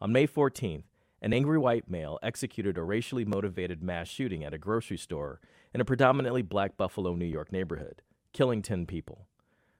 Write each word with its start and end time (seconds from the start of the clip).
On 0.00 0.12
May 0.12 0.26
14th, 0.26 0.84
an 1.20 1.32
angry 1.32 1.58
white 1.58 1.90
male 1.90 2.18
executed 2.22 2.78
a 2.78 2.82
racially 2.82 3.24
motivated 3.24 3.82
mass 3.82 4.08
shooting 4.08 4.44
at 4.44 4.54
a 4.54 4.58
grocery 4.58 4.98
store 4.98 5.40
in 5.74 5.80
a 5.80 5.84
predominantly 5.84 6.42
black 6.42 6.76
Buffalo, 6.76 7.14
New 7.14 7.24
York 7.24 7.50
neighborhood, 7.50 8.02
killing 8.32 8.62
10 8.62 8.86
people. 8.86 9.26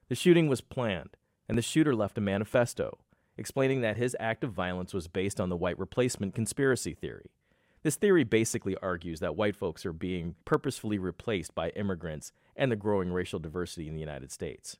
The 0.09 0.15
shooting 0.15 0.47
was 0.47 0.61
planned, 0.61 1.15
and 1.47 1.57
the 1.57 1.61
shooter 1.61 1.95
left 1.95 2.17
a 2.17 2.21
manifesto 2.21 2.99
explaining 3.39 3.79
that 3.81 3.97
his 3.97 4.15
act 4.19 4.43
of 4.43 4.51
violence 4.51 4.93
was 4.93 5.07
based 5.07 5.39
on 5.39 5.49
the 5.49 5.55
white 5.55 5.79
replacement 5.79 6.35
conspiracy 6.35 6.93
theory. 6.93 7.31
This 7.81 7.95
theory 7.95 8.25
basically 8.25 8.75
argues 8.83 9.21
that 9.21 9.37
white 9.37 9.55
folks 9.55 9.85
are 9.85 9.93
being 9.93 10.35
purposefully 10.43 10.99
replaced 10.99 11.55
by 11.55 11.69
immigrants 11.69 12.33
and 12.57 12.69
the 12.69 12.75
growing 12.75 13.13
racial 13.13 13.39
diversity 13.39 13.87
in 13.87 13.93
the 13.93 14.01
United 14.01 14.31
States. 14.33 14.77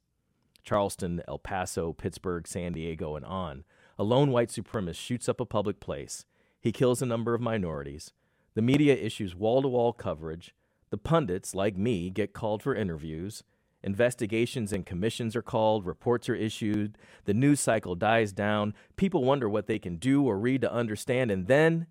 Charleston, 0.66 1.22
El 1.26 1.40
Paso, 1.40 1.94
Pittsburgh, 1.94 2.46
San 2.46 2.74
Diego, 2.74 3.16
and 3.16 3.26
on, 3.26 3.64
a 4.00 4.04
lone 4.04 4.32
white 4.32 4.48
supremacist 4.48 4.96
shoots 4.96 5.28
up 5.28 5.42
a 5.42 5.46
public 5.46 5.82
place. 5.82 6.26
He 6.62 6.72
kills 6.72 7.02
a 7.02 7.06
number 7.06 7.34
of 7.34 7.42
minorities. 7.42 8.14
The 8.56 8.62
media 8.62 8.96
issues 8.96 9.36
wall 9.36 9.62
to 9.62 9.68
wall 9.68 9.92
coverage. 9.92 10.56
The 10.90 10.98
pundits, 10.98 11.54
like 11.54 11.76
me, 11.76 12.10
get 12.10 12.32
called 12.32 12.64
for 12.64 12.74
interviews. 12.74 13.44
Investigations 13.84 14.72
and 14.72 14.86
commissions 14.86 15.36
are 15.36 15.42
called, 15.42 15.86
reports 15.86 16.30
are 16.30 16.36
issued, 16.36 16.98
the 17.26 17.34
news 17.34 17.60
cycle 17.60 17.96
dies 17.96 18.32
down, 18.34 18.74
people 18.96 19.24
wonder 19.24 19.48
what 19.48 19.68
they 19.68 19.80
can 19.80 19.98
do 19.98 20.24
or 20.24 20.38
read 20.38 20.62
to 20.62 20.72
understand, 20.72 21.32
and 21.32 21.48
then 21.48 21.86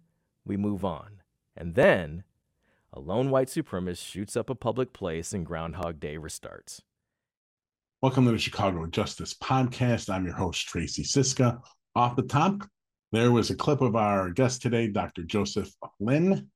we 0.44 0.56
move 0.56 0.84
on. 0.84 1.22
And 1.56 1.74
then 1.74 2.24
a 2.92 3.00
lone 3.00 3.30
white 3.30 3.48
supremacist 3.48 4.04
shoots 4.04 4.36
up 4.36 4.50
a 4.50 4.54
public 4.54 4.92
place 4.92 5.32
and 5.32 5.46
Groundhog 5.46 6.00
Day 6.00 6.16
restarts. 6.16 6.80
Welcome 8.00 8.26
to 8.26 8.32
the 8.32 8.38
Chicago 8.38 8.86
Justice 8.86 9.34
Podcast. 9.34 10.08
I'm 10.08 10.24
your 10.24 10.34
host, 10.34 10.66
Tracy 10.68 11.02
Siska. 11.02 11.60
Off 11.98 12.14
the 12.14 12.22
top, 12.22 12.62
there 13.10 13.32
was 13.32 13.50
a 13.50 13.56
clip 13.56 13.80
of 13.80 13.96
our 13.96 14.30
guest 14.30 14.62
today, 14.62 14.86
Dr. 14.86 15.24
Joseph 15.24 15.74
Flynn, 15.98 16.48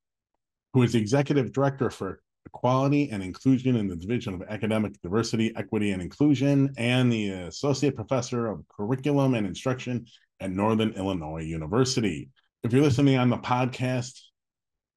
who 0.72 0.84
is 0.84 0.92
the 0.92 1.00
Executive 1.00 1.52
Director 1.52 1.90
for 1.90 2.22
Equality 2.46 3.10
and 3.10 3.24
Inclusion 3.24 3.74
in 3.74 3.88
the 3.88 3.96
Division 3.96 4.34
of 4.34 4.42
Academic 4.42 4.92
Diversity, 5.02 5.52
Equity, 5.56 5.90
and 5.90 6.00
Inclusion, 6.00 6.72
and 6.78 7.10
the 7.12 7.30
Associate 7.30 7.92
Professor 7.92 8.46
of 8.46 8.62
Curriculum 8.68 9.34
and 9.34 9.44
Instruction 9.44 10.06
at 10.38 10.52
Northern 10.52 10.92
Illinois 10.92 11.42
University. 11.42 12.30
If 12.62 12.72
you're 12.72 12.84
listening 12.84 13.18
on 13.18 13.28
the 13.28 13.38
podcast, 13.38 14.20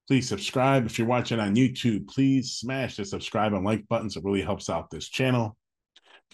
please 0.07 0.29
subscribe. 0.29 0.85
If 0.85 0.99
you're 0.99 1.07
watching 1.07 1.39
on 1.39 1.55
YouTube, 1.55 2.07
please 2.07 2.51
smash 2.51 2.97
the 2.97 3.05
subscribe 3.05 3.53
and 3.53 3.65
like 3.65 3.87
buttons. 3.87 4.15
It 4.15 4.23
really 4.23 4.43
helps 4.43 4.69
out 4.69 4.91
this 4.91 5.09
channel. 5.09 5.57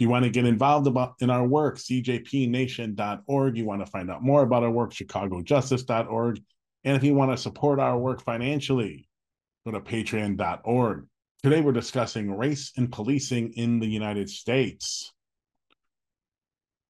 You 0.02 0.10
want 0.10 0.24
to 0.24 0.32
get 0.32 0.48
involved 0.48 0.88
about 0.88 1.14
in 1.20 1.30
our 1.30 1.46
work, 1.46 1.78
cjpnation.org. 1.78 3.56
You 3.56 3.66
want 3.66 3.86
to 3.86 3.92
find 3.92 4.10
out 4.10 4.24
more 4.24 4.42
about 4.42 4.64
our 4.64 4.72
work, 4.72 4.94
chicagojustice.org. 4.94 6.42
And 6.84 6.98
if 6.98 7.04
you 7.04 7.14
want 7.14 7.30
to 7.30 7.38
support 7.38 7.80
our 7.80 8.00
work 8.00 8.24
financially, 8.24 9.08
go 9.64 9.70
to 9.70 9.80
patreon.org. 9.80 11.06
Today 11.44 11.62
we're 11.62 11.72
discussing 11.72 12.36
race 12.36 12.72
and 12.78 12.92
policing 12.92 13.54
in 13.54 13.80
the 13.80 13.86
United 13.86 14.28
States. 14.28 15.14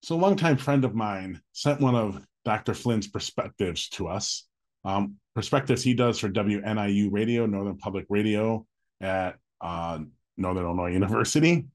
So 0.03 0.15
a 0.15 0.17
longtime 0.17 0.55
friend 0.55 0.85
of 0.85 0.95
mine 0.95 1.41
sent 1.51 1.81
one 1.81 1.95
of 1.95 2.25
Dr. 2.45 2.73
Flynn's 2.73 3.09
perspectives 3.09 3.89
to 3.89 4.07
us. 4.07 4.47
Um, 4.85 5.17
perspectives 5.35 5.83
he 5.83 5.95
does 5.95 6.17
for 6.17 6.29
WNIU 6.29 7.09
Radio, 7.11 7.45
Northern 7.45 7.77
Public 7.77 8.05
Radio 8.07 8.65
at 9.01 9.35
uh, 9.59 9.99
Northern 10.37 10.63
Illinois 10.63 10.93
University. 10.93 11.65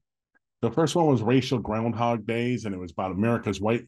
The 0.61 0.71
first 0.71 0.95
one 0.95 1.05
was 1.05 1.21
Racial 1.21 1.59
Groundhog 1.59 2.25
Days, 2.25 2.65
and 2.65 2.73
it 2.73 2.79
was 2.79 2.91
about 2.91 3.11
America's 3.11 3.61
white 3.61 3.87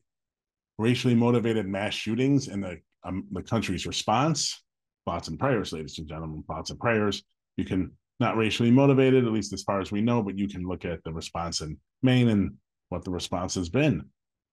racially 0.77 1.15
motivated 1.15 1.67
mass 1.67 1.93
shootings 1.93 2.47
and 2.47 2.63
the 2.63 2.79
um, 3.03 3.25
the 3.31 3.41
country's 3.41 3.85
response. 3.85 4.61
Thoughts 5.05 5.29
and 5.29 5.39
prayers, 5.39 5.73
ladies 5.73 5.97
and 5.97 6.07
gentlemen. 6.07 6.43
Thoughts 6.47 6.69
and 6.69 6.79
prayers. 6.79 7.23
You 7.57 7.65
can 7.65 7.91
not 8.19 8.37
racially 8.37 8.69
motivated, 8.69 9.25
at 9.25 9.31
least 9.31 9.53
as 9.53 9.63
far 9.63 9.79
as 9.79 9.91
we 9.91 10.01
know, 10.01 10.21
but 10.21 10.37
you 10.37 10.47
can 10.47 10.67
look 10.67 10.85
at 10.85 11.03
the 11.03 11.13
response 11.13 11.61
in 11.61 11.77
Maine 12.03 12.29
and 12.29 12.53
what 12.89 13.03
the 13.03 13.11
response 13.11 13.55
has 13.55 13.69
been. 13.69 14.05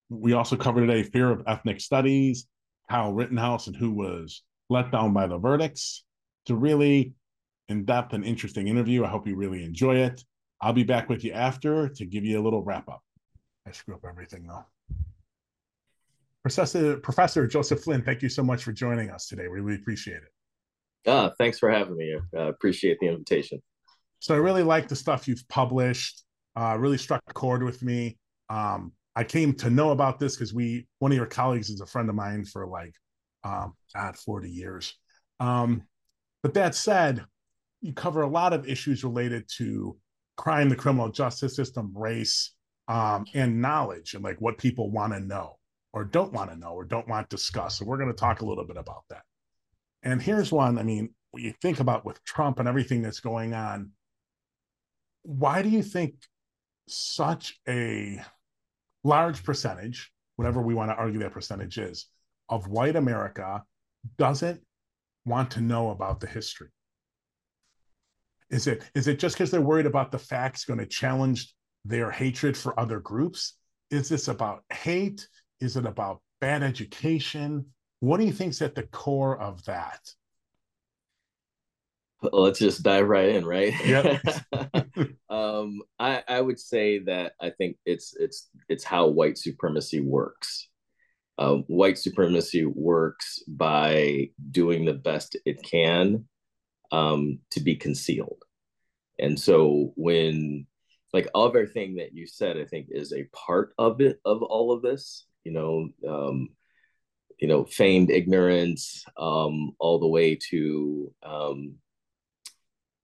We 0.08 0.34
also 0.34 0.56
covered 0.56 0.86
today 0.86 1.02
fear 1.02 1.30
of 1.30 1.42
ethnic 1.46 1.80
studies, 1.80 2.46
Kyle 2.88 3.12
Rittenhouse, 3.12 3.66
and 3.66 3.76
who 3.76 3.90
was 3.90 4.42
let 4.70 4.92
down 4.92 5.12
by 5.12 5.26
the 5.26 5.38
verdicts. 5.38 6.04
It's 6.44 6.52
a 6.52 6.54
really 6.54 7.12
in 7.68 7.84
depth 7.84 8.12
and 8.12 8.24
interesting 8.24 8.68
interview. 8.68 9.04
I 9.04 9.08
hope 9.08 9.26
you 9.26 9.36
really 9.36 9.64
enjoy 9.64 9.96
it. 9.96 10.22
I'll 10.60 10.72
be 10.72 10.84
back 10.84 11.08
with 11.08 11.24
you 11.24 11.32
after 11.32 11.88
to 11.88 12.06
give 12.06 12.24
you 12.24 12.40
a 12.40 12.42
little 12.42 12.62
wrap 12.62 12.88
up. 12.88 13.02
I 13.66 13.72
screw 13.72 13.94
up 13.94 14.04
everything 14.08 14.46
though. 14.46 14.64
Professor, 16.42 16.96
Professor 16.98 17.46
Joseph 17.46 17.82
Flynn, 17.82 18.02
thank 18.02 18.22
you 18.22 18.28
so 18.28 18.42
much 18.42 18.62
for 18.62 18.72
joining 18.72 19.10
us 19.10 19.26
today. 19.26 19.48
We 19.48 19.60
really 19.60 19.80
appreciate 19.80 20.18
it. 20.18 21.08
Ah, 21.08 21.32
thanks 21.38 21.58
for 21.58 21.70
having 21.70 21.96
me. 21.96 22.16
I 22.34 22.38
uh, 22.38 22.48
appreciate 22.48 22.98
the 23.00 23.08
invitation. 23.08 23.60
So 24.20 24.34
I 24.34 24.38
really 24.38 24.62
like 24.62 24.88
the 24.88 24.96
stuff 24.96 25.28
you've 25.28 25.46
published. 25.48 26.22
Uh, 26.54 26.76
really 26.78 26.98
struck 26.98 27.22
a 27.28 27.34
chord 27.34 27.62
with 27.62 27.82
me. 27.82 28.16
Um, 28.48 28.92
I 29.14 29.24
came 29.24 29.54
to 29.54 29.70
know 29.70 29.90
about 29.90 30.18
this 30.18 30.36
because 30.36 30.54
we 30.54 30.86
one 31.00 31.12
of 31.12 31.16
your 31.16 31.26
colleagues 31.26 31.68
is 31.68 31.80
a 31.80 31.86
friend 31.86 32.08
of 32.08 32.14
mine 32.14 32.44
for 32.44 32.66
like 32.66 32.94
um 33.44 33.74
God, 33.94 34.16
40 34.16 34.50
years. 34.50 34.94
Um, 35.40 35.82
but 36.42 36.54
that 36.54 36.74
said, 36.74 37.24
you 37.80 37.92
cover 37.92 38.22
a 38.22 38.28
lot 38.28 38.52
of 38.52 38.68
issues 38.68 39.04
related 39.04 39.48
to 39.56 39.96
crime, 40.36 40.68
the 40.68 40.76
criminal 40.76 41.10
justice 41.10 41.56
system, 41.56 41.92
race, 41.94 42.52
um, 42.88 43.26
and 43.34 43.60
knowledge, 43.60 44.14
and 44.14 44.22
like 44.22 44.40
what 44.40 44.58
people 44.58 44.90
want 44.90 45.12
to 45.12 45.20
know 45.20 45.58
or 45.92 46.04
don't 46.04 46.32
want 46.32 46.50
to 46.50 46.56
know 46.56 46.72
or 46.72 46.84
don't 46.84 47.08
want 47.08 47.28
to 47.28 47.36
discuss. 47.36 47.78
So 47.78 47.84
we're 47.84 47.96
going 47.96 48.10
to 48.10 48.14
talk 48.14 48.42
a 48.42 48.46
little 48.46 48.66
bit 48.66 48.76
about 48.76 49.04
that. 49.10 49.22
And 50.02 50.20
here's 50.20 50.52
one. 50.52 50.78
I 50.78 50.82
mean, 50.82 51.14
you 51.34 51.52
think 51.60 51.80
about 51.80 52.04
with 52.04 52.22
Trump 52.24 52.58
and 52.58 52.68
everything 52.68 53.02
that's 53.02 53.20
going 53.20 53.54
on, 53.54 53.90
why 55.22 55.62
do 55.62 55.68
you 55.68 55.82
think 55.82 56.14
such 56.86 57.58
a 57.66 58.20
large 59.02 59.42
percentage, 59.42 60.12
whatever 60.36 60.62
we 60.62 60.74
want 60.74 60.90
to 60.90 60.96
argue 60.96 61.20
that 61.20 61.32
percentage 61.32 61.78
is, 61.78 62.06
of 62.48 62.68
white 62.68 62.94
America 62.94 63.62
doesn't 64.18 64.60
want 65.24 65.52
to 65.52 65.60
know 65.60 65.90
about 65.90 66.20
the 66.20 66.26
history? 66.26 66.68
Is 68.50 68.66
it 68.66 68.84
is 68.94 69.08
it 69.08 69.18
just 69.18 69.36
because 69.36 69.50
they're 69.50 69.60
worried 69.60 69.86
about 69.86 70.12
the 70.12 70.18
facts 70.18 70.64
going 70.64 70.78
to 70.78 70.86
challenge 70.86 71.52
their 71.84 72.10
hatred 72.10 72.56
for 72.56 72.78
other 72.78 73.00
groups? 73.00 73.54
Is 73.90 74.08
this 74.08 74.28
about 74.28 74.62
hate? 74.72 75.26
Is 75.60 75.76
it 75.76 75.86
about 75.86 76.20
bad 76.40 76.62
education? 76.62 77.66
What 78.00 78.18
do 78.18 78.26
you 78.26 78.32
think's 78.32 78.62
at 78.62 78.74
the 78.74 78.84
core 78.84 79.40
of 79.40 79.64
that? 79.64 80.00
Well, 82.22 82.42
let's 82.42 82.58
just 82.58 82.82
dive 82.82 83.08
right 83.08 83.30
in, 83.30 83.44
right? 83.44 83.74
Yeah. 83.84 84.18
um, 85.28 85.82
I, 85.98 86.22
I 86.26 86.40
would 86.40 86.58
say 86.58 87.00
that 87.00 87.32
I 87.40 87.50
think 87.50 87.76
it's 87.84 88.14
it's 88.16 88.48
it's 88.68 88.84
how 88.84 89.08
white 89.08 89.38
supremacy 89.38 90.00
works. 90.00 90.68
Uh, 91.38 91.56
white 91.66 91.98
supremacy 91.98 92.64
works 92.64 93.42
by 93.46 94.30
doing 94.50 94.86
the 94.86 94.94
best 94.94 95.36
it 95.44 95.62
can 95.62 96.24
um, 96.92 97.40
to 97.50 97.60
be 97.60 97.76
concealed. 97.76 98.42
And 99.18 99.38
so 99.38 99.92
when 99.96 100.66
like 101.12 101.28
everything 101.34 101.96
that 101.96 102.14
you 102.14 102.26
said, 102.26 102.58
I 102.58 102.64
think 102.64 102.88
is 102.90 103.12
a 103.12 103.28
part 103.32 103.72
of 103.78 104.00
it 104.00 104.20
of 104.24 104.42
all 104.42 104.72
of 104.72 104.82
this, 104.82 105.26
you 105.44 105.52
know, 105.52 105.88
um, 106.06 106.50
you 107.38 107.48
know, 107.48 107.64
feigned 107.64 108.10
ignorance, 108.10 109.04
um, 109.16 109.72
all 109.78 109.98
the 109.98 110.08
way 110.08 110.38
to 110.50 111.12
um, 111.22 111.76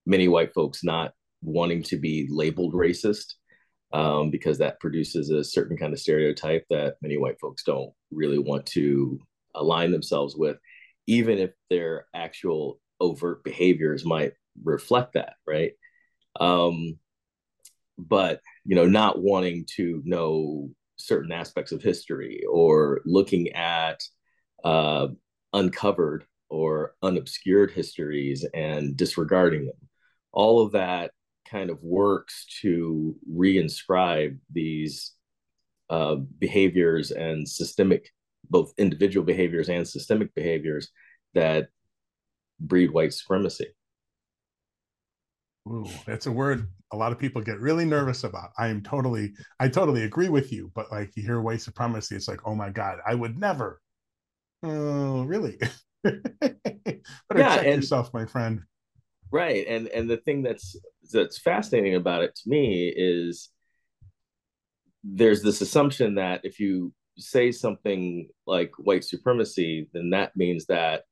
many 0.07 0.29
white 0.29 0.53
folks 0.55 0.83
not 0.83 1.13
wanting 1.43 1.83
to 1.83 1.97
be 1.97 2.27
labeled 2.31 2.75
racist 2.75 3.35
um, 3.93 4.31
because 4.31 4.59
that 4.59 4.81
produces 4.81 5.31
a 5.31 5.45
certain 5.45 5.77
kind 5.77 5.93
of 5.93 6.01
stereotype 6.01 6.65
that 6.71 6.97
many 7.03 7.19
white 7.19 7.39
folks 7.41 7.63
don't 7.65 7.93
really 8.11 8.39
want 8.39 8.65
to 8.67 9.19
align 9.55 9.91
themselves 9.91 10.35
with, 10.37 10.57
even 11.07 11.39
if 11.39 11.51
their 11.69 12.07
actual 12.15 12.81
overt 13.03 13.43
behaviors 13.45 14.05
might 14.05 14.33
reflect 14.63 15.15
that, 15.15 15.35
right? 15.47 15.73
Um, 16.39 16.99
but 17.99 18.41
you 18.65 18.77
know, 18.77 18.87
not 18.87 19.21
wanting 19.21 19.67
to 19.77 20.01
know 20.05 20.71
certain 20.97 21.33
aspects 21.33 21.73
of 21.73 21.83
history 21.83 22.45
or 22.49 23.03
looking 23.05 23.51
at 23.51 24.01
uh, 24.65 25.09
uncovered 25.53 26.25
or 26.49 26.95
unobscured 27.03 27.73
histories 27.73 28.47
and 28.55 28.97
disregarding 28.97 29.67
them. 29.67 29.89
All 30.33 30.65
of 30.65 30.73
that 30.73 31.11
kind 31.51 31.71
of 31.71 31.83
works 31.83 32.47
to 32.61 33.17
reinscribe 33.31 34.39
these 34.51 35.13
uh, 35.91 36.17
behaviors 36.39 37.11
and 37.11 37.49
systemic, 37.49 38.11
both 38.49 38.73
individual 38.79 39.27
behaviors 39.27 39.69
and 39.69 39.87
systemic 39.87 40.35
behaviors 40.35 40.91
that 41.35 41.69
breed 42.67 42.91
white 42.91 43.13
supremacy. 43.13 43.67
Ooh, 45.69 45.87
that's 46.07 46.27
a 46.27 46.33
word 46.33 46.69
a 46.93 46.97
lot 46.97 47.11
of 47.11 47.19
people 47.19 47.41
get 47.41 47.59
really 47.59 47.87
nervous 47.87 48.23
about. 48.25 48.51
I 48.59 48.69
am 48.69 48.83
totally, 48.83 49.33
I 49.59 49.69
totally 49.69 50.03
agree 50.03 50.29
with 50.29 50.53
you. 50.53 50.71
But 50.75 50.93
like 50.93 51.17
you 51.17 51.23
hear 51.23 51.41
white 51.41 51.63
supremacy, 51.63 52.17
it's 52.17 52.29
like, 52.29 52.41
oh 52.45 52.55
my 52.55 52.69
God, 52.69 52.99
I 53.07 53.15
would 53.15 53.39
never 53.39 53.81
Oh, 54.63 55.25
really? 55.25 55.59
Better 56.05 56.21
yeah, 57.37 57.57
check 57.57 57.67
and, 57.67 57.77
yourself, 57.77 58.13
my 58.15 58.27
friend. 58.27 58.61
Right, 59.31 59.67
and 59.67 59.89
and 59.89 60.09
the 60.09 60.19
thing 60.19 60.43
that's 60.43 60.77
that's 61.11 61.39
fascinating 61.39 61.95
about 61.95 62.23
it 62.23 62.35
to 62.37 62.49
me 62.49 62.93
is 62.95 63.51
there's 65.03 65.43
this 65.43 65.61
assumption 65.61 66.15
that 66.15 66.43
if 66.45 66.61
you 66.61 66.93
say 67.19 67.51
something 67.51 68.29
like 68.47 68.71
white 68.79 69.05
supremacy, 69.05 69.89
then 69.93 70.11
that 70.11 70.37
means 70.37 70.67
that 70.67 71.03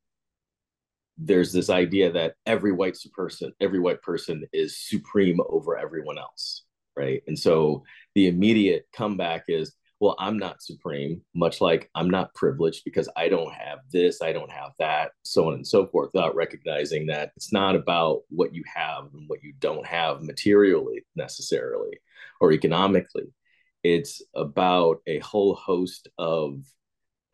there's 1.22 1.52
this 1.52 1.68
idea 1.68 2.10
that 2.12 2.34
every 2.46 2.72
white 2.72 2.96
person, 3.12 3.52
every 3.60 3.78
white 3.78 4.00
person 4.02 4.44
is 4.52 4.78
supreme 4.78 5.38
over 5.48 5.76
everyone 5.76 6.18
else, 6.18 6.64
right? 6.96 7.22
And 7.26 7.38
so 7.38 7.84
the 8.14 8.26
immediate 8.26 8.86
comeback 8.94 9.44
is, 9.48 9.74
well, 10.00 10.16
I'm 10.18 10.38
not 10.38 10.62
supreme, 10.62 11.20
much 11.34 11.60
like 11.60 11.90
I'm 11.94 12.08
not 12.08 12.34
privileged 12.34 12.84
because 12.86 13.06
I 13.16 13.28
don't 13.28 13.52
have 13.52 13.80
this, 13.92 14.22
I 14.22 14.32
don't 14.32 14.50
have 14.50 14.70
that, 14.78 15.10
so 15.22 15.48
on 15.48 15.54
and 15.54 15.66
so 15.66 15.86
forth, 15.86 16.10
without 16.14 16.34
recognizing 16.34 17.06
that 17.08 17.32
it's 17.36 17.52
not 17.52 17.76
about 17.76 18.22
what 18.30 18.54
you 18.54 18.64
have 18.74 19.04
and 19.12 19.28
what 19.28 19.42
you 19.42 19.52
don't 19.58 19.86
have 19.86 20.22
materially 20.22 21.04
necessarily 21.16 22.00
or 22.40 22.52
economically. 22.52 23.24
It's 23.84 24.22
about 24.34 25.02
a 25.06 25.18
whole 25.18 25.54
host 25.54 26.08
of 26.16 26.64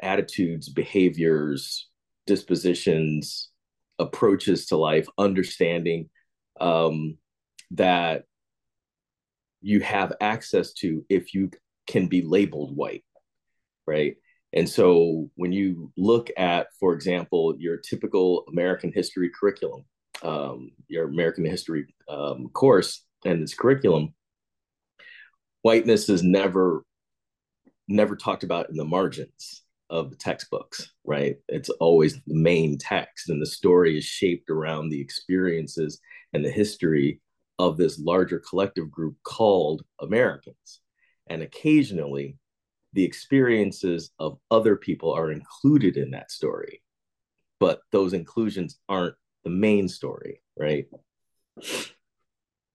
attitudes, 0.02 0.68
behaviors, 0.68 1.88
dispositions, 2.26 3.50
approaches 3.98 4.66
to 4.66 4.76
life, 4.76 5.06
understanding 5.18 6.08
um, 6.60 7.18
that 7.72 8.24
you 9.60 9.80
have 9.80 10.12
access 10.20 10.72
to 10.74 11.04
if 11.08 11.34
you 11.34 11.50
can 11.86 12.06
be 12.06 12.22
labeled 12.22 12.76
white, 12.76 13.04
right? 13.86 14.16
And 14.52 14.68
so 14.68 15.30
when 15.34 15.52
you 15.52 15.92
look 15.96 16.30
at, 16.36 16.68
for 16.78 16.94
example, 16.94 17.54
your 17.58 17.76
typical 17.76 18.44
American 18.48 18.92
history 18.92 19.30
curriculum, 19.38 19.84
um, 20.22 20.70
your 20.88 21.08
American 21.08 21.44
history 21.44 21.94
um, 22.08 22.48
course 22.48 23.04
and 23.24 23.42
its 23.42 23.54
curriculum, 23.54 24.14
whiteness 25.62 26.08
is 26.08 26.22
never 26.22 26.84
never 27.88 28.16
talked 28.16 28.42
about 28.42 28.68
in 28.68 28.76
the 28.76 28.84
margins 28.84 29.62
of 29.90 30.10
the 30.10 30.16
textbooks, 30.16 30.92
right? 31.04 31.36
It's 31.48 31.68
always 31.68 32.14
the 32.14 32.34
main 32.34 32.78
text, 32.78 33.28
and 33.30 33.40
the 33.40 33.46
story 33.46 33.98
is 33.98 34.04
shaped 34.04 34.50
around 34.50 34.88
the 34.88 35.00
experiences 35.00 36.00
and 36.32 36.44
the 36.44 36.50
history 36.50 37.20
of 37.58 37.76
this 37.76 37.98
larger 37.98 38.38
collective 38.38 38.90
group 38.90 39.16
called 39.22 39.84
Americans. 40.00 40.80
And 41.28 41.42
occasionally, 41.42 42.36
the 42.92 43.04
experiences 43.04 44.10
of 44.18 44.38
other 44.50 44.76
people 44.76 45.12
are 45.12 45.30
included 45.30 45.96
in 45.96 46.10
that 46.12 46.30
story, 46.30 46.82
but 47.60 47.80
those 47.92 48.12
inclusions 48.12 48.78
aren't 48.88 49.14
the 49.44 49.50
main 49.50 49.88
story, 49.88 50.42
right? 50.58 50.86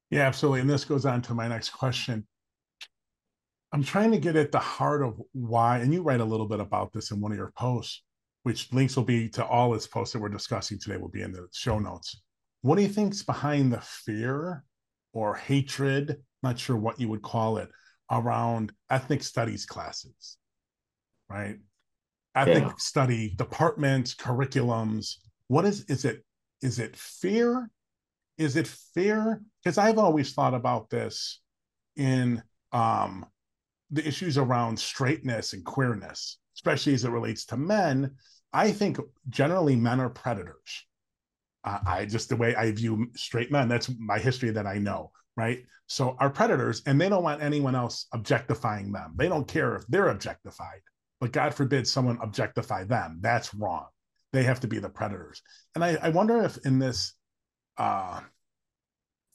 Yeah, 0.09 0.27
absolutely. 0.27 0.61
And 0.61 0.69
this 0.69 0.85
goes 0.85 1.05
on 1.05 1.21
to 1.23 1.33
my 1.33 1.47
next 1.47 1.69
question. 1.69 2.27
I'm 3.71 3.83
trying 3.83 4.11
to 4.11 4.17
get 4.17 4.35
at 4.35 4.51
the 4.51 4.59
heart 4.59 5.01
of 5.01 5.21
why, 5.31 5.79
and 5.79 5.93
you 5.93 6.01
write 6.01 6.19
a 6.19 6.25
little 6.25 6.47
bit 6.47 6.59
about 6.59 6.91
this 6.91 7.11
in 7.11 7.21
one 7.21 7.31
of 7.31 7.37
your 7.37 7.53
posts, 7.57 8.03
which 8.43 8.71
links 8.73 8.95
will 8.95 9.03
be 9.03 9.29
to 9.29 9.45
all 9.45 9.73
its 9.73 9.87
posts 9.87 10.13
that 10.13 10.19
we're 10.19 10.29
discussing 10.29 10.77
today 10.77 10.97
will 10.97 11.09
be 11.09 11.21
in 11.21 11.31
the 11.31 11.47
show 11.53 11.79
notes. 11.79 12.21
What 12.63 12.75
do 12.75 12.81
you 12.81 12.89
think's 12.89 13.23
behind 13.23 13.71
the 13.71 13.81
fear 13.81 14.65
or 15.13 15.35
hatred? 15.35 16.17
Not 16.43 16.59
sure 16.59 16.75
what 16.75 16.99
you 16.99 17.07
would 17.07 17.21
call 17.21 17.57
it 17.57 17.69
around 18.11 18.73
ethnic 18.89 19.23
studies 19.23 19.65
classes, 19.65 20.37
right? 21.29 21.57
Ethnic 22.35 22.63
yeah. 22.63 22.73
study 22.77 23.33
departments, 23.35 24.13
curriculums. 24.15 25.15
What 25.47 25.65
is 25.65 25.85
is 25.85 26.03
it? 26.03 26.23
Is 26.61 26.77
it 26.79 26.95
fear? 26.95 27.69
Is 28.37 28.57
it 28.57 28.67
fear? 28.67 29.41
Because 29.63 29.77
I've 29.77 29.97
always 29.97 30.33
thought 30.33 30.53
about 30.53 30.89
this 30.89 31.41
in 31.95 32.41
um, 32.71 33.25
the 33.91 34.07
issues 34.07 34.37
around 34.37 34.79
straightness 34.79 35.53
and 35.53 35.65
queerness, 35.65 36.37
especially 36.55 36.93
as 36.93 37.05
it 37.05 37.11
relates 37.11 37.45
to 37.45 37.57
men, 37.57 38.15
I 38.53 38.71
think 38.71 38.99
generally 39.29 39.75
men 39.75 39.99
are 39.99 40.09
predators. 40.09 40.85
Uh, 41.63 41.79
I 41.85 42.05
just 42.05 42.29
the 42.29 42.35
way 42.35 42.55
I 42.55 42.71
view 42.71 43.07
straight 43.15 43.51
men, 43.51 43.67
that's 43.67 43.91
my 43.99 44.17
history 44.17 44.49
that 44.51 44.65
I 44.65 44.77
know, 44.77 45.11
right? 45.37 45.63
So 45.87 46.15
are 46.19 46.29
predators, 46.29 46.81
and 46.85 46.99
they 46.99 47.09
don't 47.09 47.23
want 47.23 47.43
anyone 47.43 47.75
else 47.75 48.07
objectifying 48.13 48.91
them. 48.91 49.13
They 49.15 49.27
don't 49.27 49.47
care 49.47 49.75
if 49.75 49.85
they're 49.87 50.09
objectified, 50.09 50.81
but 51.19 51.33
God 51.33 51.53
forbid 51.53 51.87
someone 51.87 52.17
objectify 52.21 52.85
them. 52.85 53.19
That's 53.21 53.53
wrong. 53.53 53.87
They 54.33 54.43
have 54.43 54.61
to 54.61 54.67
be 54.67 54.79
the 54.79 54.89
predators. 54.89 55.41
And 55.75 55.83
I, 55.83 55.97
I 56.01 56.09
wonder 56.09 56.41
if 56.43 56.57
in 56.65 56.79
this 56.79 57.13
uh, 57.77 58.21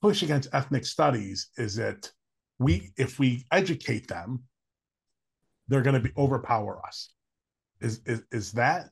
push 0.01 0.23
against 0.23 0.49
ethnic 0.53 0.87
studies, 0.87 1.51
is 1.59 1.79
it 1.79 2.11
we 2.59 2.91
if 2.97 3.19
we 3.19 3.45
educate 3.51 4.09
them 4.09 4.45
they're 5.69 5.83
going 5.83 5.95
to 5.95 6.01
be 6.01 6.13
overpower 6.17 6.81
us. 6.87 7.11
Is, 7.81 8.01
is 8.07 8.23
is 8.33 8.53
that 8.53 8.89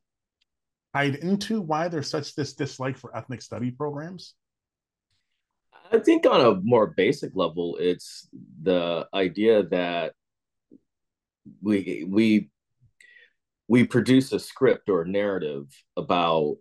tied 0.94 1.16
into 1.16 1.60
why 1.60 1.88
there's 1.88 2.10
such 2.10 2.34
this 2.34 2.54
dislike 2.54 2.98
for 2.98 3.16
ethnic 3.16 3.40
study 3.42 3.70
programs? 3.70 4.34
I 5.90 5.98
think 5.98 6.26
on 6.26 6.40
a 6.40 6.60
more 6.62 6.88
basic 6.88 7.32
level 7.34 7.76
it's 7.78 8.28
the 8.62 9.06
idea 9.14 9.62
that 9.64 10.12
we 11.62 12.04
we 12.06 12.50
we 13.68 13.84
produce 13.84 14.32
a 14.32 14.38
script 14.38 14.90
or 14.90 15.02
a 15.02 15.08
narrative 15.08 15.66
about 15.96 16.56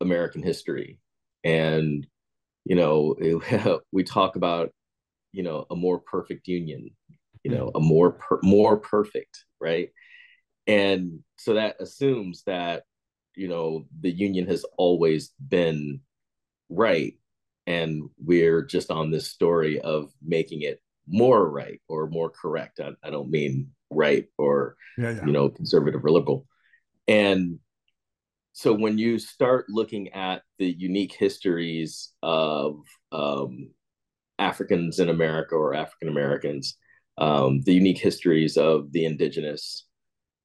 american 0.00 0.42
history. 0.42 1.00
And 1.42 2.06
you 2.64 2.76
know 2.76 3.16
we 3.92 4.04
talk 4.04 4.36
about 4.36 4.70
you 5.36 5.42
know 5.42 5.66
a 5.70 5.76
more 5.76 5.98
perfect 5.98 6.48
union 6.48 6.90
you 7.44 7.50
know 7.50 7.70
a 7.74 7.80
more 7.80 8.12
per, 8.12 8.40
more 8.42 8.76
perfect 8.76 9.44
right? 9.60 9.90
And 10.66 11.20
so 11.36 11.54
that 11.54 11.76
assumes 11.80 12.42
that 12.46 12.84
you 13.34 13.48
know 13.48 13.86
the 14.00 14.10
union 14.10 14.46
has 14.46 14.64
always 14.78 15.32
been 15.48 16.00
right 16.68 17.14
and 17.66 18.02
we're 18.24 18.62
just 18.62 18.90
on 18.90 19.10
this 19.10 19.28
story 19.28 19.80
of 19.80 20.10
making 20.22 20.62
it 20.62 20.80
more 21.08 21.48
right 21.48 21.80
or 21.88 22.08
more 22.08 22.30
correct. 22.30 22.80
I, 22.80 22.90
I 23.02 23.10
don't 23.10 23.30
mean 23.30 23.70
right 23.90 24.26
or 24.38 24.76
yeah, 24.98 25.10
yeah. 25.10 25.26
you 25.26 25.32
know 25.32 25.48
conservative 25.48 26.04
or 26.04 26.10
liberal. 26.10 26.46
And 27.08 27.58
so 28.52 28.72
when 28.72 28.96
you 28.96 29.18
start 29.18 29.66
looking 29.68 30.12
at 30.14 30.42
the 30.58 30.66
unique 30.66 31.12
histories 31.12 32.12
of 32.22 32.80
um, 33.12 33.68
Africans 34.38 34.98
in 34.98 35.08
America 35.08 35.54
or 35.54 35.74
African 35.74 36.08
Americans, 36.08 36.76
um, 37.18 37.62
the 37.62 37.74
unique 37.74 37.98
histories 37.98 38.56
of 38.56 38.92
the 38.92 39.04
indigenous, 39.04 39.86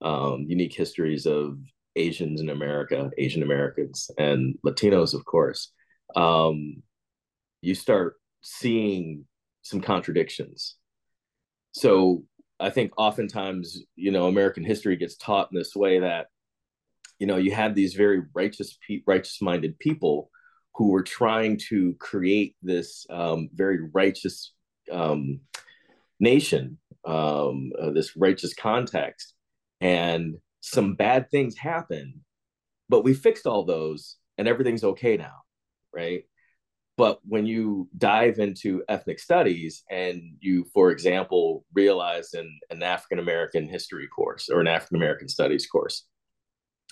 um, 0.01 0.45
unique 0.47 0.73
histories 0.73 1.25
of 1.25 1.57
Asians 1.95 2.39
in 2.39 2.49
America, 2.49 3.11
Asian 3.17 3.43
Americans, 3.43 4.09
and 4.17 4.55
Latinos, 4.65 5.13
of 5.13 5.25
course, 5.25 5.73
um, 6.15 6.81
you 7.61 7.75
start 7.75 8.15
seeing 8.41 9.25
some 9.61 9.81
contradictions. 9.81 10.75
So 11.73 12.23
I 12.59 12.69
think 12.69 12.93
oftentimes, 12.97 13.83
you 13.95 14.11
know, 14.11 14.27
American 14.27 14.63
history 14.63 14.95
gets 14.95 15.17
taught 15.17 15.49
in 15.51 15.57
this 15.57 15.75
way 15.75 15.99
that, 15.99 16.27
you 17.19 17.27
know, 17.27 17.37
you 17.37 17.51
had 17.51 17.75
these 17.75 17.93
very 17.93 18.23
righteous, 18.33 18.77
righteous-minded 19.05 19.77
people 19.79 20.31
who 20.75 20.89
were 20.89 21.03
trying 21.03 21.57
to 21.69 21.95
create 21.99 22.55
this 22.61 23.05
um, 23.09 23.49
very 23.53 23.79
righteous 23.93 24.53
um, 24.91 25.41
nation, 26.19 26.77
um, 27.05 27.71
uh, 27.79 27.91
this 27.91 28.15
righteous 28.15 28.53
context, 28.53 29.33
and 29.81 30.35
some 30.61 30.93
bad 30.93 31.29
things 31.31 31.57
happened, 31.57 32.13
but 32.87 33.03
we 33.03 33.13
fixed 33.13 33.47
all 33.47 33.65
those 33.65 34.17
and 34.37 34.47
everything's 34.47 34.83
okay 34.83 35.17
now, 35.17 35.41
right? 35.93 36.23
But 36.97 37.19
when 37.27 37.45
you 37.45 37.89
dive 37.97 38.37
into 38.39 38.83
ethnic 38.87 39.19
studies 39.19 39.83
and 39.89 40.21
you, 40.39 40.65
for 40.73 40.91
example, 40.91 41.65
realize 41.73 42.33
in 42.33 42.59
an 42.69 42.83
African 42.83 43.17
American 43.17 43.67
history 43.67 44.07
course 44.07 44.49
or 44.49 44.59
an 44.61 44.67
African 44.67 44.97
American 44.97 45.27
studies 45.27 45.65
course, 45.65 46.05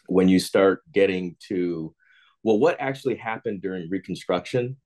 when 0.07 0.27
you 0.27 0.39
start 0.39 0.81
getting 0.91 1.35
to 1.49 1.93
well, 2.43 2.59
what 2.59 2.77
actually 2.79 3.15
happened 3.15 3.61
during 3.61 3.89
Reconstruction? 3.89 4.77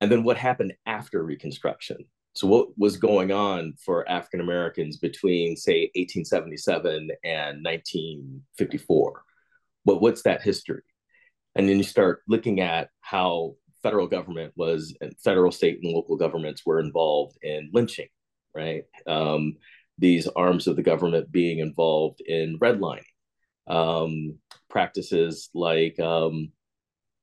And 0.00 0.10
then 0.10 0.24
what 0.24 0.36
happened 0.36 0.74
after 0.86 1.22
Reconstruction? 1.22 1.98
So, 2.34 2.48
what 2.48 2.68
was 2.76 2.96
going 2.96 3.30
on 3.30 3.74
for 3.84 4.08
African 4.08 4.40
Americans 4.40 4.96
between, 4.96 5.56
say, 5.56 5.90
1877 5.94 7.10
and 7.22 7.64
1954? 7.64 9.22
Well, 9.84 10.00
what's 10.00 10.22
that 10.22 10.42
history? 10.42 10.82
And 11.54 11.68
then 11.68 11.76
you 11.76 11.84
start 11.84 12.22
looking 12.26 12.60
at 12.60 12.90
how 13.00 13.54
federal 13.84 14.08
government 14.08 14.52
was, 14.56 14.96
and 15.00 15.14
federal, 15.22 15.52
state, 15.52 15.78
and 15.82 15.92
local 15.92 16.16
governments 16.16 16.62
were 16.66 16.80
involved 16.80 17.38
in 17.42 17.70
lynching, 17.72 18.08
right? 18.52 18.82
Um, 19.06 19.56
these 19.98 20.26
arms 20.26 20.66
of 20.66 20.74
the 20.74 20.82
government 20.82 21.30
being 21.30 21.60
involved 21.60 22.20
in 22.20 22.58
redlining, 22.58 23.04
um, 23.68 24.38
practices 24.68 25.50
like 25.54 26.00
um, 26.00 26.50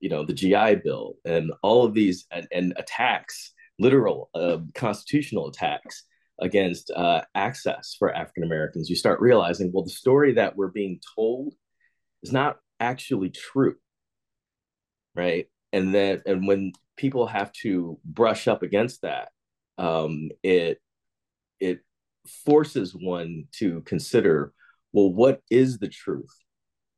you 0.02 0.10
know 0.10 0.26
the 0.26 0.34
GI 0.34 0.82
Bill 0.84 1.14
and 1.26 1.52
all 1.64 1.86
of 1.86 1.94
these 1.94 2.26
and, 2.32 2.48
and 2.52 2.74
attacks, 2.78 3.54
literal 3.80 4.30
uh, 4.36 4.58
constitutional 4.76 5.48
attacks 5.48 6.04
against 6.42 6.92
uh, 6.92 7.22
access 7.36 7.96
for 7.98 8.14
African 8.14 8.44
Americans, 8.44 8.90
you 8.90 8.96
start 8.96 9.22
realizing, 9.22 9.72
well, 9.72 9.84
the 9.84 9.92
story 9.92 10.34
that 10.34 10.58
we're 10.58 10.72
being 10.72 11.00
told 11.16 11.54
is 12.24 12.32
not 12.32 12.58
actually 12.80 13.30
true, 13.30 13.76
right? 15.16 15.48
And 15.72 15.94
then, 15.94 16.22
and 16.26 16.48
when 16.48 16.74
people 16.98 17.28
have 17.28 17.52
to 17.62 18.00
brush 18.04 18.48
up 18.48 18.64
against 18.64 19.04
that, 19.04 19.30
um, 19.78 20.30
it 20.44 20.80
it 21.60 21.80
forces 22.46 22.94
one 22.94 23.46
to 23.60 23.82
consider, 23.82 24.52
well, 24.94 25.14
what 25.14 25.42
is 25.50 25.78
the 25.78 25.88
truth 25.88 26.36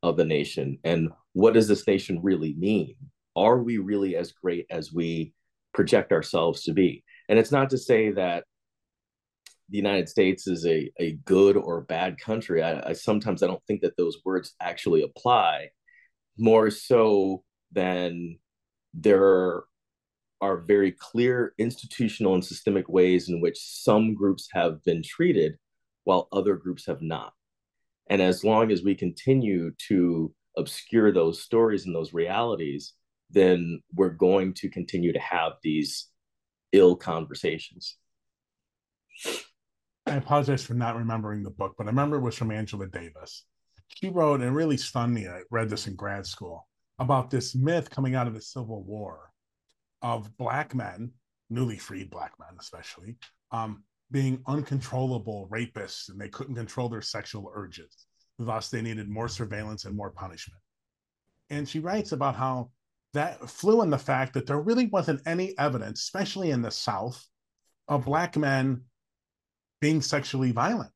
of 0.02 0.16
the 0.16 0.24
nation, 0.24 0.78
and 0.84 1.10
what 1.34 1.52
does 1.52 1.68
this 1.68 1.86
nation 1.86 2.20
really 2.22 2.54
mean? 2.54 2.94
Are 3.36 3.62
we 3.62 3.78
really 3.78 4.16
as 4.16 4.32
great 4.32 4.66
as 4.70 4.92
we 4.92 5.34
project 5.74 6.12
ourselves 6.12 6.62
to 6.62 6.72
be? 6.72 7.04
And 7.28 7.38
it's 7.38 7.52
not 7.52 7.70
to 7.70 7.78
say 7.78 8.12
that 8.12 8.44
the 9.68 9.76
United 9.76 10.08
States 10.08 10.46
is 10.46 10.64
a, 10.66 10.90
a 10.98 11.12
good 11.24 11.56
or 11.56 11.82
bad 11.82 12.18
country. 12.18 12.62
I, 12.62 12.90
I 12.90 12.92
sometimes 12.92 13.42
I 13.42 13.48
don't 13.48 13.64
think 13.66 13.80
that 13.82 13.96
those 13.96 14.18
words 14.24 14.54
actually 14.60 15.02
apply 15.02 15.70
more 16.38 16.70
so 16.70 17.42
than 17.72 18.38
there 18.92 19.64
are 20.40 20.58
very 20.58 20.92
clear 20.92 21.54
institutional 21.58 22.34
and 22.34 22.44
systemic 22.44 22.88
ways 22.88 23.28
in 23.28 23.40
which 23.40 23.58
some 23.58 24.14
groups 24.14 24.48
have 24.52 24.82
been 24.84 25.02
treated 25.02 25.56
while 26.04 26.28
other 26.32 26.54
groups 26.54 26.86
have 26.86 27.02
not. 27.02 27.32
And 28.08 28.20
as 28.20 28.44
long 28.44 28.70
as 28.70 28.82
we 28.82 28.94
continue 28.94 29.72
to 29.88 30.32
obscure 30.56 31.12
those 31.12 31.42
stories 31.42 31.86
and 31.86 31.94
those 31.94 32.12
realities, 32.12 32.94
then 33.30 33.80
we're 33.94 34.10
going 34.10 34.54
to 34.54 34.68
continue 34.68 35.12
to 35.12 35.18
have 35.18 35.52
these 35.62 36.08
ill 36.72 36.96
conversations. 36.96 37.96
I 40.06 40.16
apologize 40.16 40.64
for 40.64 40.74
not 40.74 40.96
remembering 40.96 41.42
the 41.42 41.50
book, 41.50 41.74
but 41.78 41.86
I 41.86 41.90
remember 41.90 42.16
it 42.16 42.22
was 42.22 42.36
from 42.36 42.50
Angela 42.50 42.86
Davis. 42.86 43.44
She 43.88 44.10
wrote, 44.10 44.40
and 44.40 44.54
really 44.54 44.76
stunned 44.76 45.14
me. 45.14 45.26
I 45.28 45.40
read 45.50 45.70
this 45.70 45.86
in 45.86 45.94
grad 45.94 46.26
school 46.26 46.66
about 46.98 47.30
this 47.30 47.54
myth 47.54 47.90
coming 47.90 48.14
out 48.14 48.26
of 48.26 48.34
the 48.34 48.40
Civil 48.40 48.82
War 48.82 49.30
of 50.02 50.36
black 50.36 50.74
men, 50.74 51.12
newly 51.50 51.78
freed 51.78 52.10
black 52.10 52.32
men, 52.38 52.56
especially, 52.60 53.16
um, 53.50 53.82
being 54.10 54.42
uncontrollable 54.46 55.48
rapists 55.50 56.08
and 56.08 56.20
they 56.20 56.28
couldn't 56.28 56.54
control 56.54 56.88
their 56.88 57.02
sexual 57.02 57.50
urges. 57.54 58.06
Thus, 58.38 58.68
they 58.68 58.82
needed 58.82 59.08
more 59.08 59.28
surveillance 59.28 59.84
and 59.84 59.96
more 59.96 60.10
punishment. 60.10 60.60
And 61.50 61.68
she 61.68 61.78
writes 61.78 62.12
about 62.12 62.34
how 62.34 62.70
that 63.12 63.48
flew 63.48 63.82
in 63.82 63.90
the 63.90 63.98
fact 63.98 64.34
that 64.34 64.46
there 64.46 64.60
really 64.60 64.86
wasn't 64.86 65.22
any 65.26 65.56
evidence, 65.58 66.00
especially 66.00 66.50
in 66.50 66.62
the 66.62 66.70
South, 66.70 67.24
of 67.86 68.06
black 68.06 68.36
men 68.36 68.82
being 69.80 70.00
sexually 70.00 70.50
violent 70.50 70.90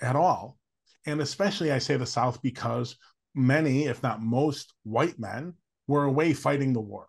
at 0.00 0.16
all. 0.16 0.58
And 1.06 1.20
especially, 1.20 1.70
I 1.70 1.78
say 1.78 1.96
the 1.96 2.06
South 2.06 2.42
because 2.42 2.96
many, 3.34 3.84
if 3.84 4.02
not 4.02 4.20
most, 4.20 4.74
white 4.82 5.18
men 5.18 5.54
were 5.86 6.04
away 6.04 6.32
fighting 6.32 6.72
the 6.72 6.80
war. 6.80 7.06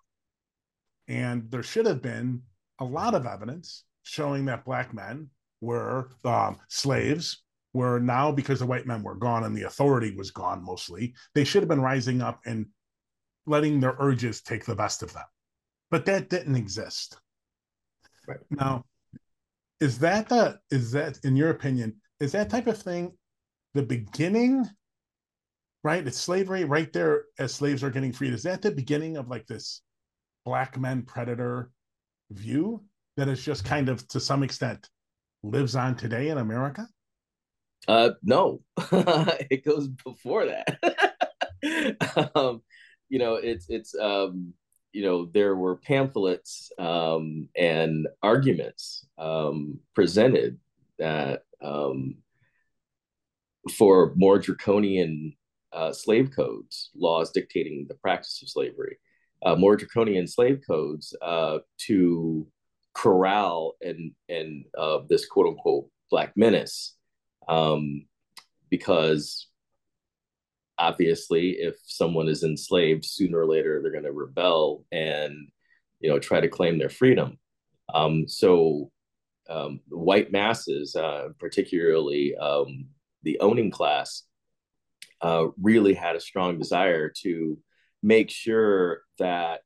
And 1.08 1.50
there 1.50 1.64
should 1.64 1.86
have 1.86 2.02
been 2.02 2.44
a 2.80 2.86
lot 2.86 3.16
of 3.16 3.26
evidence 3.26 3.84
showing 4.04 4.46
that 4.46 4.66
black 4.66 4.94
men 4.94 5.30
were 5.60 6.10
um, 6.24 6.58
slaves, 6.68 7.44
were 7.74 8.00
now 8.00 8.32
because 8.32 8.60
the 8.60 8.66
white 8.66 8.88
men 8.88 9.04
were 9.04 9.16
gone 9.16 9.44
and 9.44 9.56
the 9.56 9.64
authority 9.64 10.16
was 10.16 10.32
gone 10.32 10.64
mostly, 10.64 11.14
they 11.36 11.44
should 11.44 11.62
have 11.62 11.70
been 11.70 11.82
rising 11.82 12.22
up 12.22 12.40
and 12.46 12.66
letting 13.46 13.80
their 13.80 13.96
urges 14.00 14.42
take 14.42 14.66
the 14.66 14.76
best 14.76 15.04
of 15.04 15.14
them. 15.14 15.26
But 15.92 16.06
that 16.06 16.30
didn't 16.30 16.56
exist. 16.56 17.18
Right. 18.28 18.40
Now, 18.52 18.86
is 19.80 20.00
that 20.00 20.30
the 20.30 20.60
is 20.72 20.92
that 20.92 21.20
in 21.24 21.36
your 21.36 21.50
opinion 21.50 21.96
is 22.20 22.32
that 22.34 22.50
type 22.50 22.68
of 22.68 22.78
thing 22.78 23.12
the 23.74 23.82
beginning 23.82 24.66
right 25.84 26.06
it's 26.06 26.18
slavery 26.18 26.66
right 26.66 26.92
there 26.92 27.26
as 27.38 27.54
slaves 27.54 27.84
are 27.84 27.90
getting 27.90 28.12
freed 28.12 28.34
is 28.34 28.44
that 28.44 28.62
the 28.62 28.72
beginning 28.72 29.18
of 29.18 29.30
like 29.30 29.48
this 29.48 29.82
black 30.46 30.78
men 30.78 31.02
predator 31.04 31.72
view 32.32 32.84
that 33.18 33.30
is 33.30 33.44
just 33.44 33.66
kind 33.66 33.90
of 33.90 34.06
to 34.08 34.20
some 34.20 34.44
extent 34.44 34.90
lives 35.44 35.76
on 35.76 35.96
today 35.96 36.30
in 36.30 36.38
america 36.38 36.88
uh 37.88 38.12
no 38.24 38.62
it 39.50 39.64
goes 39.64 39.88
before 39.88 40.46
that. 40.46 40.80
Um 42.36 42.62
you 43.10 43.20
know 43.20 43.36
it's 43.36 43.66
it's 43.70 43.94
um 44.00 44.54
you 44.92 45.04
know 45.04 45.26
there 45.34 45.56
were 45.56 45.76
pamphlets 45.76 46.72
um, 46.80 47.48
and 47.56 48.08
arguments 48.24 49.06
um, 49.18 49.80
presented 49.94 50.58
that 50.98 51.44
um, 51.62 52.16
for 53.78 54.14
more 54.16 54.40
draconian 54.40 55.34
uh, 55.72 55.94
slave 55.94 56.32
codes, 56.36 56.90
laws 56.96 57.32
dictating 57.32 57.86
the 57.88 57.96
practice 57.96 58.42
of 58.42 58.50
slavery, 58.50 58.98
uh, 59.46 59.56
more 59.56 59.76
draconian 59.76 60.28
slave 60.28 60.62
codes 60.68 61.16
uh, 61.22 61.60
to 61.78 62.48
corral 62.96 63.76
and 63.82 64.12
and 64.28 64.66
uh, 64.78 65.00
this 65.08 65.28
quote 65.28 65.48
unquote 65.48 65.88
black 66.10 66.36
menace, 66.36 66.96
um, 67.50 68.06
because 68.70 69.48
obviously 70.78 71.58
if 71.60 71.76
someone 71.84 72.30
is 72.30 72.44
enslaved 72.44 73.04
sooner 73.04 73.40
or 73.40 73.46
later 73.46 73.82
they're 73.82 73.92
going 73.92 74.06
to 74.06 74.14
rebel 74.14 74.86
and 74.94 75.50
you 76.00 76.10
know 76.10 76.20
try 76.20 76.40
to 76.40 76.48
claim 76.48 76.78
their 76.78 76.90
freedom. 76.90 77.38
Um, 77.94 78.28
so 78.28 78.92
um, 79.50 79.82
white 79.90 80.32
masses 80.32 80.96
uh, 80.96 81.30
particularly 81.40 82.36
um, 82.38 82.86
the 83.24 83.40
owning 83.42 83.72
class 83.72 84.24
uh, 85.22 85.48
really 85.62 85.94
had 85.94 86.16
a 86.16 86.22
strong 86.22 86.58
desire 86.58 87.12
to 87.24 87.58
make 88.02 88.30
sure 88.30 89.02
that 89.18 89.62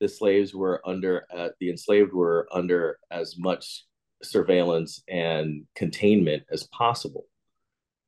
the 0.00 0.08
slaves 0.08 0.54
were 0.54 0.80
under 0.86 1.26
uh, 1.34 1.48
the 1.60 1.68
enslaved 1.68 2.12
were 2.12 2.48
under 2.52 2.98
as 3.10 3.36
much 3.36 3.84
surveillance 4.24 5.02
and 5.08 5.64
containment 5.74 6.42
as 6.50 6.64
possible 6.68 7.26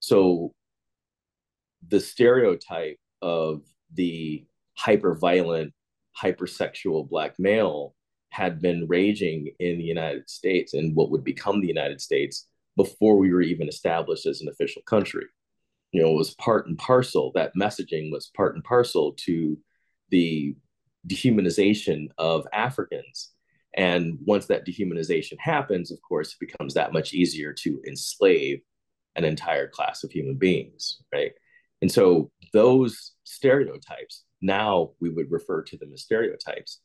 so 0.00 0.52
the 1.88 2.00
stereotype 2.00 2.98
of 3.22 3.62
the 3.94 4.46
hyper 4.76 5.14
violent, 5.14 5.72
hypersexual 6.20 7.08
black 7.08 7.34
male 7.38 7.94
had 8.30 8.60
been 8.60 8.86
raging 8.88 9.50
in 9.58 9.78
the 9.78 9.84
United 9.84 10.28
States 10.28 10.74
and 10.74 10.94
what 10.94 11.10
would 11.10 11.24
become 11.24 11.60
the 11.60 11.68
United 11.68 12.00
States 12.00 12.46
before 12.76 13.16
we 13.16 13.32
were 13.32 13.42
even 13.42 13.68
established 13.68 14.26
as 14.26 14.40
an 14.40 14.48
official 14.48 14.82
country. 14.82 15.24
You 15.92 16.02
know, 16.02 16.10
it 16.10 16.16
was 16.16 16.34
part 16.34 16.66
and 16.66 16.76
parcel, 16.76 17.32
that 17.34 17.52
messaging 17.58 18.12
was 18.12 18.30
part 18.36 18.54
and 18.54 18.64
parcel 18.64 19.14
to 19.24 19.56
the 20.10 20.54
dehumanization 21.08 22.08
of 22.18 22.46
Africans. 22.52 23.30
And 23.76 24.18
once 24.24 24.46
that 24.46 24.66
dehumanization 24.66 25.38
happens, 25.38 25.90
of 25.90 26.00
course, 26.00 26.32
it 26.32 26.40
becomes 26.40 26.74
that 26.74 26.92
much 26.92 27.12
easier 27.12 27.52
to 27.52 27.80
enslave 27.86 28.60
an 29.16 29.24
entire 29.24 29.68
class 29.68 30.02
of 30.02 30.10
human 30.10 30.36
beings, 30.36 31.02
right? 31.12 31.32
And 31.82 31.92
so 31.92 32.30
those 32.52 33.12
stereotypes, 33.24 34.24
now 34.40 34.90
we 35.00 35.10
would 35.10 35.30
refer 35.30 35.62
to 35.62 35.76
them 35.76 35.92
as 35.92 36.02
stereotypes, 36.02 36.80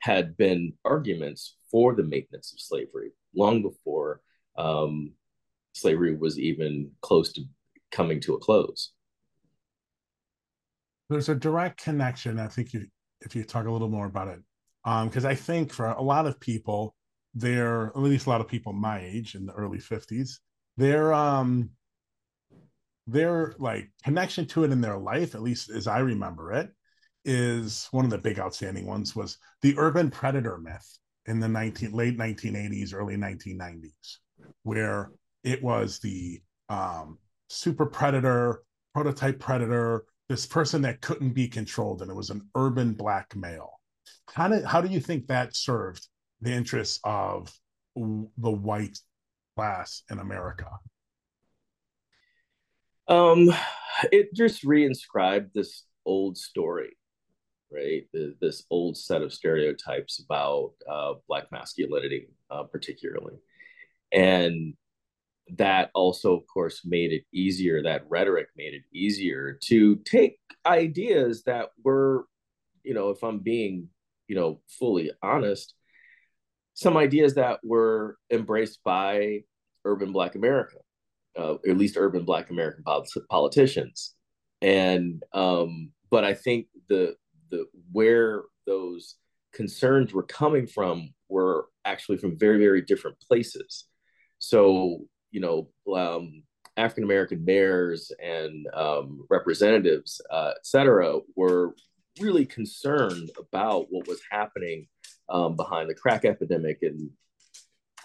had 0.00 0.36
been 0.36 0.72
arguments 0.84 1.56
for 1.70 1.94
the 1.94 2.04
maintenance 2.04 2.52
of 2.52 2.60
slavery 2.60 3.10
long 3.34 3.62
before 3.62 4.20
um, 4.56 5.12
slavery 5.72 6.16
was 6.16 6.38
even 6.38 6.90
close 7.00 7.32
to 7.32 7.42
coming 7.90 8.20
to 8.20 8.34
a 8.34 8.38
close. 8.38 8.92
There's 11.08 11.28
a 11.28 11.34
direct 11.34 11.82
connection. 11.82 12.38
I 12.38 12.48
think 12.48 12.74
you, 12.74 12.86
if 13.22 13.34
you 13.34 13.44
talk 13.44 13.66
a 13.66 13.70
little 13.70 13.88
more 13.88 14.06
about 14.06 14.28
it, 14.28 14.40
because 14.84 15.24
um, 15.24 15.30
I 15.30 15.34
think 15.34 15.72
for 15.72 15.86
a 15.86 16.02
lot 16.02 16.26
of 16.26 16.40
people, 16.40 16.94
they're 17.34 17.88
at 17.88 17.98
least 17.98 18.26
a 18.26 18.30
lot 18.30 18.40
of 18.40 18.48
people 18.48 18.72
my 18.72 19.00
age 19.00 19.34
in 19.34 19.46
the 19.46 19.52
early 19.52 19.78
50s, 19.78 20.38
they're 20.76 21.12
um, 21.12 21.70
their 23.06 23.54
like 23.58 23.90
connection 24.04 24.46
to 24.46 24.64
it 24.64 24.70
in 24.70 24.80
their 24.80 24.98
life, 24.98 25.34
at 25.34 25.42
least 25.42 25.70
as 25.70 25.86
I 25.86 25.98
remember 25.98 26.52
it, 26.52 26.70
is 27.24 27.88
one 27.90 28.04
of 28.04 28.10
the 28.10 28.18
big 28.18 28.38
outstanding 28.38 28.86
ones 28.86 29.16
was 29.16 29.38
the 29.62 29.74
urban 29.78 30.10
predator 30.10 30.58
myth 30.58 30.98
in 31.26 31.40
the 31.40 31.48
19 31.48 31.92
late 31.92 32.18
1980s, 32.18 32.94
early 32.94 33.16
1990s, 33.16 34.18
where 34.62 35.10
it 35.44 35.62
was 35.62 35.98
the 35.98 36.40
um, 36.68 37.18
super 37.48 37.86
predator, 37.86 38.62
prototype 38.94 39.38
predator, 39.38 40.04
this 40.28 40.46
person 40.46 40.82
that 40.82 41.00
couldn't 41.00 41.30
be 41.30 41.48
controlled, 41.48 42.02
and 42.02 42.10
it 42.10 42.14
was 42.14 42.30
an 42.30 42.46
urban 42.54 42.92
black 42.92 43.34
male. 43.34 43.77
How 44.32 44.48
did 44.48 44.64
how 44.64 44.80
do 44.80 44.88
you 44.88 45.00
think 45.00 45.26
that 45.26 45.56
served 45.56 46.06
the 46.40 46.52
interests 46.52 47.00
of 47.04 47.52
the 47.96 48.50
white 48.50 48.98
class 49.56 50.02
in 50.10 50.18
America? 50.18 50.68
Um, 53.08 53.50
it 54.12 54.34
just 54.34 54.64
reinscribed 54.64 55.52
this 55.54 55.84
old 56.04 56.36
story, 56.36 56.96
right? 57.72 58.02
This 58.40 58.64
old 58.70 58.96
set 58.96 59.22
of 59.22 59.32
stereotypes 59.32 60.22
about 60.22 60.72
uh, 60.88 61.14
Black 61.26 61.50
masculinity, 61.50 62.28
uh, 62.50 62.64
particularly. 62.64 63.36
And 64.12 64.74
that 65.56 65.90
also, 65.94 66.34
of 66.36 66.46
course, 66.46 66.82
made 66.84 67.12
it 67.12 67.24
easier, 67.32 67.82
that 67.82 68.08
rhetoric 68.08 68.48
made 68.56 68.74
it 68.74 68.82
easier 68.92 69.58
to 69.64 69.96
take 69.96 70.38
ideas 70.66 71.42
that 71.44 71.70
were, 71.82 72.26
you 72.84 72.94
know, 72.94 73.10
if 73.10 73.22
I'm 73.22 73.38
being, 73.38 73.88
you 74.28 74.36
know, 74.36 74.60
fully 74.68 75.10
honest, 75.22 75.74
some 76.74 76.96
ideas 76.96 77.34
that 77.34 77.58
were 77.64 78.16
embraced 78.30 78.78
by 78.84 79.40
urban 79.84 80.12
Black 80.12 80.36
America, 80.36 80.76
uh, 81.36 81.54
at 81.68 81.76
least 81.76 81.96
urban 81.96 82.24
Black 82.24 82.50
American 82.50 82.84
politicians. 83.28 84.14
And, 84.62 85.22
um, 85.32 85.90
but 86.10 86.24
I 86.24 86.34
think 86.34 86.66
the, 86.88 87.16
the, 87.50 87.66
where 87.90 88.42
those 88.66 89.16
concerns 89.52 90.12
were 90.12 90.22
coming 90.22 90.66
from 90.66 91.14
were 91.28 91.66
actually 91.84 92.18
from 92.18 92.38
very, 92.38 92.58
very 92.58 92.82
different 92.82 93.18
places. 93.20 93.86
So 94.38 95.00
you 95.30 95.40
know, 95.40 95.68
um, 95.94 96.42
African 96.76 97.04
American 97.04 97.44
mayors 97.44 98.12
and 98.22 98.66
um, 98.72 99.26
representatives, 99.28 100.20
uh, 100.30 100.52
et 100.56 100.66
cetera, 100.66 101.18
were 101.36 101.74
really 102.20 102.46
concerned 102.46 103.30
about 103.38 103.86
what 103.90 104.06
was 104.06 104.20
happening 104.30 104.88
um, 105.28 105.56
behind 105.56 105.88
the 105.88 105.94
crack 105.94 106.24
epidemic 106.24 106.78
and 106.82 107.10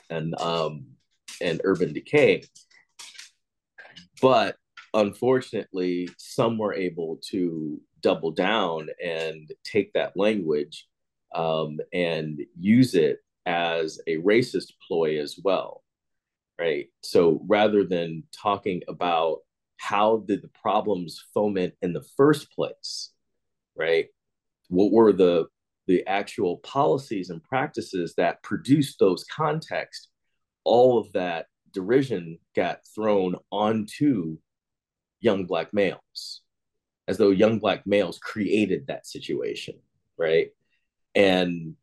and 0.10 0.39
um, 0.39 0.86
and 1.41 1.62
urban 1.63 1.93
decay. 1.93 2.43
But 4.22 4.55
unfortunately, 4.93 6.10
some 6.17 6.58
were 6.58 6.74
able 6.74 7.20
to 7.29 7.82
double 8.01 8.32
down 8.32 8.89
and 9.03 9.50
take 9.63 9.93
that 9.93 10.15
language 10.15 10.88
um, 11.34 11.79
and 11.93 12.41
use 12.60 12.96
it 12.96 13.20
as 13.46 14.00
a 14.08 14.17
racist 14.17 14.74
ploy 14.88 15.20
as 15.20 15.39
well 15.43 15.84
right? 16.60 16.88
So 17.01 17.41
rather 17.48 17.84
than 17.84 18.24
talking 18.32 18.82
about 18.88 19.39
how 19.77 20.24
did 20.27 20.41
the 20.41 20.50
problems 20.50 21.24
foment 21.34 21.74
in 21.82 21.93
the 21.93 22.05
first 22.15 22.51
place, 22.51 23.12
right? 23.75 24.08
What 24.70 24.92
were 24.92 25.13
the 25.13 25.48
the 25.88 26.06
actual 26.08 26.58
policies 26.58 27.30
and 27.30 27.44
practices 27.44 28.13
that 28.18 28.42
produced 28.44 29.00
those 29.00 29.25
contexts? 29.25 30.10
All 30.63 30.98
of 30.98 31.12
that 31.13 31.48
derision 31.74 32.39
got 32.56 32.80
thrown 32.96 33.36
onto 33.51 34.38
young 35.20 35.46
black 35.46 35.74
males, 35.74 36.42
as 37.08 37.18
though 37.18 37.32
young 37.32 37.60
black 37.60 37.86
males 37.86 38.20
created 38.20 38.88
that 38.88 39.06
situation, 39.08 39.75
right? 40.18 40.50
And 41.15 41.75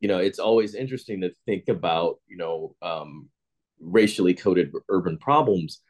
you 0.00 0.08
know, 0.08 0.18
it's 0.18 0.38
always 0.38 0.74
interesting 0.74 1.22
to 1.22 1.32
think 1.46 1.68
about, 1.68 2.16
you 2.28 2.36
know, 2.36 2.76
um, 2.82 3.30
racially 3.80 4.34
coded 4.34 4.72
urban 4.88 5.18
problems 5.18 5.80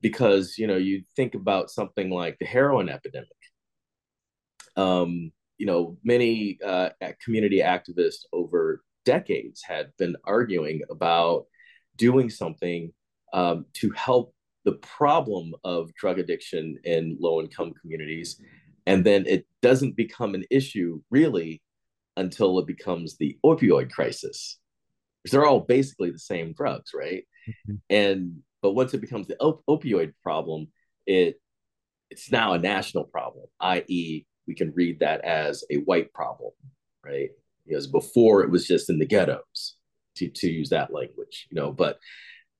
because 0.00 0.58
you 0.58 0.66
know 0.66 0.76
you 0.76 1.02
think 1.16 1.34
about 1.34 1.70
something 1.70 2.10
like 2.10 2.38
the 2.38 2.46
heroin 2.46 2.88
epidemic 2.88 3.28
um, 4.76 5.30
you 5.58 5.66
know 5.66 5.96
many 6.04 6.58
uh, 6.64 6.90
community 7.22 7.58
activists 7.58 8.24
over 8.32 8.82
decades 9.04 9.62
had 9.62 9.92
been 9.98 10.16
arguing 10.24 10.82
about 10.90 11.46
doing 11.96 12.28
something 12.28 12.92
um, 13.32 13.64
to 13.72 13.90
help 13.90 14.34
the 14.64 14.72
problem 14.72 15.54
of 15.64 15.94
drug 15.94 16.18
addiction 16.18 16.76
in 16.84 17.16
low 17.20 17.40
income 17.40 17.72
communities 17.80 18.40
and 18.86 19.04
then 19.04 19.24
it 19.26 19.46
doesn't 19.62 19.96
become 19.96 20.34
an 20.34 20.44
issue 20.50 21.00
really 21.10 21.62
until 22.16 22.58
it 22.58 22.66
becomes 22.66 23.16
the 23.16 23.38
opioid 23.44 23.90
crisis 23.90 24.58
they're 25.30 25.46
all 25.46 25.60
basically 25.60 26.10
the 26.10 26.18
same 26.18 26.52
drugs, 26.52 26.92
right? 26.94 27.24
Mm-hmm. 27.48 27.74
And 27.90 28.38
but 28.62 28.72
once 28.72 28.94
it 28.94 29.00
becomes 29.00 29.26
the 29.26 29.38
op- 29.38 29.64
opioid 29.68 30.12
problem, 30.22 30.68
it 31.06 31.40
it's 32.10 32.30
now 32.30 32.52
a 32.52 32.58
national 32.58 33.04
problem, 33.04 33.46
i.e., 33.60 34.26
we 34.46 34.54
can 34.54 34.72
read 34.74 35.00
that 35.00 35.24
as 35.24 35.64
a 35.70 35.76
white 35.76 36.12
problem, 36.12 36.52
right? 37.04 37.30
Because 37.66 37.86
before 37.86 38.42
it 38.42 38.50
was 38.50 38.66
just 38.66 38.90
in 38.90 38.98
the 38.98 39.06
ghettos, 39.06 39.76
to 40.16 40.28
to 40.28 40.50
use 40.50 40.70
that 40.70 40.92
language, 40.92 41.46
you 41.50 41.56
know. 41.56 41.72
But 41.72 41.98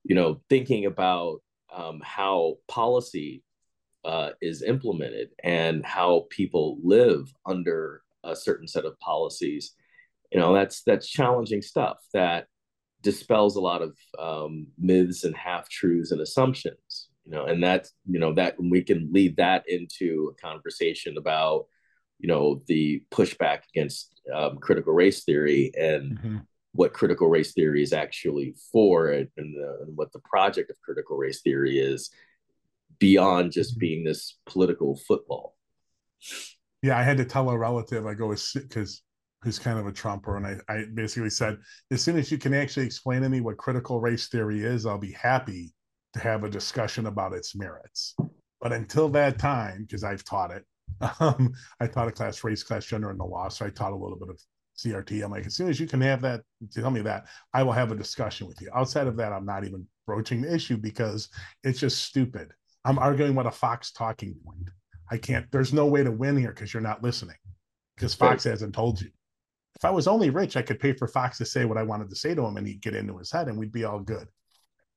you 0.03 0.15
know, 0.15 0.41
thinking 0.49 0.85
about 0.85 1.41
um, 1.75 2.01
how 2.03 2.57
policy 2.67 3.43
uh, 4.05 4.31
is 4.41 4.63
implemented 4.63 5.29
and 5.43 5.85
how 5.85 6.27
people 6.29 6.77
live 6.83 7.31
under 7.45 8.03
a 8.23 8.35
certain 8.35 8.67
set 8.67 8.85
of 8.85 8.99
policies, 8.99 9.73
you 10.31 10.39
know, 10.39 10.53
that's 10.53 10.83
that's 10.83 11.07
challenging 11.07 11.61
stuff 11.61 11.97
that 12.13 12.47
dispels 13.01 13.55
a 13.55 13.61
lot 13.61 13.81
of 13.81 13.95
um, 14.19 14.67
myths 14.77 15.23
and 15.23 15.35
half 15.35 15.69
truths 15.69 16.11
and 16.11 16.21
assumptions 16.21 17.09
you 17.27 17.31
know 17.31 17.45
and 17.45 17.63
that 17.63 17.87
you 18.09 18.19
know 18.19 18.33
that 18.33 18.55
we 18.57 18.81
can 18.81 19.09
lead 19.11 19.35
that 19.37 19.63
into 19.67 20.31
a 20.33 20.41
conversation 20.41 21.17
about 21.17 21.65
you 22.19 22.27
know 22.27 22.61
the 22.67 23.03
pushback 23.11 23.59
against 23.73 24.19
um, 24.33 24.57
critical 24.57 24.93
race 24.93 25.23
theory 25.23 25.71
and 25.79 26.17
mm-hmm. 26.17 26.37
what 26.73 26.93
critical 26.93 27.29
race 27.29 27.53
theory 27.53 27.81
is 27.81 27.93
actually 27.93 28.55
for 28.71 29.09
and, 29.09 29.29
and, 29.37 29.55
the, 29.55 29.77
and, 29.81 29.95
what 29.95 30.11
the 30.11 30.19
project 30.19 30.69
of 30.69 30.81
critical 30.81 31.17
race 31.17 31.41
theory 31.41 31.79
is 31.79 32.09
beyond 32.99 33.51
just 33.51 33.73
mm-hmm. 33.73 33.79
being 33.79 34.03
this 34.03 34.37
political 34.45 34.97
football 35.07 35.55
yeah 36.81 36.97
i 36.97 37.03
had 37.03 37.17
to 37.17 37.25
tell 37.25 37.49
a 37.49 37.57
relative 37.57 38.05
i 38.05 38.13
go 38.13 38.33
because 38.53 39.03
who's 39.43 39.59
kind 39.59 39.77
of 39.77 39.85
a 39.85 39.91
trumper 39.91 40.35
and 40.37 40.47
I, 40.47 40.57
I 40.67 40.85
basically 40.93 41.29
said 41.29 41.57
as 41.91 42.01
soon 42.01 42.17
as 42.17 42.31
you 42.31 42.39
can 42.39 42.53
actually 42.53 42.87
explain 42.87 43.21
to 43.21 43.29
me 43.29 43.39
what 43.39 43.57
critical 43.57 44.01
race 44.01 44.27
theory 44.27 44.63
is 44.63 44.85
i'll 44.85 44.97
be 44.97 45.11
happy 45.11 45.73
to 46.13 46.19
have 46.19 46.43
a 46.43 46.49
discussion 46.49 47.05
about 47.05 47.33
its 47.33 47.55
merits 47.55 48.15
but 48.59 48.73
until 48.73 49.09
that 49.09 49.37
time 49.37 49.83
because 49.83 50.03
i've 50.03 50.23
taught 50.23 50.51
it 50.51 50.65
um, 51.19 51.53
i 51.79 51.87
taught 51.87 52.07
a 52.07 52.11
class 52.11 52.43
race 52.43 52.63
class 52.63 52.85
gender 52.85 53.09
and 53.09 53.19
the 53.19 53.25
law 53.25 53.47
so 53.47 53.65
i 53.65 53.69
taught 53.69 53.93
a 53.93 53.95
little 53.95 54.17
bit 54.17 54.29
of 54.29 54.39
crt 54.77 55.23
i'm 55.23 55.31
like 55.31 55.45
as 55.45 55.55
soon 55.55 55.69
as 55.69 55.79
you 55.79 55.87
can 55.87 56.01
have 56.01 56.21
that 56.21 56.41
tell 56.71 56.91
me 56.91 57.01
that 57.01 57.25
i 57.53 57.63
will 57.63 57.71
have 57.71 57.91
a 57.91 57.95
discussion 57.95 58.47
with 58.47 58.61
you. 58.61 58.69
Outside 58.73 59.07
of 59.07 59.17
that 59.17 59.33
i'm 59.33 59.45
not 59.45 59.65
even 59.65 59.85
broaching 60.05 60.41
the 60.41 60.53
issue 60.53 60.77
because 60.77 61.29
it's 61.63 61.79
just 61.79 62.03
stupid. 62.03 62.51
I'm 62.85 62.97
arguing 62.97 63.35
with 63.35 63.45
a 63.45 63.51
fox 63.51 63.91
talking 63.91 64.35
point. 64.45 64.69
I 65.11 65.17
can't 65.17 65.45
there's 65.51 65.73
no 65.73 65.85
way 65.85 66.03
to 66.03 66.11
win 66.11 66.37
here 66.37 66.49
because 66.49 66.73
you're 66.73 66.81
not 66.81 67.03
listening 67.03 67.35
because 67.95 68.13
fox 68.13 68.45
right. 68.45 68.51
hasn't 68.51 68.73
told 68.73 69.01
you. 69.01 69.09
If 69.75 69.85
I 69.85 69.91
was 69.91 70.07
only 70.07 70.31
rich, 70.31 70.57
I 70.57 70.63
could 70.63 70.79
pay 70.79 70.93
for 70.93 71.07
Fox 71.07 71.37
to 71.37 71.45
say 71.45 71.63
what 71.63 71.77
I 71.77 71.83
wanted 71.83 72.09
to 72.09 72.15
say 72.15 72.33
to 72.33 72.43
him, 72.43 72.57
and 72.57 72.65
he'd 72.65 72.81
get 72.81 72.95
into 72.95 73.15
his 73.19 73.31
head, 73.31 73.47
and 73.47 73.59
we'd 73.59 73.71
be 73.71 73.83
all 73.83 73.99
good. 73.99 74.27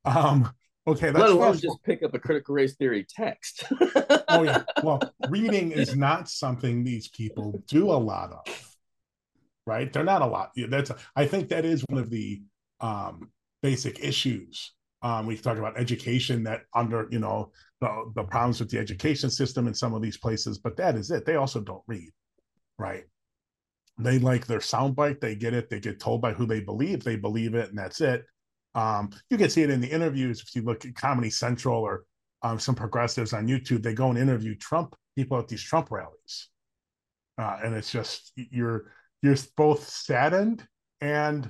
Um, 0.07 0.51
okay, 0.87 1.11
let 1.11 1.31
alone 1.31 1.59
just 1.59 1.83
pick 1.85 2.03
up 2.03 2.15
a 2.15 2.19
critical 2.19 2.55
race 2.55 2.75
theory 2.77 3.07
text. 3.09 3.65
oh 4.29 4.43
yeah, 4.43 4.63
well, 4.83 5.01
reading 5.29 5.73
is 5.73 5.97
not 5.97 6.29
something 6.29 6.85
these 6.85 7.09
people 7.09 7.63
do 7.67 7.91
a 7.91 7.93
lot 7.93 8.33
of, 8.33 8.77
right? 9.67 9.93
They're 9.93 10.05
not 10.05 10.23
a 10.23 10.27
lot. 10.27 10.53
That's 10.69 10.91
I 11.17 11.27
think 11.27 11.49
that 11.49 11.65
is 11.65 11.85
one 11.89 12.01
of 12.01 12.11
the 12.11 12.43
um, 12.81 13.31
basic 13.63 14.05
issues. 14.05 14.73
Um, 15.03 15.27
we 15.27 15.37
talk 15.37 15.57
about 15.57 15.79
education 15.79 16.43
that 16.45 16.63
under 16.75 17.09
you 17.11 17.19
know 17.19 17.53
the, 17.81 18.13
the 18.15 18.25
problems 18.25 18.61
with 18.61 18.71
the 18.71 18.79
education 18.79 19.31
system 19.31 19.67
in 19.67 19.75
some 19.75 19.95
of 19.95 20.03
these 20.03 20.19
places, 20.19 20.59
but 20.59 20.77
that 20.77 20.97
is 20.97 21.11
it. 21.11 21.25
They 21.25 21.37
also 21.37 21.61
don't 21.61 21.83
read, 21.87 22.11
right? 22.79 23.05
they 24.03 24.19
like 24.19 24.47
their 24.47 24.59
soundbite 24.59 25.21
they 25.21 25.35
get 25.35 25.55
it 25.55 25.69
they 25.69 25.81
get 25.81 26.01
told 26.01 26.21
by 26.21 26.33
who 26.33 26.47
they 26.47 26.61
believe 26.61 27.03
they 27.03 27.17
believe 27.17 27.55
it 27.55 27.69
and 27.69 27.79
that's 27.79 28.01
it 28.01 28.25
um, 28.75 29.11
you 29.31 29.37
can 29.37 29.51
see 29.51 29.63
it 29.63 29.71
in 29.71 29.81
the 29.81 29.91
interviews 29.91 30.41
if 30.41 30.55
you 30.55 30.63
look 30.63 30.85
at 30.85 30.95
comedy 30.95 31.31
central 31.31 31.81
or 31.81 32.05
um, 32.43 32.59
some 32.59 32.75
progressives 32.75 33.33
on 33.33 33.47
youtube 33.47 33.83
they 33.83 33.95
go 33.95 34.09
and 34.11 34.19
interview 34.19 34.55
trump 34.55 34.95
people 35.17 35.39
at 35.39 35.49
these 35.49 35.63
trump 35.63 35.91
rallies 35.91 36.49
uh, 37.39 37.59
and 37.65 37.75
it's 37.75 37.91
just 37.91 38.33
you're 38.37 38.93
you're 39.23 39.37
both 39.57 39.89
saddened 39.89 40.67
and 41.01 41.49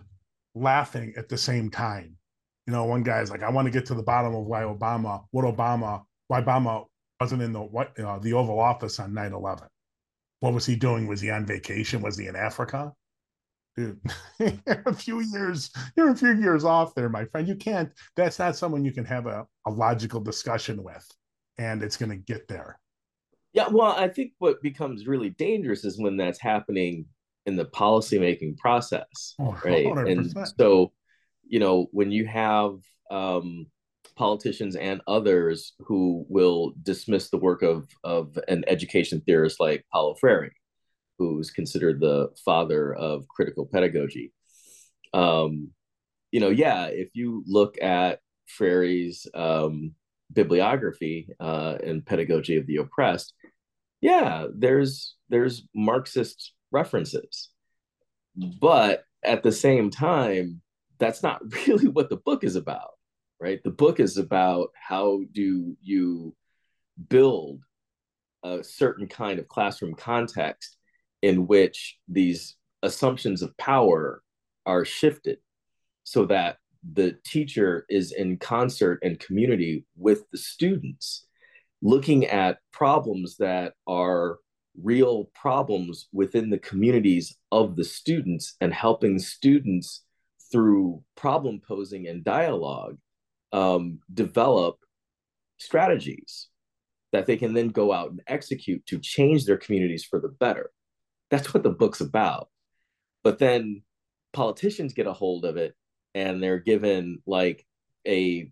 laughing 0.54 1.12
at 1.16 1.28
the 1.28 1.38
same 1.38 1.70
time 1.70 2.16
you 2.66 2.72
know 2.72 2.85
one 2.85 3.02
guy's 3.02 3.30
like 3.30 3.42
i 3.42 3.50
want 3.50 3.66
to 3.66 3.72
get 3.72 3.87
to 3.87 3.94
the 3.94 4.02
bottom 4.02 4.35
of 4.35 4.44
why 4.44 4.62
obama 4.62 5.24
what 5.30 5.44
obama 5.44 6.02
why 6.28 6.40
obama 6.40 6.85
wasn't 7.20 7.40
in 7.40 7.52
the 7.52 7.61
what 7.61 7.98
uh, 8.00 8.18
the 8.18 8.33
oval 8.33 8.59
office 8.59 8.98
on 8.98 9.12
9-11 9.12 9.66
what 10.40 10.54
was 10.54 10.66
he 10.66 10.74
doing? 10.74 11.06
Was 11.06 11.20
he 11.20 11.30
on 11.30 11.46
vacation? 11.46 12.02
Was 12.02 12.18
he 12.18 12.26
in 12.26 12.35
Africa? 12.35 12.92
Dude, 13.81 14.62
a 14.87 14.93
few 14.93 15.21
years, 15.21 15.71
you're 15.97 16.11
a 16.11 16.16
few 16.16 16.35
years 16.35 16.64
off 16.64 16.95
there, 16.95 17.09
my 17.09 17.25
friend. 17.25 17.49
You 17.49 17.57
can't, 17.57 17.90
that's 18.16 18.38
not 18.38 18.57
someone 18.57 18.85
you 18.85 18.93
can 18.93 19.05
have 19.07 19.27
a, 19.27 19.47
a 19.66 19.71
logical 19.71 20.21
discussion 20.21 20.83
with, 20.83 21.07
and 21.59 21.83
it's 21.83 21.97
going 21.97 22.11
to 22.11 22.16
get 22.16 22.47
there. 22.49 22.79
Yeah, 23.53 23.69
well, 23.69 23.93
I 23.97 24.09
think 24.09 24.33
what 24.38 24.62
becomes 24.62 25.07
really 25.07 25.31
dangerous 25.31 25.85
is 25.85 25.99
when 25.99 26.16
that's 26.16 26.40
happening 26.40 27.07
in 27.47 27.57
the 27.57 27.64
policymaking 27.64 28.59
process, 28.59 29.35
oh, 29.40 29.59
right? 29.64 29.87
100%. 29.87 30.11
And 30.11 30.49
so, 30.59 30.93
you 31.47 31.59
know, 31.59 31.88
when 31.90 32.12
you 32.12 32.27
have 32.27 32.75
um, 33.11 33.66
politicians 34.14 34.77
and 34.77 35.01
others 35.07 35.73
who 35.81 36.27
will 36.29 36.75
dismiss 36.83 37.31
the 37.31 37.38
work 37.38 37.62
of 37.62 37.88
of 38.05 38.38
an 38.49 38.64
education 38.66 39.23
theorist 39.27 39.59
like 39.59 39.85
Paulo 39.93 40.14
Freire, 40.21 40.53
who's 41.20 41.50
considered 41.50 42.00
the 42.00 42.30
father 42.42 42.94
of 42.94 43.28
critical 43.28 43.68
pedagogy. 43.70 44.33
Um, 45.12 45.68
you 46.30 46.40
know, 46.40 46.48
yeah, 46.48 46.87
if 46.87 47.11
you 47.12 47.44
look 47.46 47.76
at 47.83 48.20
Freire's 48.46 49.26
um, 49.35 49.94
bibliography 50.33 51.28
uh, 51.38 51.76
and 51.85 52.06
pedagogy 52.06 52.56
of 52.56 52.66
the 52.66 52.76
oppressed, 52.76 53.35
yeah, 54.00 54.46
there's 54.54 55.14
there's 55.28 55.68
Marxist 55.74 56.54
references, 56.72 57.50
but 58.59 59.04
at 59.22 59.42
the 59.42 59.52
same 59.52 59.90
time, 59.90 60.62
that's 60.98 61.22
not 61.22 61.42
really 61.66 61.88
what 61.88 62.09
the 62.09 62.16
book 62.16 62.44
is 62.44 62.56
about, 62.56 62.92
right? 63.38 63.62
The 63.62 63.72
book 63.72 64.00
is 64.00 64.16
about 64.16 64.70
how 64.74 65.20
do 65.33 65.76
you 65.83 66.35
build 67.11 67.61
a 68.42 68.64
certain 68.64 69.06
kind 69.06 69.38
of 69.38 69.48
classroom 69.48 69.94
context 69.94 70.78
in 71.22 71.46
which 71.46 71.98
these 72.09 72.56
assumptions 72.83 73.42
of 73.42 73.56
power 73.56 74.22
are 74.66 74.85
shifted 74.85 75.38
so 76.04 76.24
that 76.26 76.56
the 76.92 77.16
teacher 77.24 77.85
is 77.88 78.12
in 78.12 78.38
concert 78.38 78.98
and 79.02 79.20
community 79.20 79.85
with 79.96 80.22
the 80.30 80.38
students 80.38 81.26
looking 81.83 82.26
at 82.26 82.59
problems 82.72 83.37
that 83.37 83.74
are 83.87 84.38
real 84.83 85.30
problems 85.35 86.09
within 86.12 86.48
the 86.48 86.59
communities 86.59 87.37
of 87.52 87.76
the 87.76 87.85
students 87.85 88.56
and 88.61 88.72
helping 88.72 89.18
students 89.18 90.04
through 90.50 91.02
problem 91.16 91.61
posing 91.66 92.06
and 92.06 92.24
dialogue 92.24 92.96
um, 93.52 93.98
develop 94.12 94.76
strategies 95.59 96.48
that 97.12 97.26
they 97.26 97.37
can 97.37 97.52
then 97.52 97.68
go 97.68 97.92
out 97.92 98.11
and 98.11 98.20
execute 98.26 98.85
to 98.87 98.98
change 98.98 99.44
their 99.44 99.56
communities 99.56 100.04
for 100.04 100.20
the 100.20 100.28
better 100.28 100.70
that's 101.31 101.55
what 101.55 101.62
the 101.62 101.71
book's 101.71 102.01
about. 102.01 102.49
But 103.23 103.38
then 103.38 103.83
politicians 104.33 104.93
get 104.93 105.07
a 105.07 105.12
hold 105.12 105.45
of 105.45 105.57
it 105.57 105.75
and 106.14 106.43
they're 106.43 106.59
given 106.59 107.21
like 107.27 107.66
a 108.07 108.51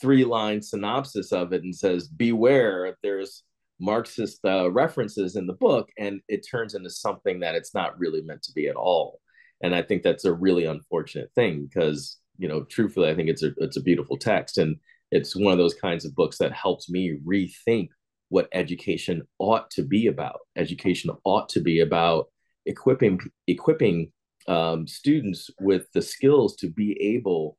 three 0.00 0.24
line 0.24 0.62
synopsis 0.62 1.32
of 1.32 1.52
it 1.52 1.62
and 1.62 1.74
says 1.74 2.06
beware 2.06 2.96
there's 3.02 3.44
marxist 3.80 4.44
uh, 4.44 4.70
references 4.70 5.36
in 5.36 5.46
the 5.46 5.54
book 5.54 5.88
and 5.98 6.20
it 6.28 6.46
turns 6.48 6.74
into 6.74 6.90
something 6.90 7.40
that 7.40 7.54
it's 7.54 7.74
not 7.74 7.98
really 7.98 8.20
meant 8.20 8.42
to 8.42 8.52
be 8.52 8.68
at 8.68 8.76
all. 8.76 9.20
And 9.62 9.74
i 9.74 9.82
think 9.82 10.02
that's 10.02 10.24
a 10.24 10.32
really 10.32 10.64
unfortunate 10.64 11.30
thing 11.34 11.66
because 11.66 12.18
you 12.38 12.48
know 12.48 12.64
truthfully 12.64 13.10
i 13.10 13.14
think 13.14 13.28
it's 13.28 13.42
a 13.42 13.52
it's 13.58 13.76
a 13.76 13.82
beautiful 13.82 14.16
text 14.16 14.56
and 14.56 14.76
it's 15.10 15.36
one 15.36 15.52
of 15.52 15.58
those 15.58 15.74
kinds 15.74 16.04
of 16.04 16.14
books 16.14 16.38
that 16.38 16.52
helps 16.52 16.88
me 16.88 17.18
rethink 17.26 17.88
what 18.30 18.48
education 18.52 19.22
ought 19.38 19.70
to 19.70 19.82
be 19.82 20.06
about 20.06 20.40
education 20.56 21.10
ought 21.24 21.48
to 21.50 21.60
be 21.60 21.80
about 21.80 22.28
equipping 22.66 23.20
equipping 23.46 24.10
um, 24.48 24.86
students 24.86 25.50
with 25.60 25.86
the 25.92 26.02
skills 26.02 26.56
to 26.56 26.70
be 26.70 27.00
able 27.00 27.58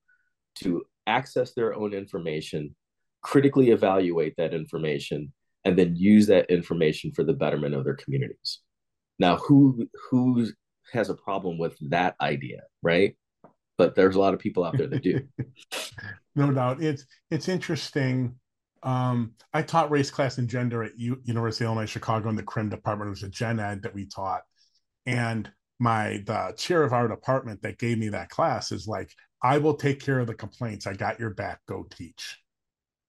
to 0.55 0.83
access 1.07 1.53
their 1.53 1.73
own 1.73 1.93
information, 1.93 2.75
critically 3.21 3.71
evaluate 3.71 4.33
that 4.37 4.53
information, 4.53 5.31
and 5.63 5.77
then 5.77 5.95
use 5.95 6.27
that 6.27 6.49
information 6.49 7.11
for 7.11 7.23
the 7.23 7.33
betterment 7.33 7.75
of 7.75 7.83
their 7.83 7.95
communities. 7.95 8.59
Now, 9.19 9.37
who 9.37 9.87
who 10.09 10.49
has 10.93 11.09
a 11.09 11.15
problem 11.15 11.57
with 11.57 11.77
that 11.89 12.15
idea, 12.19 12.61
right? 12.81 13.15
But 13.77 13.95
there's 13.95 14.15
a 14.15 14.19
lot 14.19 14.33
of 14.33 14.39
people 14.39 14.63
out 14.63 14.77
there 14.77 14.87
that 14.87 15.03
do. 15.03 15.21
no 16.35 16.51
doubt, 16.51 16.81
it's 16.81 17.05
it's 17.29 17.47
interesting. 17.47 18.35
Um, 18.83 19.33
I 19.53 19.61
taught 19.61 19.91
race, 19.91 20.09
class, 20.09 20.37
and 20.37 20.47
gender 20.47 20.83
at 20.83 20.97
U- 20.97 21.21
University 21.23 21.65
of 21.65 21.69
Illinois 21.69 21.85
Chicago 21.85 22.29
in 22.29 22.35
the 22.35 22.43
crim 22.43 22.69
department. 22.69 23.07
It 23.07 23.11
was 23.11 23.23
a 23.23 23.29
gen 23.29 23.59
ed 23.59 23.83
that 23.83 23.93
we 23.93 24.05
taught, 24.05 24.41
and 25.05 25.51
my 25.79 26.23
the 26.25 26.53
chair 26.57 26.83
of 26.83 26.93
our 26.93 27.07
department 27.07 27.61
that 27.61 27.79
gave 27.79 27.97
me 27.97 28.09
that 28.09 28.29
class 28.29 28.71
is 28.71 28.87
like, 28.87 29.13
I 29.43 29.57
will 29.57 29.75
take 29.75 29.99
care 29.99 30.19
of 30.19 30.27
the 30.27 30.33
complaints. 30.33 30.87
I 30.87 30.93
got 30.93 31.19
your 31.19 31.31
back. 31.31 31.59
Go 31.67 31.85
teach. 31.89 32.39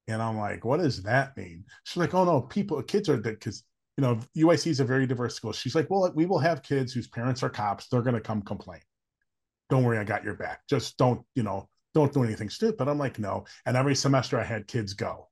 And 0.09 0.21
I'm 0.21 0.37
like, 0.37 0.65
what 0.65 0.81
does 0.81 1.03
that 1.05 1.37
mean? 1.37 1.65
She's 1.85 1.99
like, 1.99 2.15
oh 2.15 2.25
no, 2.25 2.43
people, 2.43 2.83
kids 2.83 3.09
are 3.09 3.17
because 3.17 3.65
you 3.97 4.03
know 4.03 4.19
UIC 4.37 4.67
is 4.69 4.81
a 4.81 4.85
very 4.85 5.07
diverse 5.07 5.35
school. 5.35 5.53
She's 5.53 5.75
like, 5.75 5.89
well, 5.91 6.11
we 6.15 6.27
will 6.27 6.39
have 6.39 6.63
kids 6.63 6.93
whose 6.93 7.09
parents 7.09 7.43
are 7.43 7.51
cops. 7.51 7.89
They're 7.89 8.03
going 8.03 8.15
to 8.15 8.21
come 8.21 8.43
complain. 8.43 8.81
Don't 9.71 9.85
worry, 9.85 9.99
I 9.99 10.05
got 10.05 10.25
your 10.25 10.35
back. 10.35 10.61
Just 10.69 10.99
don't, 10.99 11.25
you 11.35 11.43
know, 11.43 11.69
don't 11.95 12.13
do 12.13 12.25
anything 12.25 12.51
stupid. 12.51 12.89
I'm 12.89 12.99
like, 12.99 13.19
no. 13.19 13.45
And 13.65 13.77
every 13.77 13.95
semester 13.95 14.39
I 14.39 14.45
had 14.45 14.67
kids 14.67 14.93
go 14.93 15.29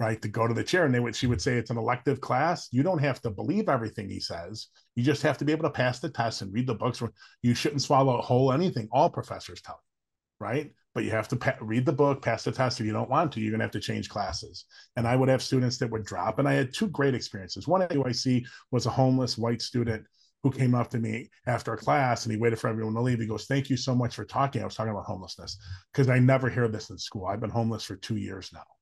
right 0.00 0.20
to 0.22 0.28
go 0.28 0.46
to 0.46 0.54
the 0.54 0.64
chair. 0.64 0.84
And 0.84 0.94
they 0.94 1.00
would 1.00 1.16
she 1.16 1.26
would 1.26 1.40
say 1.40 1.54
it's 1.54 1.70
an 1.70 1.78
elective 1.78 2.20
class. 2.20 2.68
You 2.72 2.82
don't 2.82 2.98
have 2.98 3.20
to 3.22 3.30
believe 3.30 3.68
everything 3.68 4.08
he 4.08 4.20
says. 4.20 4.68
You 4.96 5.04
just 5.04 5.22
have 5.22 5.38
to 5.38 5.44
be 5.44 5.52
able 5.52 5.64
to 5.64 5.70
pass 5.70 6.00
the 6.00 6.10
test 6.10 6.42
and 6.42 6.52
read 6.52 6.66
the 6.66 6.74
books. 6.74 7.02
You 7.42 7.54
shouldn't 7.54 7.82
swallow 7.82 8.18
a 8.18 8.22
whole 8.22 8.52
anything. 8.52 8.88
All 8.92 9.10
professors 9.10 9.60
tell 9.60 9.76
you 9.76 9.94
right? 10.40 10.72
But 10.94 11.04
you 11.04 11.10
have 11.10 11.28
to 11.28 11.36
pa- 11.36 11.56
read 11.60 11.86
the 11.86 11.92
book 11.92 12.22
pass 12.22 12.44
the 12.44 12.52
test. 12.52 12.80
If 12.80 12.86
you 12.86 12.92
don't 12.92 13.10
want 13.10 13.32
to 13.32 13.40
you're 13.40 13.50
going 13.50 13.60
to 13.60 13.64
have 13.64 13.72
to 13.72 13.80
change 13.80 14.08
classes. 14.08 14.64
And 14.96 15.06
i 15.06 15.16
would 15.16 15.28
have 15.28 15.42
students 15.42 15.78
that 15.78 15.90
would 15.90 16.04
drop. 16.04 16.38
And 16.38 16.48
i 16.48 16.52
had 16.52 16.72
two 16.72 16.88
great 16.88 17.14
experiences. 17.14 17.66
One 17.66 17.82
at 17.82 17.90
uic 17.90 18.46
was 18.70 18.86
a 18.86 18.90
homeless 18.90 19.38
white 19.38 19.62
student 19.62 20.04
who 20.42 20.50
came 20.50 20.74
up 20.74 20.90
to 20.90 20.98
me 20.98 21.30
after 21.46 21.72
a 21.72 21.78
class 21.78 22.24
and 22.24 22.32
he 22.32 22.38
waited 22.38 22.58
for 22.58 22.68
everyone 22.68 22.94
to 22.94 23.00
leave. 23.00 23.18
He 23.18 23.26
goes, 23.26 23.46
Thank 23.46 23.70
you 23.70 23.76
so 23.76 23.94
much 23.94 24.14
for 24.14 24.24
talking. 24.24 24.62
I 24.62 24.66
was 24.66 24.74
talking 24.74 24.92
about 24.92 25.06
homelessness 25.06 25.56
because 25.92 26.08
I 26.08 26.18
never 26.18 26.50
hear 26.50 26.68
this 26.68 26.90
in 26.90 26.98
school. 26.98 27.26
I've 27.26 27.40
been 27.40 27.50
homeless 27.50 27.84
for 27.84 27.96
two 27.96 28.16
years 28.16 28.50
now. 28.52 28.73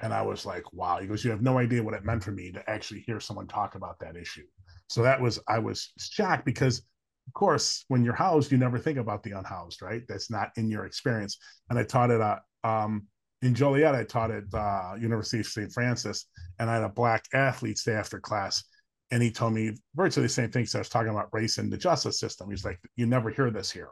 And 0.00 0.14
I 0.14 0.22
was 0.22 0.46
like, 0.46 0.72
wow. 0.72 0.98
He 0.98 1.06
goes, 1.06 1.24
you 1.24 1.30
have 1.30 1.42
no 1.42 1.58
idea 1.58 1.82
what 1.82 1.94
it 1.94 2.04
meant 2.04 2.22
for 2.22 2.30
me 2.30 2.52
to 2.52 2.70
actually 2.70 3.00
hear 3.00 3.20
someone 3.20 3.46
talk 3.46 3.74
about 3.74 3.98
that 4.00 4.16
issue. 4.16 4.44
So 4.88 5.02
that 5.02 5.20
was, 5.20 5.40
I 5.48 5.58
was 5.58 5.92
shocked 5.98 6.44
because, 6.44 6.78
of 6.78 7.34
course, 7.34 7.84
when 7.88 8.04
you're 8.04 8.14
housed, 8.14 8.52
you 8.52 8.58
never 8.58 8.78
think 8.78 8.98
about 8.98 9.22
the 9.22 9.32
unhoused, 9.32 9.82
right? 9.82 10.02
That's 10.08 10.30
not 10.30 10.50
in 10.56 10.70
your 10.70 10.86
experience. 10.86 11.38
And 11.68 11.78
I 11.78 11.82
taught 11.82 12.10
it 12.10 12.20
uh, 12.20 12.38
um, 12.64 13.06
in 13.42 13.54
Joliet, 13.54 13.94
I 13.94 14.04
taught 14.04 14.30
at 14.30 14.44
uh, 14.54 14.94
University 14.98 15.40
of 15.40 15.46
St. 15.46 15.72
Francis, 15.72 16.26
and 16.58 16.70
I 16.70 16.74
had 16.74 16.84
a 16.84 16.88
black 16.88 17.24
athlete 17.32 17.78
stay 17.78 17.92
after 17.92 18.18
class. 18.18 18.64
And 19.10 19.22
he 19.22 19.30
told 19.30 19.54
me 19.54 19.72
virtually 19.94 20.26
the 20.26 20.32
same 20.32 20.50
thing. 20.50 20.66
So 20.66 20.78
I 20.78 20.80
was 20.80 20.88
talking 20.88 21.10
about 21.10 21.32
race 21.32 21.58
and 21.58 21.72
the 21.72 21.78
justice 21.78 22.20
system. 22.20 22.50
He's 22.50 22.64
like, 22.64 22.78
you 22.96 23.06
never 23.06 23.30
hear 23.30 23.50
this 23.50 23.70
here. 23.70 23.88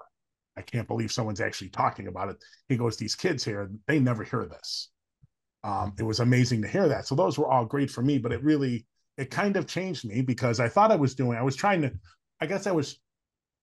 I 0.59 0.63
can't 0.63 0.89
believe 0.89 1.13
someone's 1.13 1.41
actually 1.41 1.71
talking 1.71 2.07
about 2.07 2.29
it. 2.29 2.37
He 2.69 2.77
goes, 2.77 2.97
these 2.97 3.15
kids 3.15 3.45
here, 3.45 3.71
they 3.87 3.99
never 3.99 4.25
hear 4.25 4.47
this 4.47 4.91
um, 5.67 5.93
it 5.99 6.05
was 6.05 6.21
amazing 6.21 6.63
to 6.63 6.69
hear 6.69 6.87
that. 6.87 7.09
So 7.09 7.17
those 7.17 7.37
were 7.37 7.49
all 7.49 7.65
great 7.65 7.91
for 7.91 8.01
me, 8.01 8.19
but 8.19 8.31
it 8.31 8.43
really 8.45 8.87
it 9.19 9.31
kind 9.31 9.57
of 9.57 9.67
changed 9.67 10.05
me 10.05 10.23
because 10.23 10.61
I 10.61 10.69
thought 10.69 10.93
I 10.93 10.97
was 10.97 11.17
doing. 11.17 11.37
I 11.37 11.43
was 11.43 11.57
trying 11.57 11.83
to. 11.83 11.93
I 12.41 12.47
guess 12.47 12.69
I 12.69 12.73
was. 12.73 13.01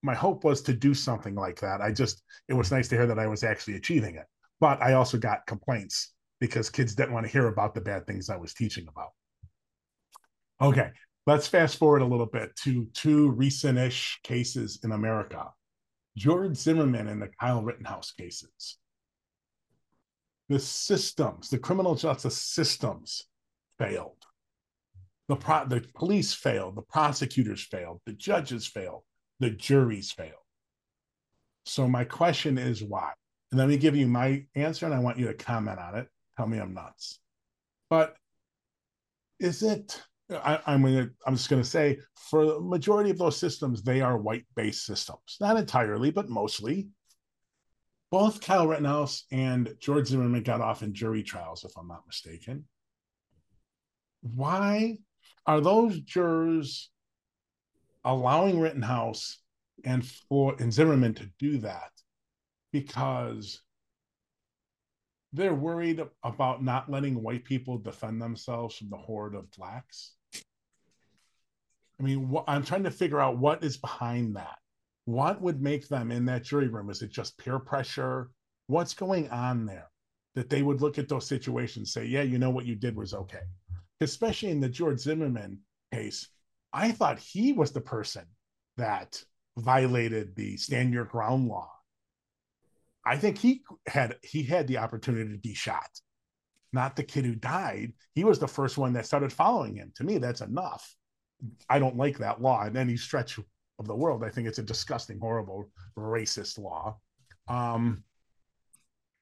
My 0.02 0.14
hope 0.14 0.44
was 0.44 0.62
to 0.64 0.74
do 0.74 0.94
something 0.94 1.34
like 1.34 1.62
that. 1.62 1.80
I 1.80 1.94
just 1.94 2.22
it 2.50 2.54
was 2.56 2.72
nice 2.72 2.90
to 2.90 2.98
hear 2.98 3.08
that 3.08 3.20
I 3.20 3.28
was 3.28 3.46
actually 3.46 3.76
achieving 3.76 4.16
it. 4.16 4.26
But 4.60 4.82
I 4.82 4.94
also 4.94 5.18
got 5.18 5.48
complaints 5.48 6.14
because 6.42 6.70
kids 6.70 6.94
didn't 6.94 7.14
want 7.14 7.26
to 7.26 7.32
hear 7.32 7.48
about 7.48 7.74
the 7.74 7.80
bad 7.80 8.06
things 8.06 8.30
I 8.30 8.36
was 8.36 8.54
teaching 8.54 8.86
about. 8.90 9.12
Okay, 10.62 10.90
let's 11.26 11.48
fast 11.48 11.78
forward 11.78 12.02
a 12.02 12.06
little 12.06 12.26
bit 12.26 12.54
to 12.64 12.86
two 12.94 13.32
recent-ish 13.32 14.20
cases 14.24 14.80
in 14.84 14.92
America. 14.92 15.46
George 16.18 16.58
Zimmerman 16.58 17.08
and 17.08 17.22
the 17.22 17.30
Kyle 17.40 17.64
Rittenhouse 17.64 18.12
cases 18.12 18.78
the 20.50 20.60
systems, 20.60 21.50
the 21.50 21.58
criminal 21.58 21.96
justice 21.96 22.38
systems 22.38 23.24
failed. 23.78 24.18
The, 25.30 25.36
pro- 25.36 25.66
the 25.66 25.86
police 25.96 26.34
failed, 26.34 26.76
the 26.76 26.82
prosecutors 26.82 27.64
failed, 27.64 28.02
the 28.06 28.14
judges 28.14 28.68
failed, 28.68 29.04
the 29.40 29.50
juries 29.50 30.12
failed. 30.12 30.34
So 31.66 31.88
my 31.88 32.04
question 32.04 32.58
is 32.58 32.84
why? 32.84 33.14
And 33.52 33.60
let 33.60 33.70
me 33.70 33.78
give 33.78 33.96
you 33.96 34.08
my 34.08 34.46
answer 34.56 34.86
and 34.86 34.94
I 34.94 35.00
want 35.00 35.18
you 35.18 35.28
to 35.28 35.34
comment 35.34 35.80
on 35.80 35.96
it. 35.96 36.08
Tell 36.36 36.48
me 36.48 36.60
I'm 36.60 36.74
nuts. 36.74 37.20
But 37.90 38.16
is 39.40 39.64
it 39.64 40.02
I, 40.32 40.60
am 40.68 40.84
gonna 40.84 41.10
I'm 41.26 41.36
just 41.36 41.50
gonna 41.50 41.64
say 41.64 42.00
for 42.16 42.46
the 42.46 42.60
majority 42.60 43.10
of 43.10 43.18
those 43.18 43.38
systems, 43.38 43.84
they 43.84 44.02
are 44.02 44.18
white-based 44.18 44.86
systems. 44.86 45.38
Not 45.40 45.58
entirely, 45.58 46.12
but 46.12 46.30
mostly 46.30 46.90
both 48.14 48.42
Kyle 48.42 48.68
Rittenhouse 48.68 49.26
and 49.32 49.76
George 49.80 50.06
Zimmerman 50.06 50.44
got 50.44 50.62
off 50.62 50.84
in 50.84 50.94
jury 50.94 51.24
trials, 51.24 51.64
if 51.64 51.76
I'm 51.76 51.88
not 51.88 52.06
mistaken. 52.06 52.64
Why 54.22 55.00
are 55.48 55.60
those 55.60 56.00
jurors 56.02 56.92
allowing 58.06 58.60
Rittenhouse 58.60 59.40
and 59.84 60.06
for 60.06 60.56
and 60.60 60.72
Zimmerman 60.72 61.16
to 61.16 61.32
do 61.40 61.58
that? 61.62 61.90
Because 62.72 63.60
they're 65.34 65.56
worried 65.56 66.00
about 66.22 66.64
not 66.64 66.92
letting 66.92 67.20
white 67.20 67.46
people 67.46 67.80
defend 67.80 68.22
themselves 68.22 68.76
from 68.76 68.92
the 68.92 68.98
horde 68.98 69.34
of 69.34 69.50
blacks. 69.50 70.12
I 72.00 72.04
mean, 72.04 72.32
wh- 72.32 72.48
I'm 72.48 72.64
trying 72.64 72.84
to 72.84 72.92
figure 72.92 73.20
out 73.20 73.40
what 73.40 73.64
is 73.64 73.78
behind 73.78 74.36
that 74.36 74.60
what 75.06 75.42
would 75.42 75.62
make 75.62 75.88
them 75.88 76.12
in 76.12 76.26
that 76.26 76.44
jury 76.44 76.68
room? 76.68 76.90
Is 76.90 77.02
it 77.02 77.12
just 77.12 77.38
peer 77.38 77.60
pressure? 77.60 78.30
What's 78.68 78.94
going 78.94 79.30
on 79.30 79.66
there? 79.66 79.90
that 80.36 80.50
they 80.50 80.62
would 80.62 80.82
look 80.82 80.98
at 80.98 81.08
those 81.08 81.28
situations 81.28 81.94
say, 81.94 82.06
yeah, 82.06 82.22
you 82.22 82.38
know 82.38 82.50
what 82.50 82.66
you 82.66 82.76
did 82.76 82.96
was 82.96 83.14
okay. 83.14 83.44
Especially 84.02 84.50
in 84.50 84.60
the 84.60 84.70
George 84.70 85.00
Zimmerman 85.00 85.60
case, 85.94 86.28
I 86.72 86.92
thought 86.92 87.20
he 87.20 87.54
was 87.54 87.72
the 87.72 87.82
person 87.82 88.26
that 88.78 89.22
violated 89.58 90.36
the 90.36 90.58
stand 90.58 90.94
your 90.94 91.06
ground 91.06 91.48
law. 91.48 91.72
I 93.06 93.18
think 93.18 93.38
he 93.38 93.64
had 93.86 94.16
he 94.24 94.44
had 94.44 94.68
the 94.68 94.80
opportunity 94.80 95.32
to 95.32 95.38
be 95.38 95.54
shot, 95.54 95.90
not 96.72 96.96
the 96.96 97.04
kid 97.04 97.26
who 97.26 97.36
died. 97.36 97.94
He 98.16 98.24
was 98.24 98.40
the 98.40 98.48
first 98.48 98.78
one 98.78 98.94
that 98.94 99.06
started 99.06 99.32
following 99.32 99.76
him. 99.76 99.92
To 99.98 100.04
me, 100.04 100.18
that's 100.18 100.42
enough. 100.42 100.96
I 101.70 101.80
don't 101.80 101.98
like 101.98 102.18
that 102.18 102.42
law 102.42 102.66
in 102.66 102.78
any 102.78 102.98
stretch 102.98 103.38
of 103.80 103.88
the 103.88 103.96
world. 103.96 104.24
I 104.24 104.30
think 104.30 104.48
it's 104.48 104.60
a 104.60 104.64
disgusting, 104.64 105.20
horrible, 105.20 105.70
racist 105.98 106.58
law. 106.58 106.98
Um, 107.48 108.04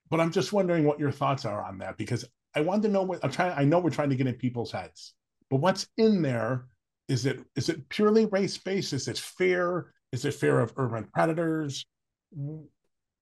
but 0.10 0.20
I'm 0.20 0.32
just 0.32 0.54
wondering 0.54 0.84
what 0.84 1.00
your 1.00 1.12
thoughts 1.12 1.46
are 1.46 1.64
on 1.64 1.78
that 1.80 1.98
because 1.98 2.26
I 2.56 2.62
want 2.62 2.84
to 2.84 2.90
know 2.90 3.04
what 3.04 3.24
I'm 3.24 3.32
trying. 3.32 3.58
I 3.58 3.64
know 3.64 3.80
we're 3.80 3.90
trying 3.90 4.10
to 4.10 4.16
get 4.16 4.28
in 4.28 4.36
people's 4.36 4.72
heads, 4.72 5.14
but 5.50 5.58
what's 5.58 5.88
in 5.98 6.22
there? 6.22 6.66
Is 7.08 7.26
it 7.26 7.40
is 7.56 7.70
it 7.70 7.88
purely 7.90 8.26
race 8.26 8.58
based? 8.58 8.94
Is 8.94 9.08
it 9.08 9.18
fair? 9.18 9.94
Is 10.12 10.26
it 10.26 10.34
fear 10.34 10.60
of 10.60 10.74
urban 10.76 11.06
predators? 11.14 11.86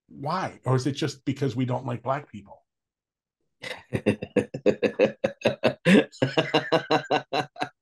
Why? 0.10 0.60
Or 0.66 0.76
is 0.76 0.88
it 0.88 0.94
just 0.94 1.24
because 1.26 1.56
we 1.56 1.66
don't 1.66 1.86
like 1.86 2.02
black 2.02 2.32
people? 2.32 2.64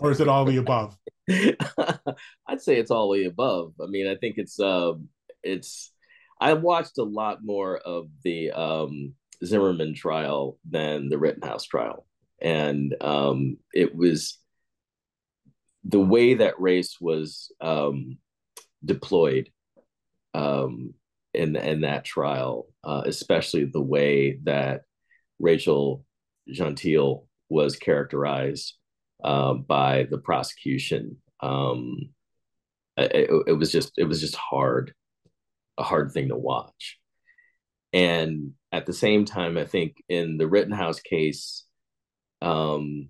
or 0.00 0.10
is 0.10 0.20
it 0.20 0.28
all 0.28 0.44
the 0.44 0.56
above? 0.56 0.96
I'd 1.28 2.60
say 2.60 2.76
it's 2.76 2.90
all 2.90 3.12
the 3.12 3.24
above. 3.24 3.74
I 3.82 3.86
mean, 3.86 4.06
I 4.06 4.16
think 4.16 4.36
it's 4.38 4.58
um 4.60 5.08
it's 5.42 5.92
I 6.40 6.54
watched 6.54 6.98
a 6.98 7.04
lot 7.04 7.44
more 7.44 7.78
of 7.78 8.08
the 8.22 8.50
um 8.52 9.14
Zimmerman 9.44 9.94
trial 9.94 10.58
than 10.68 11.08
the 11.08 11.18
Rittenhouse 11.18 11.64
trial. 11.64 12.06
And 12.40 12.94
um 13.00 13.58
it 13.72 13.94
was 13.94 14.38
the 15.84 16.00
way 16.00 16.34
that 16.34 16.60
race 16.60 16.98
was 17.00 17.52
um 17.60 18.18
deployed 18.84 19.50
um, 20.34 20.94
in 21.32 21.56
in 21.56 21.82
that 21.82 22.04
trial, 22.04 22.66
uh, 22.82 23.02
especially 23.06 23.64
the 23.64 23.80
way 23.80 24.38
that 24.44 24.82
Rachel 25.38 26.04
Jeantel 26.50 27.26
was 27.48 27.76
characterized 27.76 28.74
uh, 29.24 29.54
by 29.54 30.06
the 30.10 30.18
prosecution. 30.18 31.16
Um, 31.40 32.10
it, 32.96 33.30
it, 33.48 33.52
was 33.52 33.72
just 33.72 33.92
it 33.96 34.04
was 34.04 34.20
just 34.20 34.36
hard, 34.36 34.94
a 35.78 35.82
hard 35.82 36.12
thing 36.12 36.28
to 36.28 36.36
watch. 36.36 36.98
And 37.92 38.52
at 38.70 38.86
the 38.86 38.92
same 38.92 39.24
time, 39.24 39.56
I 39.56 39.64
think 39.64 39.96
in 40.08 40.36
the 40.36 40.46
Rittenhouse 40.46 41.00
case, 41.00 41.64
um, 42.42 43.08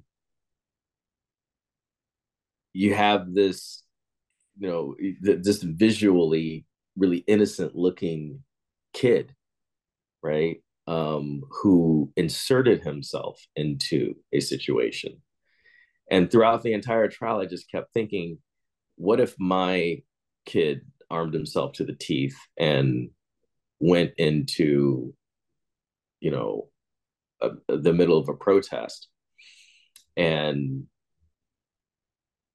you 2.73 2.95
have 2.95 3.33
this 3.33 3.83
you 4.59 4.69
know 4.69 4.97
just 5.43 5.63
visually 5.63 6.67
really 6.97 7.19
innocent 7.27 7.75
looking 7.75 8.41
kid 8.93 9.35
right 10.23 10.63
um 10.87 11.43
who 11.51 12.13
inserted 12.17 12.83
himself 12.83 13.41
into 13.57 14.15
a 14.33 14.41
situation 14.41 15.21
and 16.11 16.31
throughout 16.31 16.63
the 16.63 16.73
entire 16.73 17.09
trial 17.09 17.41
i 17.41 17.47
just 17.47 17.71
kept 17.71 17.93
thinking 17.93 18.39
what 18.97 19.21
if 19.21 19.35
my 19.39 20.03
kid 20.47 20.83
armed 21.11 21.35
himself 21.35 21.73
to 21.73 21.85
the 21.85 21.95
teeth 21.95 22.37
and 22.59 23.11
went 23.81 24.13
into 24.17 25.15
you 26.21 26.31
know 26.31 26.69
a, 27.41 27.51
the 27.69 27.93
middle 27.93 28.19
of 28.19 28.29
a 28.29 28.35
protest 28.35 29.09
and 30.17 30.85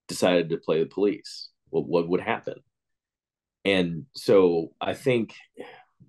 decided 0.07 0.49
to 0.49 0.57
play 0.57 0.79
the 0.79 0.89
police? 0.89 1.49
What, 1.69 1.87
what 1.87 2.07
would 2.09 2.21
happen? 2.21 2.55
And 3.65 4.05
so 4.15 4.71
i 4.79 4.93
think 4.93 5.33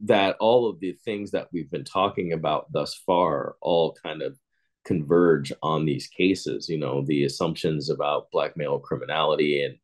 that 0.02 0.36
all 0.40 0.68
of 0.68 0.80
the 0.80 0.92
things 1.04 1.32
that 1.32 1.48
we've 1.52 1.70
been 1.70 1.84
talking 1.84 2.32
about 2.32 2.72
thus 2.72 2.94
far 2.94 3.56
all 3.60 3.96
kind 4.02 4.22
of 4.22 4.38
converge 4.84 5.52
on 5.62 5.84
these 5.84 6.06
cases 6.06 6.68
you 6.68 6.78
know 6.78 7.04
the 7.06 7.24
assumptions 7.24 7.90
about 7.90 8.30
black 8.30 8.56
male 8.56 8.78
criminality 8.78 9.62
and 9.62 9.76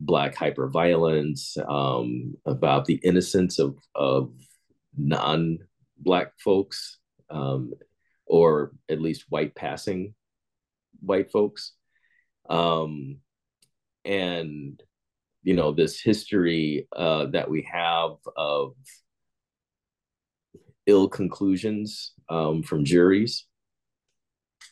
black 0.00 0.34
hyperviolence 0.34 1.58
um, 1.68 2.34
about 2.46 2.84
the 2.84 3.00
innocence 3.02 3.58
of 3.58 3.76
of 3.94 4.32
non 4.96 5.58
black 5.98 6.32
folks 6.38 6.98
um, 7.30 7.72
or 8.26 8.72
at 8.88 9.00
least 9.00 9.26
white 9.28 9.54
passing 9.54 10.14
white 11.00 11.30
folks. 11.30 11.72
Um, 12.48 13.18
and 14.04 14.82
you 15.42 15.54
know 15.54 15.72
this 15.72 16.00
history 16.00 16.88
uh, 16.94 17.26
that 17.26 17.50
we 17.50 17.68
have 17.70 18.12
of 18.36 18.74
ill 20.86 21.08
conclusions 21.08 22.12
um, 22.30 22.62
from 22.62 22.84
juries 22.84 23.46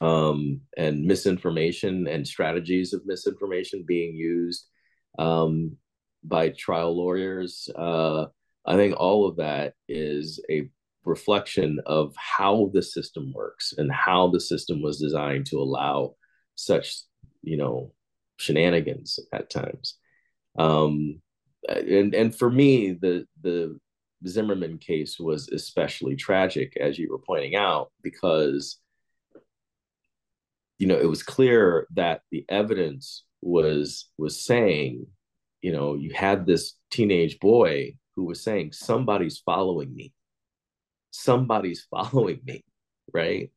um, 0.01 0.61
and 0.77 1.05
misinformation 1.05 2.07
and 2.07 2.27
strategies 2.27 2.93
of 2.93 3.07
misinformation 3.07 3.85
being 3.87 4.15
used 4.15 4.67
um, 5.19 5.77
by 6.23 6.51
trial 6.51 6.97
lawyers. 6.97 7.69
Uh, 7.75 8.27
I 8.67 8.77
think 8.77 8.97
all 8.99 9.27
of 9.29 9.37
that 9.37 9.75
is 9.89 10.43
a 10.51 10.69
reflection 11.05 11.81
of 11.87 12.15
how 12.17 12.71
the 12.75 12.83
system 12.83 13.33
works 13.33 13.73
and 13.79 13.91
how 13.93 14.29
the 14.29 14.41
system 14.41 14.83
was 14.83 14.99
designed 14.99 15.47
to 15.47 15.59
allow 15.59 16.17
such, 16.57 16.97
you 17.43 17.57
know, 17.57 17.93
shenanigans 18.39 19.19
at 19.33 19.49
times. 19.51 19.99
Um, 20.59 21.21
and 21.69 22.15
and 22.15 22.35
for 22.35 22.51
me, 22.51 22.93
the 22.93 23.27
the 23.43 23.79
Zimmerman 24.27 24.79
case 24.79 25.19
was 25.19 25.49
especially 25.49 26.17
tragic, 26.17 26.77
as 26.77 26.99
you 26.99 27.11
were 27.11 27.19
pointing 27.19 27.55
out, 27.55 27.93
because 28.03 28.79
you 30.79 30.87
know 30.87 30.99
it 30.99 31.09
was 31.09 31.23
clear 31.23 31.87
that 31.95 32.23
the 32.31 32.45
evidence 32.49 33.25
was 33.43 34.09
was 34.19 34.45
saying, 34.45 35.07
you 35.63 35.73
know, 35.73 35.95
you 35.95 36.13
had 36.15 36.47
this 36.47 36.75
teenage 36.91 37.39
boy 37.39 37.97
who 38.17 38.25
was 38.25 38.43
saying 38.43 38.73
somebody's 38.73 39.39
following 39.39 39.95
me, 39.95 40.13
somebody's 41.11 41.87
following 41.91 42.41
me, 42.45 42.65
right? 43.13 43.51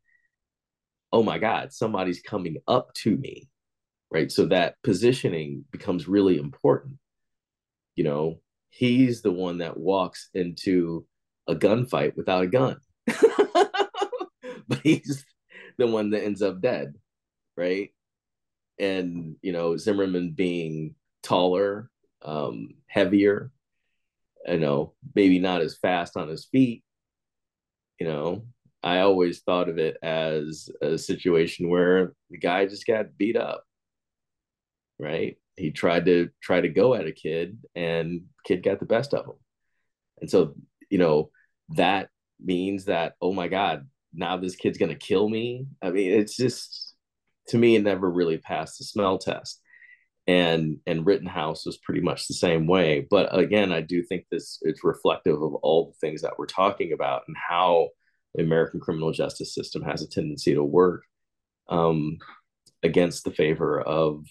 Oh 1.12 1.23
my 1.23 1.39
God, 1.39 1.73
somebody's 1.73 2.21
coming 2.21 2.58
up 2.67 2.93
to 2.95 3.15
me 3.15 3.49
right? 4.12 4.32
So 4.32 4.45
that 4.47 4.75
positioning 4.84 5.65
becomes 5.71 6.08
really 6.08 6.38
important. 6.38 6.97
You 7.95 8.03
know, 8.05 8.39
he's 8.69 9.21
the 9.21 9.32
one 9.32 9.60
that 9.60 9.77
walks 9.77 10.29
into 10.34 11.05
a 11.47 11.55
gunfight 11.55 12.15
without 12.15 12.43
a 12.43 12.47
gun, 12.47 12.79
but 14.67 14.79
he's 14.84 15.25
the 15.77 15.88
one 15.88 16.12
that 16.12 16.23
ends 16.23 16.41
up 16.41 16.62
dead, 16.62 16.95
right? 17.59 17.91
And, 18.79 19.35
you 19.41 19.51
know, 19.51 19.77
Zimmerman 19.77 20.31
being 20.31 20.95
taller, 21.21 21.89
um, 22.23 22.75
heavier, 22.87 23.51
you 24.47 24.59
know, 24.59 24.93
maybe 25.15 25.39
not 25.39 25.61
as 25.61 25.77
fast 25.77 26.17
on 26.17 26.29
his 26.29 26.45
feet, 26.45 26.83
you 27.99 28.07
know, 28.07 28.45
I 28.81 28.99
always 28.99 29.41
thought 29.41 29.67
of 29.67 29.77
it 29.77 29.97
as 30.01 30.69
a 30.81 30.97
situation 30.97 31.69
where 31.69 32.13
the 32.29 32.37
guy 32.37 32.65
just 32.65 32.87
got 32.87 33.17
beat 33.17 33.35
up 33.35 33.65
right? 34.99 35.37
He 35.55 35.71
tried 35.71 36.05
to 36.05 36.29
try 36.41 36.61
to 36.61 36.69
go 36.69 36.93
at 36.93 37.07
a 37.07 37.11
kid, 37.11 37.57
and 37.75 38.23
kid 38.45 38.63
got 38.63 38.79
the 38.79 38.85
best 38.85 39.13
of 39.13 39.25
him. 39.25 39.35
And 40.21 40.29
so, 40.29 40.55
you 40.89 40.97
know, 40.97 41.31
that 41.69 42.09
means 42.39 42.85
that 42.85 43.15
oh 43.21 43.33
my 43.33 43.47
god, 43.47 43.87
now 44.13 44.37
this 44.37 44.55
kid's 44.55 44.77
gonna 44.77 44.95
kill 44.95 45.29
me. 45.29 45.65
I 45.81 45.89
mean, 45.91 46.11
it's 46.11 46.35
just 46.35 46.88
to 47.49 47.57
me, 47.57 47.75
it 47.75 47.83
never 47.83 48.09
really 48.09 48.38
passed 48.38 48.77
the 48.77 48.85
smell 48.85 49.17
test. 49.17 49.62
And 50.27 50.77
and 50.85 51.05
Rittenhouse 51.05 51.65
was 51.65 51.77
pretty 51.77 52.01
much 52.01 52.27
the 52.27 52.35
same 52.35 52.67
way. 52.67 53.07
But 53.09 53.35
again, 53.38 53.71
I 53.71 53.81
do 53.81 54.03
think 54.03 54.25
this 54.29 54.59
it's 54.62 54.83
reflective 54.83 55.41
of 55.41 55.55
all 55.55 55.88
the 55.88 55.97
things 56.07 56.21
that 56.21 56.38
we're 56.38 56.45
talking 56.45 56.93
about 56.93 57.23
and 57.27 57.35
how 57.35 57.89
the 58.35 58.43
American 58.43 58.79
criminal 58.79 59.12
justice 59.12 59.55
system 59.55 59.81
has 59.83 60.03
a 60.03 60.07
tendency 60.07 60.53
to 60.53 60.63
work 60.63 61.03
um, 61.67 62.17
against 62.83 63.23
the 63.23 63.31
favor 63.31 63.81
of 63.81 64.23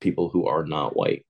people 0.00 0.28
who 0.28 0.46
are 0.46 0.66
not 0.66 0.94
white. 0.94 1.24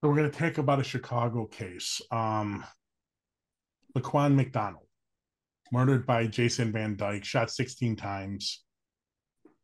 So 0.00 0.08
we're 0.08 0.16
going 0.16 0.30
to 0.30 0.38
take 0.38 0.58
about 0.58 0.80
a 0.80 0.84
Chicago 0.84 1.46
case. 1.46 2.00
Um, 2.10 2.64
Laquan 3.96 4.34
McDonald, 4.34 4.86
murdered 5.72 6.06
by 6.06 6.26
Jason 6.26 6.70
Van 6.70 6.94
Dyke, 6.96 7.24
shot 7.24 7.50
16 7.50 7.96
times 7.96 8.62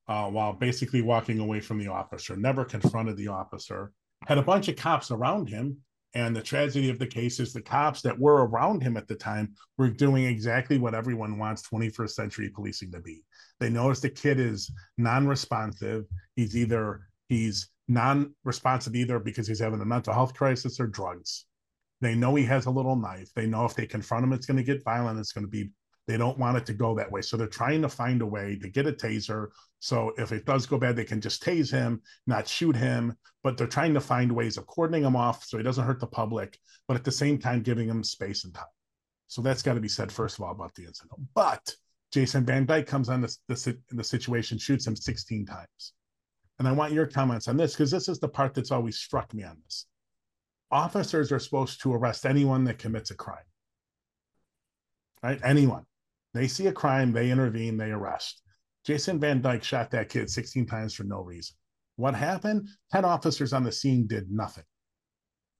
uh, 0.08 0.28
while 0.28 0.54
basically 0.54 1.02
walking 1.02 1.38
away 1.38 1.60
from 1.60 1.78
the 1.78 1.88
officer, 1.88 2.34
never 2.34 2.64
confronted 2.64 3.16
the 3.16 3.28
officer, 3.28 3.92
had 4.26 4.38
a 4.38 4.42
bunch 4.42 4.68
of 4.68 4.76
cops 4.76 5.10
around 5.10 5.48
him, 5.48 5.78
And 6.14 6.34
the 6.34 6.42
tragedy 6.42 6.88
of 6.88 6.98
the 6.98 7.06
case 7.06 7.38
is 7.38 7.52
the 7.52 7.60
cops 7.60 8.00
that 8.02 8.18
were 8.18 8.46
around 8.46 8.82
him 8.82 8.96
at 8.96 9.06
the 9.06 9.14
time 9.14 9.54
were 9.76 9.90
doing 9.90 10.24
exactly 10.24 10.78
what 10.78 10.94
everyone 10.94 11.38
wants 11.38 11.68
21st 11.68 12.10
century 12.10 12.48
policing 12.48 12.90
to 12.92 13.00
be. 13.00 13.22
They 13.60 13.68
notice 13.68 14.00
the 14.00 14.08
kid 14.08 14.40
is 14.40 14.72
non-responsive. 14.96 16.06
He's 16.34 16.56
either 16.56 17.02
he's 17.28 17.68
non-responsive 17.88 18.94
either 18.96 19.18
because 19.18 19.46
he's 19.46 19.60
having 19.60 19.82
a 19.82 19.84
mental 19.84 20.14
health 20.14 20.32
crisis 20.32 20.80
or 20.80 20.86
drugs. 20.86 21.44
They 22.00 22.14
know 22.14 22.34
he 22.34 22.44
has 22.44 22.66
a 22.66 22.70
little 22.70 22.96
knife. 22.96 23.28
They 23.34 23.46
know 23.46 23.66
if 23.66 23.74
they 23.74 23.86
confront 23.86 24.24
him, 24.24 24.32
it's 24.32 24.46
going 24.46 24.56
to 24.56 24.62
get 24.62 24.84
violent. 24.84 25.18
It's 25.18 25.32
going 25.32 25.44
to 25.44 25.50
be 25.50 25.70
they 26.08 26.16
don't 26.16 26.38
want 26.38 26.56
it 26.56 26.66
to 26.66 26.72
go 26.72 26.96
that 26.96 27.12
way. 27.12 27.20
So 27.20 27.36
they're 27.36 27.46
trying 27.46 27.82
to 27.82 27.88
find 27.88 28.22
a 28.22 28.26
way 28.26 28.58
to 28.62 28.68
get 28.68 28.86
a 28.86 28.92
taser. 28.92 29.48
So 29.78 30.12
if 30.16 30.32
it 30.32 30.46
does 30.46 30.64
go 30.64 30.78
bad, 30.78 30.96
they 30.96 31.04
can 31.04 31.20
just 31.20 31.44
tase 31.44 31.70
him, 31.70 32.00
not 32.26 32.48
shoot 32.48 32.74
him. 32.74 33.14
But 33.44 33.58
they're 33.58 33.66
trying 33.66 33.92
to 33.94 34.00
find 34.00 34.32
ways 34.32 34.56
of 34.56 34.66
cordoning 34.66 35.04
him 35.04 35.14
off 35.14 35.44
so 35.44 35.58
he 35.58 35.62
doesn't 35.62 35.84
hurt 35.84 36.00
the 36.00 36.06
public, 36.06 36.58
but 36.88 36.96
at 36.96 37.04
the 37.04 37.12
same 37.12 37.38
time, 37.38 37.62
giving 37.62 37.88
him 37.88 38.02
space 38.02 38.44
and 38.44 38.54
time. 38.54 38.64
So 39.28 39.42
that's 39.42 39.62
got 39.62 39.74
to 39.74 39.80
be 39.80 39.88
said, 39.88 40.10
first 40.10 40.38
of 40.38 40.44
all, 40.44 40.52
about 40.52 40.74
the 40.74 40.86
incident. 40.86 41.20
But 41.34 41.74
Jason 42.10 42.44
Van 42.46 42.64
Dyke 42.64 42.86
comes 42.86 43.10
on 43.10 43.20
this, 43.20 43.38
this 43.46 43.68
the 43.90 44.02
situation, 44.04 44.58
shoots 44.58 44.86
him 44.86 44.96
16 44.96 45.44
times. 45.44 45.92
And 46.58 46.66
I 46.66 46.72
want 46.72 46.94
your 46.94 47.06
comments 47.06 47.48
on 47.48 47.58
this 47.58 47.74
because 47.74 47.90
this 47.90 48.08
is 48.08 48.18
the 48.18 48.28
part 48.28 48.54
that's 48.54 48.72
always 48.72 48.96
struck 48.96 49.32
me 49.34 49.44
on 49.44 49.58
this. 49.64 49.86
Officers 50.70 51.30
are 51.30 51.38
supposed 51.38 51.82
to 51.82 51.94
arrest 51.94 52.26
anyone 52.26 52.64
that 52.64 52.78
commits 52.78 53.10
a 53.10 53.14
crime, 53.14 53.44
right? 55.22 55.38
Anyone. 55.44 55.84
They 56.34 56.48
see 56.48 56.66
a 56.66 56.72
crime, 56.72 57.12
they 57.12 57.30
intervene, 57.30 57.76
they 57.76 57.90
arrest. 57.90 58.42
Jason 58.84 59.18
Van 59.18 59.40
Dyke 59.40 59.64
shot 59.64 59.90
that 59.90 60.08
kid 60.08 60.30
16 60.30 60.66
times 60.66 60.94
for 60.94 61.04
no 61.04 61.20
reason. 61.20 61.56
What 61.96 62.14
happened? 62.14 62.68
10 62.92 63.04
officers 63.04 63.52
on 63.52 63.64
the 63.64 63.72
scene 63.72 64.06
did 64.06 64.30
nothing. 64.30 64.64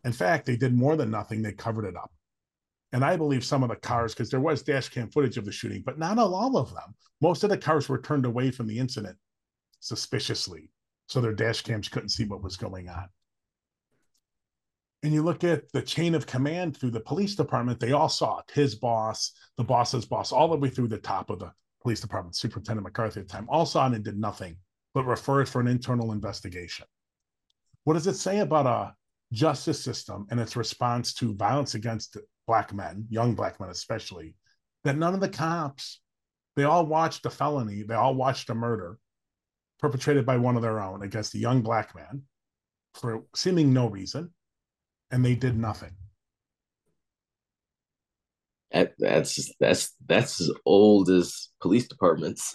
In 0.04 0.12
fact, 0.12 0.46
they 0.46 0.57
did 0.57 0.74
more 0.74 0.96
than 0.96 1.11
nothing, 1.11 1.42
they 1.42 1.52
covered 1.52 1.85
it 1.85 1.96
up. 1.96 2.12
And 2.92 3.04
I 3.04 3.16
believe 3.16 3.44
some 3.44 3.62
of 3.62 3.68
the 3.68 3.76
cars, 3.76 4.14
because 4.14 4.31
there 4.31 4.40
was 4.40 4.62
dash 4.62 4.88
cam 4.88 5.11
footage 5.11 5.37
of 5.37 5.44
the 5.44 5.52
shooting, 5.52 5.83
but 5.85 5.98
not 5.98 6.18
all 6.18 6.57
of 6.57 6.72
them. 6.72 6.94
Most 7.20 7.44
of 7.44 7.50
the 7.50 7.59
cars 7.59 7.88
were 7.88 8.00
turned 8.00 8.24
away 8.24 8.50
from 8.50 8.66
the 8.66 8.78
incident 8.78 9.16
suspiciously. 9.81 10.70
So 11.07 11.20
their 11.20 11.35
dash 11.35 11.62
cams 11.62 11.88
couldn't 11.88 12.11
see 12.11 12.24
what 12.24 12.42
was 12.42 12.57
going 12.57 12.88
on 12.88 13.09
and 15.02 15.14
you 15.14 15.22
look 15.22 15.44
at 15.44 15.70
the 15.72 15.82
chain 15.82 16.14
of 16.14 16.26
command 16.26 16.76
through 16.76 16.90
the 16.90 17.00
police 17.00 17.37
department, 17.37 17.78
they 17.78 17.92
all 17.92 18.08
saw 18.08 18.38
it. 18.38 18.50
His 18.52 18.74
boss, 18.74 19.32
the 19.56 19.64
boss's 19.64 20.04
boss, 20.04 20.32
all 20.32 20.48
the 20.48 20.56
way 20.56 20.68
through 20.68 20.88
the 20.88 20.98
top 20.98 21.30
of 21.30 21.38
the 21.38 21.52
police 21.82 22.00
department, 22.00 22.34
Superintendent 22.34 22.84
McCarthy 22.84 23.20
at 23.20 23.28
the 23.28 23.32
time, 23.32 23.46
all 23.48 23.64
saw 23.64 23.87
it 23.87 23.94
and 23.94 24.04
did 24.04 24.18
nothing 24.18 24.56
but 24.94 25.06
referred 25.06 25.48
for 25.48 25.61
an 25.61 25.68
internal 25.68 26.12
investigation. 26.12 26.87
What 27.84 27.94
does 27.94 28.08
it 28.08 28.16
say 28.16 28.40
about 28.40 28.66
a 28.66 28.94
justice 29.32 29.82
system 29.82 30.26
and 30.30 30.40
its 30.40 30.56
response 30.56 31.14
to 31.14 31.34
violence 31.34 31.74
against 31.74 32.16
black 32.46 32.74
men, 32.74 33.06
young 33.08 33.34
black 33.34 33.61
men 33.61 33.70
especially, 33.70 34.34
that 34.82 34.96
none 34.96 35.14
of 35.14 35.20
the 35.20 35.28
cops, 35.28 36.00
they 36.56 36.64
all 36.64 36.87
watched 36.87 37.24
a 37.24 37.30
felony, 37.30 37.82
they 37.82 37.94
all 37.94 38.14
watched 38.14 38.50
a 38.50 38.54
murder 38.54 38.98
perpetrated 39.78 40.26
by 40.26 40.37
one 40.37 40.56
of 40.56 40.62
their 40.62 40.80
own 40.80 41.02
against 41.02 41.34
a 41.37 41.38
young 41.38 41.62
black 41.62 41.94
man 41.94 42.22
for 42.94 43.22
seeming 43.34 43.72
no 43.72 43.88
reason 43.88 44.32
and 45.11 45.25
they 45.25 45.35
did 45.35 45.57
nothing. 45.59 45.92
that's 48.99 49.51
that's 49.61 49.94
that's 50.07 50.40
as 50.40 50.51
old 50.66 51.09
as 51.11 51.49
police 51.61 51.88
departments 51.88 52.55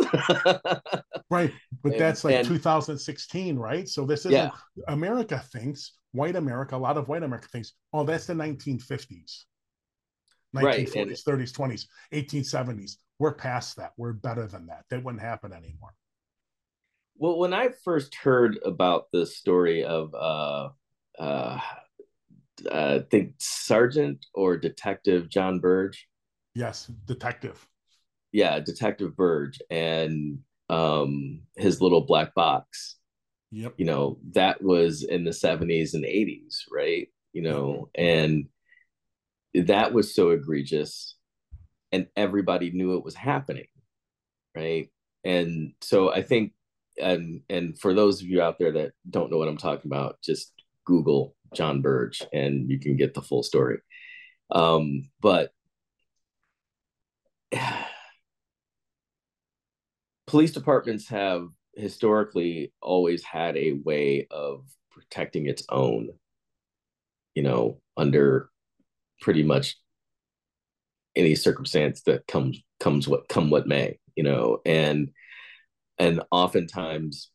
right 1.29 1.51
but 1.81 1.97
that's 1.97 2.23
like 2.23 2.35
and, 2.35 2.47
2016 2.47 3.57
right 3.57 3.87
so 3.87 4.05
this 4.05 4.25
is 4.25 4.31
yeah. 4.31 4.51
america 4.87 5.43
thinks 5.51 5.93
white 6.11 6.35
america 6.35 6.75
a 6.75 6.77
lot 6.77 6.97
of 6.97 7.07
white 7.07 7.23
america 7.23 7.47
thinks 7.51 7.73
oh 7.93 8.03
that's 8.03 8.27
the 8.27 8.33
1950s 8.33 9.45
1940s 10.55 10.95
right. 10.95 11.07
30s 11.07 11.51
20s 11.51 11.85
1870s 12.13 12.97
we're 13.19 13.33
past 13.33 13.75
that 13.77 13.91
we're 13.97 14.13
better 14.13 14.45
than 14.45 14.67
that 14.67 14.83
that 14.89 15.03
wouldn't 15.03 15.23
happen 15.23 15.51
anymore 15.51 15.93
well 17.17 17.39
when 17.39 17.53
i 17.53 17.69
first 17.83 18.13
heard 18.15 18.59
about 18.63 19.05
the 19.11 19.25
story 19.25 19.83
of 19.83 20.13
uh 20.13 20.69
uh 21.17 21.59
uh, 22.69 22.99
I 23.01 23.05
think 23.09 23.33
Sergeant 23.39 24.25
or 24.33 24.57
Detective 24.57 25.29
John 25.29 25.59
Burge. 25.59 26.07
Yes, 26.55 26.91
Detective. 27.05 27.67
Yeah, 28.31 28.59
Detective 28.59 29.15
Burge 29.15 29.59
and 29.69 30.39
um, 30.69 31.41
his 31.55 31.81
little 31.81 32.01
black 32.01 32.33
box. 32.33 32.97
Yep. 33.51 33.75
You 33.77 33.85
know, 33.85 34.19
that 34.31 34.63
was 34.63 35.03
in 35.03 35.23
the 35.23 35.31
70s 35.31 35.93
and 35.93 36.03
80s, 36.03 36.61
right? 36.71 37.07
You 37.33 37.43
know, 37.43 37.89
and 37.93 38.47
that 39.53 39.93
was 39.93 40.15
so 40.15 40.31
egregious 40.31 41.15
and 41.91 42.07
everybody 42.15 42.71
knew 42.71 42.97
it 42.97 43.05
was 43.05 43.13
happening, 43.13 43.67
right? 44.55 44.89
And 45.23 45.73
so 45.81 46.11
I 46.11 46.23
think 46.23 46.53
and 47.01 47.41
and 47.49 47.79
for 47.79 47.93
those 47.93 48.21
of 48.21 48.27
you 48.27 48.41
out 48.41 48.57
there 48.59 48.71
that 48.71 48.91
don't 49.09 49.31
know 49.31 49.37
what 49.37 49.47
I'm 49.47 49.57
talking 49.57 49.89
about, 49.89 50.21
just 50.23 50.51
Google 50.85 51.35
John 51.55 51.81
Burge, 51.81 52.21
and 52.31 52.69
you 52.69 52.79
can 52.79 52.95
get 52.97 53.13
the 53.13 53.21
full 53.21 53.43
story. 53.43 53.79
Um, 54.51 55.09
but 55.21 55.51
police 60.27 60.51
departments 60.51 61.07
have 61.09 61.47
historically 61.75 62.73
always 62.81 63.23
had 63.23 63.57
a 63.57 63.73
way 63.73 64.27
of 64.29 64.65
protecting 64.91 65.47
its 65.47 65.65
own, 65.69 66.09
you 67.35 67.43
know, 67.43 67.79
under 67.97 68.49
pretty 69.21 69.43
much 69.43 69.77
any 71.15 71.35
circumstance 71.35 72.01
that 72.03 72.27
comes 72.27 72.61
comes 72.79 73.07
what 73.07 73.27
come 73.27 73.49
what 73.49 73.67
may, 73.67 73.99
you 74.15 74.23
know, 74.23 74.59
and 74.65 75.11
and 75.97 76.21
oftentimes 76.31 77.29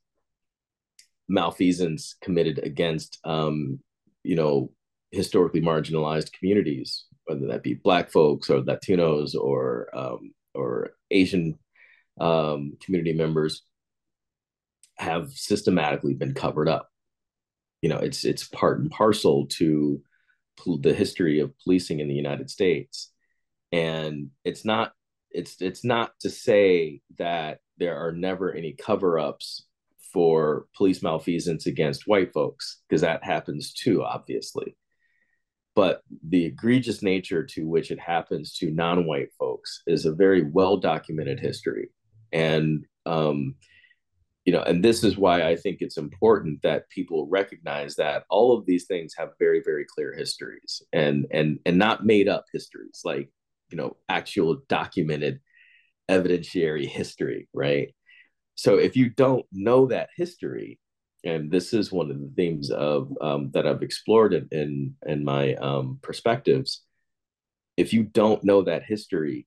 malfeasance 1.28 2.16
committed 2.20 2.58
against 2.58 3.18
um, 3.24 3.80
you 4.24 4.36
know, 4.36 4.70
historically 5.10 5.60
marginalized 5.60 6.32
communities, 6.32 7.06
whether 7.24 7.46
that 7.46 7.62
be 7.62 7.74
Black 7.74 8.10
folks 8.10 8.50
or 8.50 8.60
Latinos 8.60 9.34
or 9.34 9.88
um, 9.94 10.32
or 10.54 10.90
Asian 11.10 11.58
um, 12.20 12.72
community 12.84 13.12
members, 13.12 13.62
have 14.98 15.30
systematically 15.32 16.14
been 16.14 16.34
covered 16.34 16.68
up. 16.68 16.88
You 17.82 17.88
know, 17.88 17.98
it's 17.98 18.24
it's 18.24 18.48
part 18.48 18.80
and 18.80 18.90
parcel 18.90 19.46
to 19.46 20.02
the 20.80 20.92
history 20.92 21.38
of 21.38 21.56
policing 21.60 22.00
in 22.00 22.08
the 22.08 22.14
United 22.14 22.50
States, 22.50 23.12
and 23.72 24.30
it's 24.44 24.64
not 24.64 24.92
it's 25.30 25.60
it's 25.60 25.84
not 25.84 26.12
to 26.20 26.30
say 26.30 27.00
that 27.18 27.60
there 27.76 27.96
are 27.96 28.12
never 28.12 28.52
any 28.52 28.72
cover-ups 28.72 29.67
for 30.18 30.66
police 30.76 31.00
malfeasance 31.00 31.66
against 31.66 32.08
white 32.08 32.32
folks, 32.32 32.80
because 32.88 33.02
that 33.02 33.22
happens 33.22 33.72
too, 33.72 34.02
obviously. 34.02 34.76
But 35.76 36.02
the 36.28 36.46
egregious 36.46 37.04
nature 37.04 37.46
to 37.54 37.68
which 37.68 37.92
it 37.92 38.00
happens 38.00 38.52
to 38.54 38.72
non 38.72 39.06
white 39.06 39.28
folks 39.38 39.80
is 39.86 40.06
a 40.06 40.12
very 40.12 40.42
well 40.42 40.76
documented 40.76 41.38
history. 41.38 41.90
And, 42.32 42.84
um, 43.06 43.54
you 44.44 44.52
know, 44.52 44.62
and 44.62 44.84
this 44.84 45.04
is 45.04 45.16
why 45.16 45.48
I 45.48 45.54
think 45.54 45.76
it's 45.82 45.98
important 45.98 46.62
that 46.62 46.90
people 46.90 47.28
recognize 47.30 47.94
that 47.94 48.24
all 48.28 48.58
of 48.58 48.66
these 48.66 48.86
things 48.86 49.14
have 49.16 49.38
very, 49.38 49.62
very 49.64 49.86
clear 49.88 50.12
histories 50.12 50.82
and 50.92 51.26
and 51.30 51.60
and 51.64 51.78
not 51.78 52.04
made 52.04 52.26
up 52.26 52.46
histories, 52.52 53.02
like 53.04 53.30
you 53.70 53.76
know, 53.76 53.96
actual 54.08 54.62
documented 54.68 55.38
evidentiary 56.10 56.88
history, 56.88 57.48
right? 57.54 57.94
So 58.58 58.76
if 58.76 58.96
you 58.96 59.08
don't 59.08 59.46
know 59.52 59.86
that 59.86 60.08
history, 60.16 60.80
and 61.24 61.48
this 61.48 61.72
is 61.72 61.92
one 61.92 62.10
of 62.10 62.18
the 62.18 62.32
themes 62.34 62.72
of 62.72 63.08
um, 63.20 63.52
that 63.52 63.68
I've 63.68 63.82
explored 63.82 64.34
in 64.34 64.48
in, 64.50 64.96
in 65.06 65.24
my 65.24 65.54
um, 65.54 66.00
perspectives. 66.02 66.82
If 67.76 67.92
you 67.92 68.02
don't 68.02 68.42
know 68.42 68.62
that 68.62 68.82
history, 68.82 69.46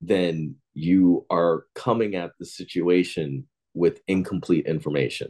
then 0.00 0.56
you 0.74 1.24
are 1.30 1.66
coming 1.76 2.16
at 2.16 2.32
the 2.40 2.46
situation 2.46 3.46
with 3.74 4.00
incomplete 4.08 4.66
information. 4.66 5.28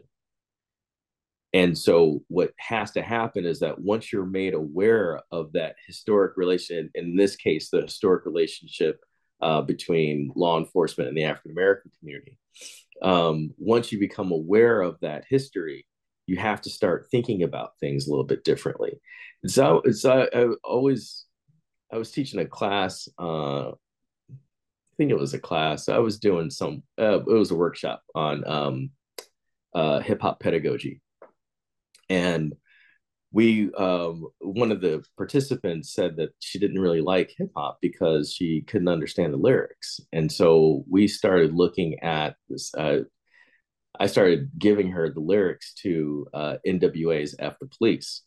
And 1.53 1.76
so, 1.76 2.22
what 2.28 2.53
has 2.57 2.93
to 2.93 3.03
happen 3.03 3.45
is 3.45 3.61
that 3.61 3.78
once 3.78 4.11
you're 4.11 4.24
made 4.24 4.55
aware 4.55 5.20
of 5.31 5.53
that 5.53 5.76
historic 5.87 6.35
relation, 6.39 6.89
in 6.95 7.14
this 7.14 7.37
case, 7.37 7.68
the 7.68 7.83
historic 7.83 8.24
relationship 8.24 9.01
uh, 9.43 9.62
between 9.62 10.32
law 10.34 10.59
enforcement 10.59 11.09
and 11.09 11.16
the 11.16 11.24
African 11.24 11.53
American 11.53 11.91
community. 11.99 12.38
Um, 13.03 13.55
once 13.59 13.93
you 13.93 13.99
become 13.99 14.30
aware 14.32 14.82
of 14.82 14.99
that 15.01 15.24
history, 15.28 15.86
you 16.26 16.36
have 16.36 16.61
to 16.62 16.70
start 16.70 17.09
thinking 17.11 17.43
about 17.43 17.78
things 17.80 18.07
a 18.07 18.11
little 18.11 18.24
bit 18.24 18.45
differently. 18.45 19.01
So 19.47 19.82
it's 19.84 20.05
uh, 20.05 20.26
I 20.32 20.49
always 20.62 21.24
I 21.93 21.97
was 21.97 22.12
teaching 22.12 22.41
a 22.41 22.47
class. 22.47 23.09
Uh, 23.18 23.70
I 23.70 24.97
think 24.97 25.11
it 25.11 25.18
was 25.18 25.34
a 25.34 25.38
class. 25.38 25.88
I 25.88 25.99
was 25.99 26.18
doing 26.18 26.51
some. 26.51 26.82
Uh, 26.99 27.20
it 27.20 27.26
was 27.26 27.51
a 27.51 27.57
workshop 27.57 28.03
on 28.14 28.47
um, 28.47 28.91
uh, 29.74 30.01
hip 30.01 30.20
hop 30.20 30.41
pedagogy, 30.41 31.01
and 32.09 32.55
we 33.33 33.72
um, 33.74 34.26
one 34.41 34.72
of 34.72 34.81
the 34.81 35.05
participants 35.16 35.93
said 35.93 36.16
that 36.16 36.31
she 36.41 36.59
didn't 36.59 36.81
really 36.81 37.01
like 37.01 37.33
hip 37.37 37.51
hop 37.57 37.78
because 37.81 38.33
she 38.33 38.62
couldn't 38.62 38.89
understand 38.89 39.33
the 39.33 39.39
lyrics, 39.39 40.01
and 40.12 40.31
so 40.31 40.85
we 40.89 41.07
started 41.07 41.55
looking 41.55 42.01
at 42.01 42.37
this. 42.49 42.74
Uh, 42.74 43.01
I 43.99 44.07
started 44.07 44.51
giving 44.59 44.91
her 44.93 45.11
the 45.11 45.20
lyrics 45.20 45.74
to 45.83 46.26
uh, 46.35 46.57
NWA's 46.66 47.37
"F 47.39 47.55
the 47.61 47.68
Police," 47.78 48.22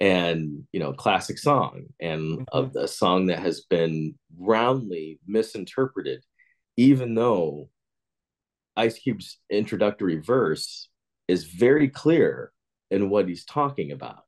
and 0.00 0.64
you 0.72 0.80
know, 0.80 0.92
classic 0.92 1.38
song, 1.38 1.84
and 1.98 2.46
mm-hmm. 2.46 2.78
a, 2.78 2.84
a 2.84 2.88
song 2.88 3.26
that 3.26 3.38
has 3.38 3.62
been 3.70 4.16
roundly 4.38 5.18
misinterpreted, 5.26 6.22
even 6.76 7.14
though 7.14 7.70
Ice 8.76 8.98
Cube's 8.98 9.38
introductory 9.50 10.20
verse 10.20 10.90
is 11.26 11.44
very 11.44 11.88
clear 11.88 12.52
in 12.94 13.10
what 13.10 13.28
he's 13.28 13.44
talking 13.44 13.92
about, 13.92 14.22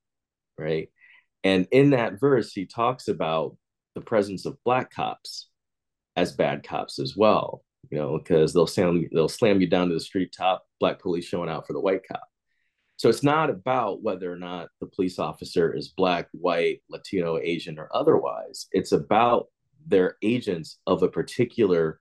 right? 0.58 0.88
And 1.44 1.68
in 1.70 1.90
that 1.90 2.18
verse, 2.18 2.52
he 2.52 2.66
talks 2.66 3.08
about 3.08 3.56
the 3.94 4.00
presence 4.00 4.44
of 4.44 4.62
black 4.64 4.92
cops 4.92 5.48
as 6.16 6.32
bad 6.32 6.66
cops 6.66 6.98
as 6.98 7.16
well, 7.16 7.62
you 7.90 7.98
know, 7.98 8.18
because 8.18 8.52
they'll 8.52 8.66
slam 8.66 9.08
they'll 9.12 9.28
slam 9.28 9.60
you 9.60 9.68
down 9.68 9.88
to 9.88 9.94
the 9.94 10.00
street 10.00 10.34
top, 10.36 10.66
black 10.80 10.98
police 10.98 11.24
showing 11.24 11.48
out 11.48 11.66
for 11.66 11.72
the 11.72 11.80
white 11.80 12.02
cop. 12.10 12.24
So 12.96 13.08
it's 13.08 13.22
not 13.22 13.50
about 13.50 14.02
whether 14.02 14.32
or 14.32 14.36
not 14.36 14.68
the 14.80 14.86
police 14.86 15.18
officer 15.18 15.72
is 15.72 15.88
black, 15.88 16.28
white, 16.32 16.80
Latino, 16.88 17.38
Asian, 17.38 17.78
or 17.78 17.88
otherwise. 17.94 18.66
It's 18.72 18.92
about 18.92 19.46
their 19.86 20.16
agents 20.22 20.78
of 20.86 21.02
a 21.02 21.08
particular 21.08 22.00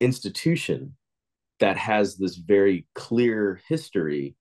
institution 0.00 0.96
that 1.60 1.76
has 1.76 2.16
this 2.16 2.36
very 2.36 2.86
clear 2.94 3.60
history 3.68 4.36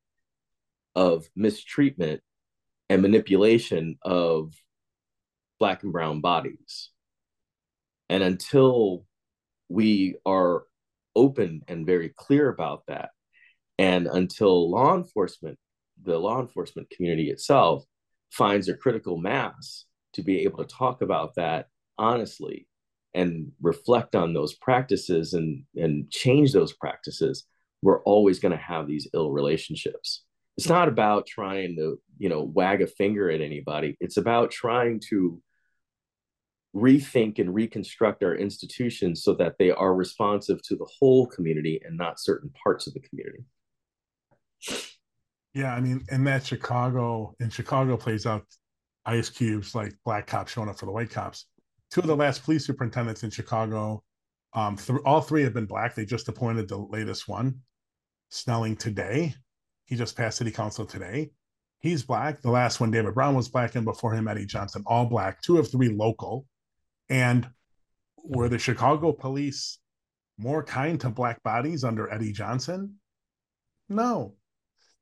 of 0.96 1.26
mistreatment 1.36 2.22
and 2.89 3.02
manipulation 3.02 3.98
of 4.02 4.54
black 5.60 5.84
and 5.84 5.91
brown 5.91 6.22
bodies. 6.22 6.89
And 8.10 8.24
until 8.24 9.06
we 9.70 10.16
are 10.26 10.64
open 11.16 11.62
and 11.68 11.86
very 11.86 12.10
clear 12.16 12.50
about 12.50 12.84
that, 12.88 13.10
and 13.78 14.08
until 14.08 14.70
law 14.70 14.96
enforcement, 14.96 15.58
the 16.04 16.18
law 16.18 16.39
enforcement 16.39 16.89
community 16.89 17.30
itself, 17.30 17.84
finds 18.32 18.68
a 18.68 18.76
critical 18.76 19.18
mass 19.18 19.86
to 20.14 20.22
be 20.22 20.41
able 20.41 20.64
to 20.64 20.76
talk 20.76 21.02
about 21.02 21.36
that 21.36 21.68
honestly 21.98 22.68
and 23.14 23.52
reflect 23.62 24.14
on 24.14 24.34
those 24.34 24.54
practices 24.54 25.34
and, 25.34 25.64
and 25.76 26.12
change 26.12 26.52
those 26.52 26.74
practices, 26.74 27.46
we're 27.82 28.02
always 28.04 28.39
going 28.39 28.52
to 28.52 28.58
have 28.58 28.88
these 28.88 29.08
ill 29.14 29.32
relationships 29.32 30.24
it's 30.58 30.70
not 30.70 30.88
about 30.88 31.28
trying 31.28 31.76
to 31.76 31.99
you 32.18 32.30
know 32.30 32.43
wag 32.43 32.82
a 32.82 32.88
finger 32.88 33.30
at 33.30 33.41
anybody. 33.41 33.97
It's 33.99 34.18
about 34.18 34.51
trying 34.51 35.01
to 35.10 35.41
rethink 36.76 37.39
and 37.39 37.53
reconstruct 37.53 38.24
our 38.24 38.36
institutions 38.36 39.24
so 39.24 39.34
that 39.36 39.56
they 39.58 39.72
are 39.72 39.95
responsive 39.95 40.62
to 40.64 40.76
the 40.76 40.88
whole 40.99 41.26
community 41.26 41.82
and 41.86 41.97
not 41.97 42.20
certain 42.20 42.51
parts 42.62 42.86
of 42.88 42.93
the 42.93 42.99
community. 42.99 43.45
Yeah 45.53 45.74
i 45.74 45.80
mean 45.80 46.03
and 46.10 46.28
that 46.28 46.45
chicago 46.45 47.34
and 47.39 47.53
chicago 47.53 47.95
plays 47.95 48.26
out 48.26 48.43
ice 49.06 49.30
cubes 49.30 49.74
like 49.74 49.93
black 50.03 50.28
cops 50.28 50.51
showing 50.51 50.68
up 50.68 50.78
for 50.78 50.86
the 50.86 50.91
white 50.91 51.10
cops. 51.10 51.45
Two 51.91 52.01
of 52.01 52.08
the 52.08 52.16
last 52.16 52.43
police 52.43 52.66
superintendents 52.66 53.24
in 53.24 53.30
chicago 53.30 54.03
um, 54.56 54.78
th- 54.78 54.99
all 55.06 55.20
three 55.20 55.43
have 55.43 55.53
been 55.53 55.66
black. 55.66 55.95
They 55.95 56.06
just 56.06 56.30
appointed 56.30 56.70
the 56.70 56.78
latest 56.78 57.28
one 57.28 57.60
snelling 58.30 58.78
today 58.78 59.36
he 59.86 59.95
just 59.95 60.17
passed 60.17 60.38
city 60.38 60.51
council 60.51 60.86
today. 60.86 61.31
He's 61.79 62.03
black. 62.03 62.41
The 62.41 62.51
last 62.51 62.79
one, 62.79 62.91
David 62.91 63.13
Brown, 63.13 63.36
was 63.36 63.47
black, 63.47 63.75
and 63.75 63.86
before 63.86 64.13
him, 64.13 64.27
Eddie 64.27 64.45
Johnson, 64.45 64.83
all 64.86 65.05
black, 65.05 65.41
two 65.41 65.57
of 65.57 65.69
three 65.69 65.89
local. 65.89 66.45
And 67.09 67.47
were 68.23 68.49
the 68.49 68.57
Chicago 68.57 69.11
police 69.11 69.77
more 70.38 70.63
kind 70.63 70.99
to 71.01 71.09
black 71.09 71.43
bodies 71.43 71.83
under 71.83 72.11
Eddie 72.11 72.31
Johnson? 72.31 72.95
No. 73.88 74.33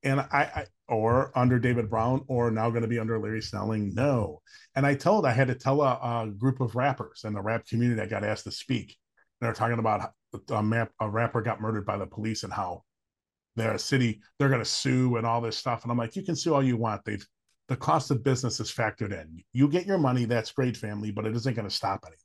And 0.04 0.20
I, 0.20 0.28
I 0.32 0.66
or 0.90 1.32
under 1.34 1.60
David 1.60 1.90
Brown, 1.90 2.26
or 2.28 2.52
now 2.52 2.70
going 2.70 2.82
to 2.82 2.90
be 2.90 3.00
under 3.00 3.18
Larry 3.18 3.42
Snelling? 3.42 3.94
No. 3.94 4.42
And 4.76 4.86
I 4.86 4.96
told 4.96 5.26
I 5.26 5.32
had 5.32 5.48
to 5.48 5.56
tell 5.56 5.82
a, 5.82 5.94
a 5.94 6.30
group 6.38 6.60
of 6.60 6.76
rappers 6.76 7.24
in 7.24 7.34
the 7.34 7.42
rap 7.42 7.66
community 7.66 8.02
I 8.02 8.08
got 8.08 8.26
asked 8.26 8.44
to 8.44 8.52
speak. 8.52 8.98
They're 9.40 9.54
talking 9.54 9.80
about 9.80 10.12
a, 10.50 10.62
map, 10.62 10.92
a 11.00 11.10
rapper 11.10 11.42
got 11.42 11.62
murdered 11.62 11.86
by 11.86 11.98
the 11.98 12.06
police 12.06 12.44
and 12.44 12.52
how 12.52 12.84
they're 13.56 13.74
a 13.74 13.80
city, 13.80 14.22
they're 14.38 14.50
going 14.50 14.62
to 14.62 14.66
sue 14.66 15.18
and 15.18 15.26
all 15.26 15.42
this 15.42 15.58
stuff. 15.58 15.84
And 15.84 15.92
I'm 15.92 15.98
like, 15.98 16.16
you 16.16 16.24
can 16.24 16.36
sue 16.36 16.54
all 16.54 16.64
you 16.64 16.78
want. 16.78 17.06
They've 17.06 17.26
the 17.70 17.78
cost 17.78 18.12
of 18.12 18.24
business 18.24 18.60
is 18.60 18.72
factored 18.72 19.14
in. 19.14 19.44
You 19.54 19.68
get 19.68 19.86
your 19.86 19.98
money, 19.98 20.26
that's 20.26 20.52
great, 20.52 20.76
family, 20.76 21.12
but 21.12 21.26
it 21.26 21.36
isn't 21.36 21.56
going 21.56 21.68
to 21.68 21.74
stop 21.74 22.04
anything. 22.06 22.20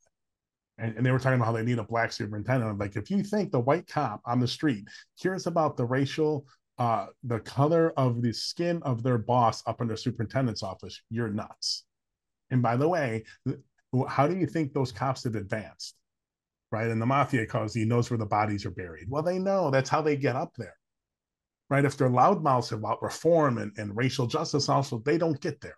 And, 0.78 0.96
and, 0.96 1.06
they 1.06 1.10
were 1.10 1.18
talking 1.18 1.36
about 1.36 1.46
how 1.46 1.52
they 1.52 1.62
need 1.62 1.78
a 1.78 1.84
black 1.84 2.12
superintendent. 2.12 2.70
I'm 2.70 2.78
like, 2.78 2.96
if 2.96 3.10
you 3.10 3.22
think 3.22 3.50
the 3.50 3.60
white 3.60 3.86
cop 3.86 4.20
on 4.24 4.40
the 4.40 4.48
street 4.48 4.88
cares 5.20 5.46
about 5.46 5.76
the 5.76 5.84
racial, 5.84 6.46
uh, 6.78 7.06
the 7.24 7.40
color 7.40 7.92
of 7.96 8.22
the 8.22 8.32
skin 8.32 8.80
of 8.82 9.02
their 9.02 9.18
boss 9.18 9.62
up 9.66 9.80
in 9.80 9.88
their 9.88 9.96
superintendent's 9.96 10.62
office, 10.62 11.00
you're 11.10 11.30
nuts. 11.30 11.84
And 12.50 12.62
by 12.62 12.76
the 12.76 12.88
way, 12.88 13.24
how 14.08 14.26
do 14.26 14.36
you 14.36 14.46
think 14.46 14.72
those 14.72 14.92
cops 14.92 15.24
have 15.24 15.34
advanced? 15.34 15.94
Right. 16.70 16.88
And 16.88 17.00
the 17.00 17.06
mafia 17.06 17.46
calls 17.46 17.74
he 17.74 17.84
knows 17.84 18.10
where 18.10 18.18
the 18.18 18.26
bodies 18.26 18.66
are 18.66 18.70
buried. 18.70 19.08
Well, 19.08 19.22
they 19.22 19.38
know 19.38 19.70
that's 19.70 19.88
how 19.88 20.02
they 20.02 20.16
get 20.16 20.36
up 20.36 20.52
there 20.58 20.77
right? 21.70 21.84
If 21.84 21.96
they're 21.96 22.10
loudmouths 22.10 22.72
about 22.72 23.02
reform 23.02 23.58
and, 23.58 23.72
and 23.78 23.96
racial 23.96 24.26
justice, 24.26 24.68
also 24.68 24.98
they 24.98 25.18
don't 25.18 25.40
get 25.40 25.60
there. 25.60 25.76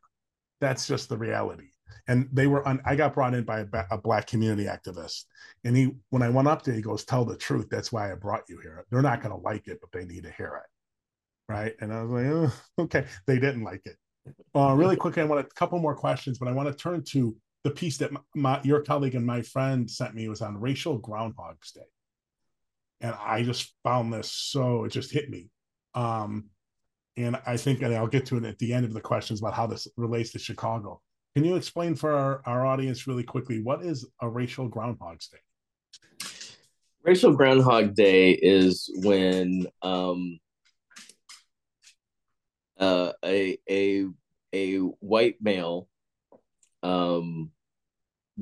That's 0.61 0.87
just 0.87 1.09
the 1.09 1.19
reality. 1.19 1.69
And 2.07 2.29
they 2.33 2.47
were, 2.47 2.67
on, 2.67 2.81
I 2.85 2.97
got 2.97 3.15
brought 3.15 3.35
in 3.35 3.45
by 3.45 3.61
a, 3.61 3.67
a, 3.91 3.99
black 3.99 4.27
community 4.27 4.65
activist, 4.65 5.25
and 5.65 5.77
he, 5.77 5.91
when 6.11 6.23
I 6.23 6.29
went 6.29 6.49
up 6.49 6.63
there, 6.63 6.75
he 6.75 6.83
goes, 6.83 7.05
"Tell 7.05 7.25
the 7.25 7.37
truth. 7.37 7.69
That's 7.71 7.93
why 7.93 8.11
I 8.11 8.15
brought 8.15 8.45
you 8.49 8.59
here. 8.61 8.85
They're 8.91 9.03
not 9.03 9.23
going 9.23 9.35
to 9.35 9.43
like 9.43 9.69
it, 9.69 9.79
but 9.81 9.91
they 9.93 10.07
need 10.07 10.25
to 10.25 10.31
hear 10.31 10.63
it." 10.65 11.53
Right? 11.53 11.75
And 11.81 11.93
I 11.93 12.03
was 12.03 12.11
like, 12.11 12.27
oh, 12.27 12.83
"Okay." 12.85 13.07
They 13.27 13.39
didn't 13.39 13.65
like 13.65 13.83
it. 13.85 13.97
Uh, 14.55 14.75
really 14.75 14.97
quickly, 15.05 15.23
I 15.23 15.27
want 15.27 15.45
a 15.45 15.55
couple 15.55 15.79
more 15.79 15.95
questions, 15.95 16.39
but 16.39 16.49
I 16.49 16.53
want 16.53 16.69
to 16.69 16.75
turn 16.75 17.03
to 17.09 17.37
the 17.65 17.71
piece 17.71 17.99
that 17.99 18.13
my, 18.13 18.21
my, 18.35 18.61
your 18.63 18.83
colleague 18.83 19.15
and 19.15 19.27
my 19.27 19.43
friend 19.43 19.91
sent 19.91 20.15
me 20.15 20.29
was 20.29 20.41
on 20.41 20.61
racial 20.61 20.99
groundhog's 20.99 21.73
day 21.73 21.81
and 23.01 23.15
i 23.21 23.43
just 23.43 23.75
found 23.83 24.13
this 24.13 24.31
so 24.31 24.85
it 24.85 24.91
just 24.91 25.13
hit 25.13 25.29
me 25.31 25.49
um, 25.95 26.47
and 27.17 27.37
I 27.47 27.57
think, 27.57 27.83
and 27.83 27.95
I'll 27.95 28.07
get 28.07 28.27
to 28.27 28.37
it 28.37 28.45
at 28.45 28.59
the 28.59 28.73
end 28.73 28.85
of 28.85 28.93
the 28.93 29.01
questions 29.01 29.41
about 29.41 29.55
how 29.55 29.67
this 29.67 29.89
relates 29.97 30.33
to 30.33 30.39
Chicago. 30.39 31.01
Can 31.35 31.45
you 31.45 31.57
explain 31.57 31.95
for 31.95 32.13
our, 32.13 32.43
our 32.45 32.67
audience 32.67 33.07
really 33.07 33.23
quickly 33.23 33.63
what 33.63 33.85
is 33.85 34.07
a 34.21 34.29
racial 34.29 34.69
Groundhog's 34.69 35.29
Day? 35.29 35.39
Racial 37.03 37.33
Groundhog 37.33 37.95
Day 37.95 38.33
is 38.33 38.91
when 39.03 39.67
um, 39.83 40.39
uh, 42.79 43.13
a 43.25 43.59
a 43.69 44.07
a 44.53 44.79
white 44.79 45.37
male 45.41 45.89
um, 46.83 47.51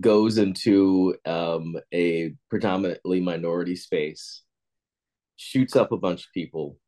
goes 0.01 0.39
into 0.39 1.15
um, 1.25 1.77
a 1.93 2.35
predominantly 2.51 3.21
minority 3.21 3.77
space, 3.77 4.43
shoots 5.37 5.77
up 5.77 5.93
a 5.93 5.97
bunch 5.97 6.25
of 6.25 6.33
people, 6.33 6.79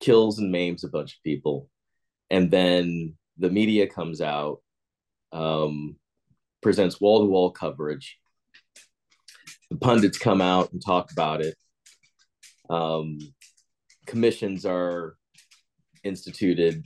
kills 0.00 0.38
and 0.38 0.52
maims 0.52 0.84
a 0.84 0.88
bunch 0.88 1.14
of 1.14 1.22
people, 1.22 1.68
and 2.30 2.50
then 2.50 3.14
the 3.38 3.50
media 3.50 3.86
comes 3.86 4.20
out, 4.20 4.60
um, 5.32 5.96
presents 6.62 7.00
wall 7.00 7.20
to 7.20 7.26
wall 7.26 7.50
coverage. 7.50 8.18
The 9.70 9.76
pundits 9.76 10.18
come 10.18 10.40
out 10.40 10.72
and 10.72 10.82
talk 10.84 11.12
about 11.12 11.42
it. 11.42 11.54
Um, 12.70 13.18
commissions 14.06 14.64
are 14.64 15.16
instituted. 16.04 16.84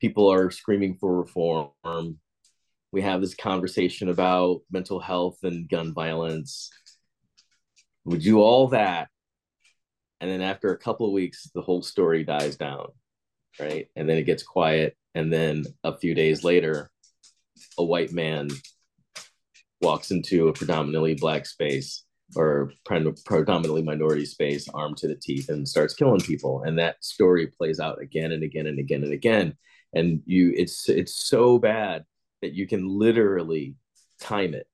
People 0.00 0.30
are 0.30 0.50
screaming 0.50 0.96
for 1.00 1.16
reform. 1.16 1.70
We 2.92 3.02
have 3.02 3.20
this 3.20 3.34
conversation 3.34 4.08
about 4.08 4.62
mental 4.70 5.00
health 5.00 5.38
and 5.42 5.68
gun 5.68 5.94
violence. 5.94 6.70
We 8.04 8.18
do 8.18 8.40
all 8.40 8.68
that 8.68 9.08
and 10.20 10.30
then 10.30 10.42
after 10.42 10.72
a 10.72 10.78
couple 10.78 11.06
of 11.06 11.12
weeks 11.12 11.50
the 11.54 11.62
whole 11.62 11.82
story 11.82 12.24
dies 12.24 12.56
down 12.56 12.88
right? 13.58 13.88
And 13.96 14.08
then 14.08 14.16
it 14.16 14.24
gets 14.26 14.42
quiet. 14.42 14.96
And 15.14 15.32
then 15.32 15.64
a 15.82 15.96
few 15.96 16.14
days 16.14 16.44
later 16.44 16.90
a 17.78 17.84
white 17.84 18.12
man 18.12 18.48
walks 19.80 20.10
into 20.10 20.48
a 20.48 20.52
predominantly 20.52 21.14
black 21.14 21.46
space 21.46 22.04
or 22.36 22.72
predominantly 23.24 23.82
minority 23.82 24.24
space 24.24 24.68
armed 24.72 24.96
to 24.98 25.08
the 25.08 25.16
teeth 25.16 25.48
and 25.48 25.66
starts 25.66 25.94
killing 25.94 26.20
people. 26.20 26.62
And 26.62 26.78
that 26.78 27.02
story 27.02 27.48
plays 27.48 27.80
out 27.80 28.00
again 28.00 28.32
and 28.32 28.44
again 28.44 28.66
and 28.66 28.78
again 28.78 29.02
and 29.02 29.12
again. 29.12 29.56
And 29.92 30.22
you 30.26 30.52
it's 30.56 30.88
it's 30.88 31.14
so 31.14 31.58
bad 31.58 32.04
that 32.42 32.52
you 32.52 32.68
can 32.68 32.86
literally 32.86 33.74
time 34.20 34.54
it 34.54 34.68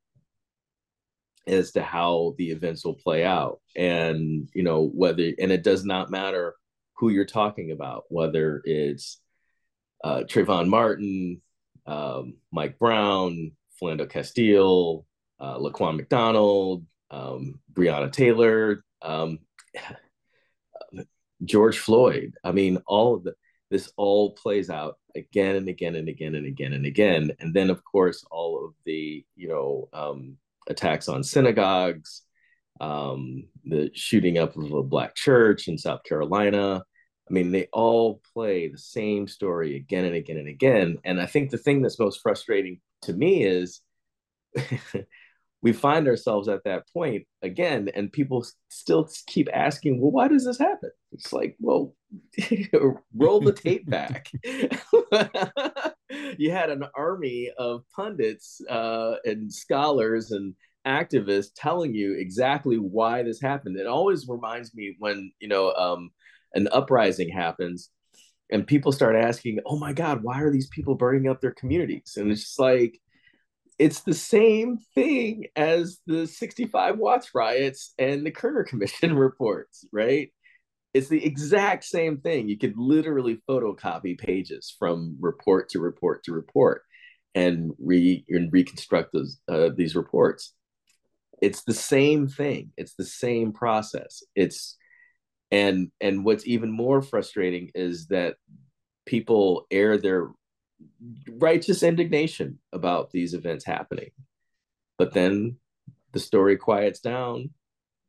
as 1.47 1.73
to 1.73 1.83
how 1.83 2.35
the 2.39 2.51
events 2.51 2.85
will 2.85 2.95
play 2.95 3.25
out 3.25 3.61
and 3.77 4.49
you 4.55 4.63
know 4.63 4.91
whether 4.95 5.33
and 5.39 5.53
it 5.53 5.63
does 5.63 5.85
not 5.85 6.11
matter 6.11 6.55
who 6.97 7.09
you're 7.09 7.25
talking 7.25 7.71
about 7.71 8.05
whether 8.09 8.63
it's 8.65 9.21
uh, 10.05 10.23
Trayvon 10.25 10.69
Martin, 10.69 11.41
um, 11.87 12.35
Mike 12.53 12.79
Brown, 12.79 13.53
Philando 13.81 14.09
Castile, 14.09 15.07
uh, 15.41 15.59
Laquan 15.59 15.97
McDonald, 15.97 16.87
um, 17.11 17.61
Breonna 17.73 18.13
Taylor, 18.13 18.85
um, 19.03 19.39
George 21.45 21.79
Floyd. 21.79 22.35
I 22.45 22.53
mean, 22.53 22.79
all 22.87 23.15
of 23.15 23.25
the 23.25 23.35
this 23.69 23.91
all 23.97 24.31
plays 24.31 24.71
out 24.71 24.97
again 25.17 25.57
and 25.57 25.69
again 25.69 25.97
and 25.97 26.09
again 26.09 26.37
and 26.37 26.47
again 26.47 26.73
and 26.73 26.87
again. 26.87 27.33
And 27.41 27.53
then, 27.53 27.69
of 27.69 27.83
course, 27.83 28.25
all 28.31 28.65
of 28.65 28.75
the 28.85 29.25
you 29.35 29.49
know 29.49 29.89
um, 29.93 30.37
attacks 30.67 31.09
on 31.09 31.23
synagogues, 31.23 32.23
um, 32.81 33.45
the 33.65 33.91
shooting 33.95 34.39
up 34.39 34.57
of 34.57 34.73
a 34.73 34.83
black 34.83 35.15
church 35.15 35.69
in 35.69 35.79
South 35.79 36.03
Carolina. 36.05 36.83
I 37.29 37.33
mean, 37.33 37.51
they 37.51 37.69
all 37.73 38.21
play 38.33 38.69
the 38.69 38.79
same 38.79 39.27
story 39.27 39.77
again 39.77 40.05
and 40.05 40.15
again 40.15 40.37
and 40.37 40.49
again. 40.49 40.99
And 41.05 41.21
I 41.21 41.27
think 41.27 41.51
the 41.51 41.59
thing 41.59 41.83
that's 41.83 41.99
most 41.99 42.21
frustrating 42.23 42.81
to 43.03 43.13
me 43.13 43.43
is 43.43 43.81
we 45.63 45.73
find 45.73 46.07
ourselves 46.07 46.49
at 46.49 46.63
that 46.65 46.85
point 46.93 47.27
again, 47.43 47.91
and 47.95 48.13
people 48.13 48.47
still 48.69 49.09
keep 49.27 49.49
asking, 49.53 50.01
well, 50.01 50.13
why 50.13 50.29
does 50.29 50.45
this 50.45 50.59
happen? 50.59 50.91
It's 51.13 51.33
like, 51.33 51.57
well, 51.59 51.95
roll 53.15 53.41
the 53.41 53.53
tape 53.53 53.89
back. 53.89 54.31
you 56.39 56.51
had 56.51 56.71
an 56.71 56.85
army 56.95 57.51
of 57.59 57.83
pundits 57.95 58.61
uh, 58.69 59.15
and 59.25 59.53
scholars 59.53 60.31
and 60.31 60.55
activists 60.87 61.51
telling 61.57 61.95
you 61.95 62.15
exactly 62.15 62.77
why 62.77 63.23
this 63.23 63.41
happened. 63.41 63.79
It 63.79 63.87
always 63.87 64.29
reminds 64.29 64.75
me 64.75 64.97
when, 64.99 65.33
you 65.41 65.49
know, 65.49 65.73
um, 65.73 66.11
an 66.55 66.69
uprising 66.73 67.29
happens 67.29 67.91
and 68.51 68.67
people 68.67 68.93
start 68.93 69.17
asking, 69.17 69.59
oh 69.67 69.79
my 69.79 69.93
God, 69.93 70.23
why 70.23 70.41
are 70.41 70.53
these 70.53 70.69
people 70.69 70.95
burning 70.95 71.29
up 71.29 71.41
their 71.41 71.55
communities? 71.55 72.15
And 72.17 72.31
it's 72.31 72.43
just 72.43 72.61
like, 72.61 73.01
it's 73.79 74.01
the 74.01 74.15
same 74.15 74.79
thing 74.95 75.47
as 75.55 75.99
the 76.07 76.27
65 76.27 76.99
Watts 76.99 77.35
riots 77.35 77.93
and 77.99 78.25
the 78.25 78.31
Kerner 78.31 78.65
Commission 78.65 79.17
reports, 79.19 79.85
right? 79.93 80.31
It's 80.97 81.09
the 81.09 81.23
exact 81.23 81.85
same 81.85 82.17
thing. 82.17 82.49
You 82.49 82.57
could 82.57 82.75
literally 82.79 83.43
photocopy 83.47 84.19
pages 84.19 84.75
from 84.79 85.19
report 85.21 85.69
to 85.71 85.79
report 85.79 86.25
to 86.25 86.33
report 86.33 86.85
and 87.35 87.73
re 87.79 88.25
and 88.31 88.51
reconstruct 88.51 89.13
those 89.13 89.39
uh, 89.47 89.69
these 89.77 89.95
reports. 89.95 90.55
It's 91.43 91.65
the 91.65 91.75
same 91.75 92.29
thing. 92.29 92.73
It's 92.79 92.95
the 92.95 93.05
same 93.05 93.53
process. 93.53 94.23
It's 94.35 94.79
and 95.51 95.91
and 96.01 96.25
what's 96.25 96.47
even 96.47 96.71
more 96.73 97.03
frustrating 97.03 97.73
is 97.75 98.07
that 98.07 98.37
people 99.05 99.67
air 99.71 99.99
their 99.99 100.31
righteous 101.29 101.83
indignation 101.83 102.59
about 102.73 103.11
these 103.11 103.35
events 103.35 103.67
happening. 103.67 104.13
But 104.97 105.13
then 105.13 105.59
the 106.13 106.21
story 106.21 106.57
quiets 106.57 107.01
down, 107.01 107.51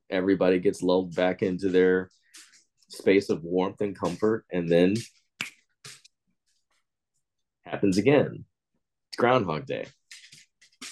everybody 0.09 0.59
gets 0.59 0.81
lulled 0.81 1.13
back 1.13 1.43
into 1.43 1.67
their 1.67 2.09
space 2.89 3.29
of 3.29 3.43
warmth 3.43 3.81
and 3.81 3.97
comfort, 3.97 4.45
and 4.51 4.69
then 4.69 4.95
happens 7.65 7.97
again. 7.97 8.45
It's 9.09 9.17
Groundhog 9.17 9.65
Day. 9.65 9.87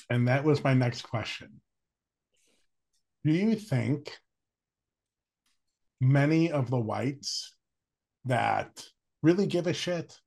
And 0.09 0.27
that 0.27 0.43
was 0.43 0.63
my 0.63 0.73
next 0.73 1.03
question. 1.03 1.61
Do 3.23 3.31
you 3.31 3.55
think 3.55 4.15
many 5.99 6.51
of 6.51 6.69
the 6.69 6.79
whites 6.79 7.55
that 8.25 8.83
really 9.23 9.47
give 9.47 9.67
a 9.67 9.73
shit 9.73 10.19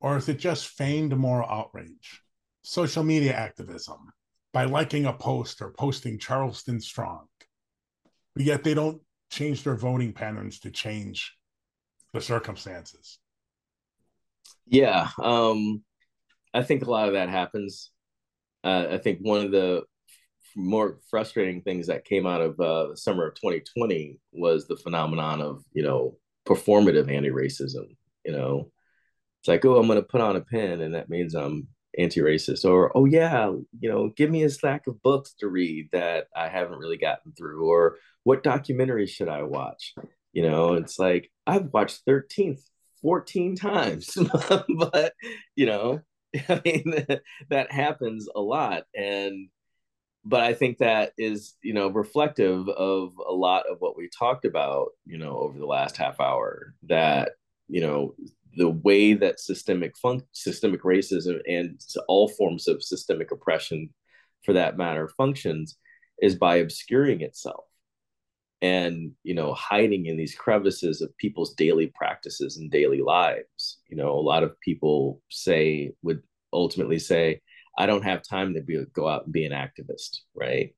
or 0.00 0.16
is 0.16 0.28
it 0.28 0.38
just 0.38 0.68
feigned 0.68 1.16
moral 1.16 1.48
outrage? 1.48 2.22
Social 2.62 3.04
media 3.04 3.34
activism 3.34 4.12
by 4.52 4.64
liking 4.64 5.06
a 5.06 5.12
post 5.12 5.62
or 5.62 5.72
posting 5.72 6.18
Charleston 6.18 6.80
Strong. 6.80 7.26
But 8.34 8.44
yet 8.44 8.64
they 8.64 8.74
don't 8.74 9.00
change 9.30 9.62
their 9.62 9.76
voting 9.76 10.12
patterns 10.12 10.60
to 10.60 10.70
change 10.70 11.36
the 12.12 12.20
circumstances. 12.20 13.18
Yeah. 14.66 15.08
Um, 15.18 15.82
I 16.52 16.62
think 16.62 16.82
a 16.82 16.90
lot 16.90 17.08
of 17.08 17.14
that 17.14 17.28
happens. 17.28 17.90
Uh, 18.62 18.86
I 18.90 18.98
think 18.98 19.20
one 19.20 19.44
of 19.44 19.52
the 19.52 19.84
more 20.56 20.98
frustrating 21.08 21.62
things 21.62 21.86
that 21.86 22.04
came 22.04 22.26
out 22.26 22.40
of 22.40 22.58
uh, 22.60 22.88
the 22.88 22.96
summer 22.96 23.28
of 23.28 23.34
2020 23.36 24.18
was 24.32 24.66
the 24.66 24.76
phenomenon 24.76 25.40
of, 25.40 25.64
you 25.72 25.82
know, 25.82 26.16
performative 26.46 27.10
anti-racism, 27.10 27.86
you 28.24 28.32
know, 28.32 28.70
it's 29.40 29.48
like, 29.48 29.64
oh, 29.64 29.76
I'm 29.78 29.86
going 29.86 30.00
to 30.00 30.06
put 30.06 30.20
on 30.20 30.36
a 30.36 30.40
pin 30.40 30.80
and 30.80 30.94
that 30.94 31.08
means 31.08 31.34
I'm 31.34 31.68
anti-racist 31.98 32.64
or 32.64 32.96
oh 32.96 33.04
yeah 33.04 33.50
you 33.80 33.88
know 33.88 34.10
give 34.16 34.30
me 34.30 34.44
a 34.44 34.50
stack 34.50 34.86
of 34.86 35.02
books 35.02 35.34
to 35.38 35.48
read 35.48 35.88
that 35.92 36.28
i 36.36 36.48
haven't 36.48 36.78
really 36.78 36.96
gotten 36.96 37.32
through 37.32 37.68
or 37.68 37.96
what 38.30 38.44
documentary 38.44 39.08
should 39.08 39.28
i 39.28 39.42
watch? 39.42 39.92
You 40.32 40.48
know 40.48 40.74
it's 40.74 41.00
like 41.00 41.28
i've 41.48 41.72
watched 41.72 42.06
13th 42.06 42.62
14 43.02 43.56
times 43.56 44.16
but 44.78 45.12
you 45.56 45.66
know 45.66 46.00
i 46.48 46.60
mean 46.64 46.94
that 47.48 47.72
happens 47.72 48.28
a 48.32 48.40
lot. 48.40 48.84
And 48.94 49.48
but 50.24 50.42
i 50.42 50.54
think 50.54 50.78
that 50.78 51.12
is 51.18 51.56
you 51.64 51.74
know 51.74 51.88
reflective 51.88 52.68
of 52.68 53.14
a 53.28 53.32
lot 53.32 53.64
of 53.68 53.78
what 53.80 53.96
we 53.96 54.08
talked 54.16 54.44
about 54.44 54.90
you 55.06 55.18
know 55.18 55.36
over 55.36 55.58
the 55.58 55.66
last 55.66 55.96
half 55.96 56.20
hour 56.20 56.74
that 56.84 57.32
you 57.66 57.80
know 57.80 58.14
the 58.56 58.70
way 58.70 59.14
that 59.14 59.40
systemic 59.40 59.98
fun- 59.98 60.22
systemic 60.30 60.84
racism 60.84 61.40
and 61.48 61.80
all 62.06 62.28
forms 62.28 62.68
of 62.68 62.80
systemic 62.80 63.32
oppression 63.32 63.90
for 64.44 64.52
that 64.52 64.76
matter 64.76 65.08
functions 65.08 65.78
is 66.22 66.36
by 66.36 66.56
obscuring 66.56 67.22
itself 67.22 67.64
and 68.62 69.12
you 69.22 69.34
know 69.34 69.54
hiding 69.54 70.06
in 70.06 70.16
these 70.16 70.34
crevices 70.34 71.00
of 71.00 71.16
people's 71.16 71.54
daily 71.54 71.92
practices 71.94 72.56
and 72.56 72.70
daily 72.70 73.00
lives 73.00 73.78
you 73.88 73.96
know 73.96 74.10
a 74.10 74.20
lot 74.20 74.42
of 74.42 74.58
people 74.60 75.20
say 75.30 75.92
would 76.02 76.22
ultimately 76.52 76.98
say 76.98 77.40
i 77.78 77.86
don't 77.86 78.04
have 78.04 78.22
time 78.22 78.54
to 78.54 78.60
be 78.60 78.82
go 78.92 79.08
out 79.08 79.24
and 79.24 79.32
be 79.32 79.44
an 79.44 79.52
activist 79.52 80.18
right 80.34 80.74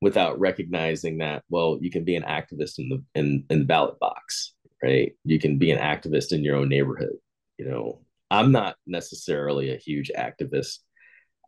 without 0.00 0.38
recognizing 0.38 1.18
that 1.18 1.42
well 1.48 1.78
you 1.80 1.90
can 1.90 2.04
be 2.04 2.14
an 2.14 2.22
activist 2.22 2.78
in 2.78 2.88
the 2.88 3.02
in, 3.14 3.44
in 3.50 3.60
the 3.60 3.64
ballot 3.64 3.98
box 3.98 4.54
right? 4.82 5.12
You 5.24 5.38
can 5.38 5.58
be 5.58 5.70
an 5.70 5.78
activist 5.78 6.32
in 6.32 6.44
your 6.44 6.56
own 6.56 6.68
neighborhood. 6.68 7.16
You 7.58 7.66
know, 7.66 8.00
I'm 8.30 8.52
not 8.52 8.76
necessarily 8.86 9.72
a 9.72 9.76
huge 9.78 10.10
activist. 10.16 10.78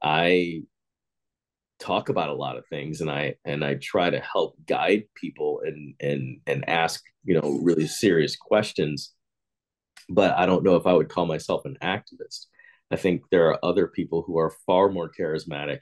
I 0.02 0.62
talk 1.80 2.10
about 2.10 2.28
a 2.28 2.34
lot 2.34 2.56
of 2.56 2.66
things 2.66 3.00
and 3.00 3.10
I 3.10 3.36
and 3.44 3.64
I 3.64 3.74
try 3.74 4.10
to 4.10 4.20
help 4.20 4.54
guide 4.66 5.04
people 5.14 5.62
and 5.64 5.94
and 6.00 6.40
and 6.46 6.68
ask, 6.68 7.02
you 7.24 7.40
know, 7.40 7.60
really 7.62 7.86
serious 7.86 8.36
questions. 8.36 9.12
But 10.08 10.36
I 10.36 10.46
don't 10.46 10.64
know 10.64 10.76
if 10.76 10.86
I 10.86 10.92
would 10.92 11.08
call 11.08 11.26
myself 11.26 11.64
an 11.64 11.78
activist. 11.82 12.46
I 12.90 12.96
think 12.96 13.22
there 13.30 13.48
are 13.48 13.64
other 13.64 13.86
people 13.88 14.22
who 14.22 14.38
are 14.38 14.54
far 14.66 14.90
more 14.90 15.10
charismatic, 15.10 15.78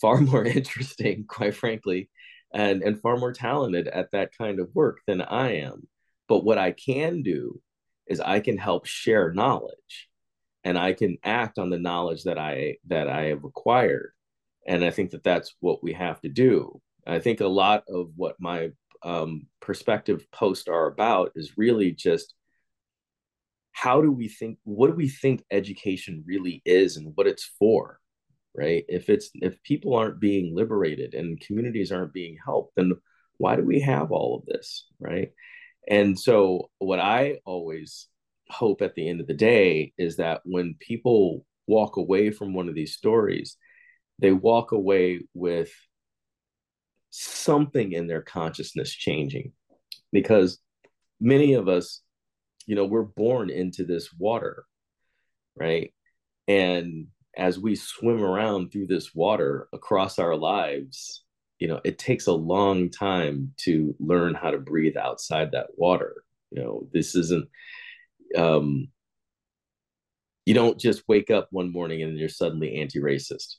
far 0.00 0.20
more 0.20 0.44
interesting, 0.44 1.24
quite 1.28 1.54
frankly, 1.54 2.10
and 2.52 2.82
and 2.82 3.00
far 3.00 3.16
more 3.16 3.32
talented 3.32 3.88
at 3.88 4.10
that 4.12 4.36
kind 4.36 4.60
of 4.60 4.74
work 4.74 4.98
than 5.06 5.22
I 5.22 5.58
am. 5.58 5.86
But 6.28 6.44
what 6.44 6.58
I 6.58 6.72
can 6.72 7.22
do 7.22 7.60
is 8.06 8.20
I 8.20 8.40
can 8.40 8.58
help 8.58 8.86
share 8.86 9.32
knowledge 9.32 10.08
and 10.64 10.76
I 10.78 10.92
can 10.94 11.18
act 11.22 11.58
on 11.58 11.70
the 11.70 11.78
knowledge 11.78 12.24
that 12.24 12.38
I 12.38 12.76
that 12.88 13.08
I 13.08 13.26
have 13.26 13.44
acquired. 13.44 14.12
And 14.66 14.84
I 14.84 14.90
think 14.90 15.10
that 15.10 15.24
that's 15.24 15.54
what 15.60 15.82
we 15.82 15.92
have 15.92 16.20
to 16.22 16.28
do. 16.28 16.80
I 17.06 17.20
think 17.20 17.40
a 17.40 17.46
lot 17.46 17.84
of 17.88 18.10
what 18.16 18.36
my 18.40 18.70
um, 19.02 19.46
perspective 19.60 20.26
posts 20.32 20.68
are 20.68 20.86
about 20.86 21.32
is 21.36 21.56
really 21.56 21.92
just 21.92 22.34
how 23.72 24.00
do 24.00 24.10
we 24.10 24.26
think 24.26 24.58
what 24.64 24.88
do 24.88 24.94
we 24.94 25.08
think 25.08 25.44
education 25.50 26.24
really 26.26 26.62
is 26.64 26.96
and 26.96 27.12
what 27.14 27.26
it's 27.26 27.44
for 27.58 28.00
right 28.56 28.86
if 28.88 29.10
it's 29.10 29.28
if 29.34 29.62
people 29.62 29.94
aren't 29.94 30.18
being 30.18 30.56
liberated 30.56 31.12
and 31.12 31.38
communities 31.42 31.92
aren't 31.92 32.14
being 32.14 32.38
helped 32.42 32.74
then 32.74 32.92
why 33.36 33.54
do 33.54 33.62
we 33.62 33.78
have 33.78 34.10
all 34.10 34.38
of 34.38 34.46
this 34.46 34.88
right 34.98 35.30
and 35.88 36.18
so, 36.18 36.70
what 36.78 36.98
I 36.98 37.38
always 37.44 38.08
hope 38.50 38.82
at 38.82 38.94
the 38.94 39.08
end 39.08 39.20
of 39.20 39.26
the 39.26 39.34
day 39.34 39.92
is 39.98 40.16
that 40.16 40.40
when 40.44 40.76
people 40.80 41.44
walk 41.66 41.96
away 41.96 42.30
from 42.30 42.54
one 42.54 42.68
of 42.68 42.74
these 42.74 42.94
stories, 42.94 43.56
they 44.18 44.32
walk 44.32 44.72
away 44.72 45.20
with 45.34 45.70
something 47.10 47.92
in 47.92 48.06
their 48.06 48.22
consciousness 48.22 48.92
changing. 48.92 49.52
Because 50.12 50.58
many 51.20 51.54
of 51.54 51.68
us, 51.68 52.02
you 52.66 52.74
know, 52.74 52.84
we're 52.84 53.02
born 53.02 53.50
into 53.50 53.84
this 53.84 54.12
water, 54.18 54.64
right? 55.56 55.92
And 56.48 57.08
as 57.36 57.58
we 57.58 57.74
swim 57.74 58.22
around 58.22 58.70
through 58.70 58.86
this 58.86 59.14
water 59.14 59.68
across 59.72 60.18
our 60.18 60.36
lives, 60.36 61.24
you 61.58 61.68
know 61.68 61.80
it 61.84 61.98
takes 61.98 62.26
a 62.26 62.32
long 62.32 62.90
time 62.90 63.52
to 63.58 63.94
learn 63.98 64.34
how 64.34 64.50
to 64.50 64.58
breathe 64.58 64.96
outside 64.96 65.52
that 65.52 65.68
water 65.76 66.24
you 66.50 66.62
know 66.62 66.86
this 66.92 67.14
isn't 67.14 67.48
um 68.36 68.88
you 70.44 70.54
don't 70.54 70.78
just 70.78 71.02
wake 71.08 71.30
up 71.30 71.48
one 71.50 71.72
morning 71.72 72.02
and 72.02 72.18
you're 72.18 72.28
suddenly 72.28 72.76
anti-racist 72.76 73.56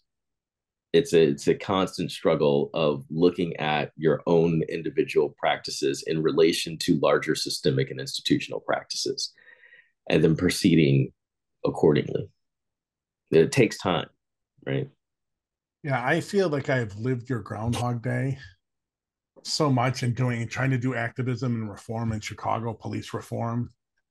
it's 0.98 1.14
a 1.14 1.22
it's 1.22 1.48
a 1.48 1.56
constant 1.56 2.12
struggle 2.12 2.70
of 2.74 3.06
looking 3.10 3.56
at 3.58 3.92
your 3.96 4.22
own 4.28 4.62
individual 4.70 5.36
practices 5.38 6.04
in 6.08 6.22
relation 6.22 6.78
to 6.80 7.00
larger 7.00 7.36
systemic 7.36 7.92
and 7.92 8.00
institutional 8.00 8.60
practices 8.60 9.34
and 10.10 10.24
then 10.24 10.36
proceeding 10.36 11.12
accordingly. 11.66 12.30
It 13.32 13.52
takes 13.52 13.78
time 13.78 14.08
right? 14.68 14.90
Yeah 15.84 16.06
i 16.06 16.20
feel 16.20 16.50
like 16.50 16.70
i've 16.70 16.96
lived 16.98 17.30
your 17.30 17.40
groundhog 17.40 18.04
day 18.04 18.38
so 19.44 19.72
much 19.72 20.04
in 20.04 20.14
doing 20.14 20.48
trying 20.48 20.72
to 20.72 20.78
do 20.78 20.94
activism 20.94 21.56
and 21.56 21.70
reform 21.70 22.12
in 22.12 22.20
chicago 22.20 22.74
police 22.74 23.14
reform. 23.14 23.70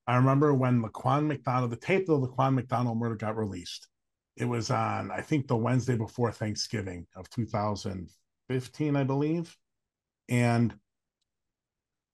I 0.08 0.16
remember 0.16 0.54
when 0.54 0.82
laquan 0.82 1.26
mcdonald 1.26 1.72
the 1.72 1.76
tape 1.76 2.08
of 2.08 2.20
the 2.20 2.28
laquan 2.28 2.54
mcdonald 2.54 2.98
murder 2.98 3.16
got 3.16 3.36
released 3.36 3.88
it 4.36 4.44
was 4.44 4.70
on 4.70 5.10
i 5.10 5.20
think 5.20 5.46
the 5.46 5.56
wednesday 5.56 5.96
before 5.96 6.30
thanksgiving 6.30 7.06
of 7.16 7.28
2015 7.30 8.96
i 8.96 9.04
believe. 9.04 9.56
And 10.28 10.74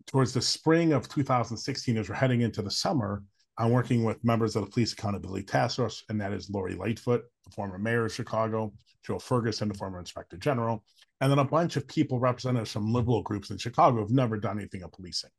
towards 0.07 0.35
the 0.35 0.43
spring 0.43 0.93
of 0.93 1.09
2016 1.09 1.97
as 1.97 2.09
we're 2.09 2.15
heading 2.15 2.43
into 2.43 2.63
the 2.63 2.71
summer 2.71 3.23
i'm 3.59 3.71
working 3.71 4.05
with 4.05 4.25
members 4.25 4.57
of 4.57 4.65
the 4.65 4.71
police 4.71 4.93
accountability 4.93 5.45
task 5.45 5.77
force 5.77 6.05
and 6.09 6.21
that 6.21 6.33
is 6.33 6.51
lori 6.51 6.75
lightfoot 6.75 7.23
the 7.45 7.51
former 7.51 7.79
mayor 7.79 8.07
of 8.07 8.13
chicago 8.13 8.73
joe 9.07 9.19
ferguson 9.19 9.69
the 9.69 9.75
former 9.75 9.99
inspector 9.99 10.37
general 10.37 10.85
and 11.21 11.31
then 11.31 11.39
a 11.39 11.45
bunch 11.45 11.77
of 11.77 11.87
people 11.87 12.19
representatives 12.19 12.73
from 12.73 12.93
liberal 12.93 13.23
groups 13.23 13.51
in 13.51 13.59
chicago 13.59 13.99
who've 13.99 14.11
never 14.11 14.37
done 14.37 14.59
anything 14.59 14.83
of 14.83 14.93
policing. 14.93 15.31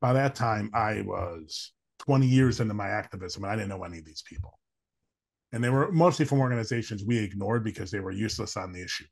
By 0.00 0.12
that 0.14 0.34
time 0.34 0.70
i 0.74 1.02
was 1.02 1.72
20 2.00 2.26
years 2.26 2.60
into 2.60 2.74
my 2.74 2.88
activism 2.88 3.44
and 3.44 3.52
i 3.52 3.56
didn't 3.56 3.68
know 3.68 3.84
any 3.84 3.98
of 3.98 4.04
these 4.04 4.22
people 4.22 4.58
and 5.56 5.64
they 5.64 5.70
were 5.70 5.90
mostly 5.90 6.26
from 6.26 6.40
organizations 6.40 7.02
we 7.02 7.16
ignored 7.16 7.64
because 7.64 7.90
they 7.90 8.00
were 8.00 8.10
useless 8.10 8.58
on 8.58 8.72
the 8.72 8.82
issue. 8.84 9.06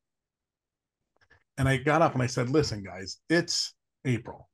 And 1.57 1.67
I 1.67 1.79
got 1.79 2.03
up 2.03 2.13
and 2.13 2.23
I 2.23 2.27
said, 2.27 2.51
listen, 2.51 2.83
guys, 2.83 3.17
it's 3.31 3.73
April. 4.05 4.51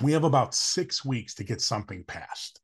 We 0.00 0.12
have 0.12 0.24
about 0.24 0.54
six 0.54 1.04
weeks 1.04 1.34
to 1.34 1.44
get 1.44 1.60
something 1.60 2.04
passed 2.04 2.58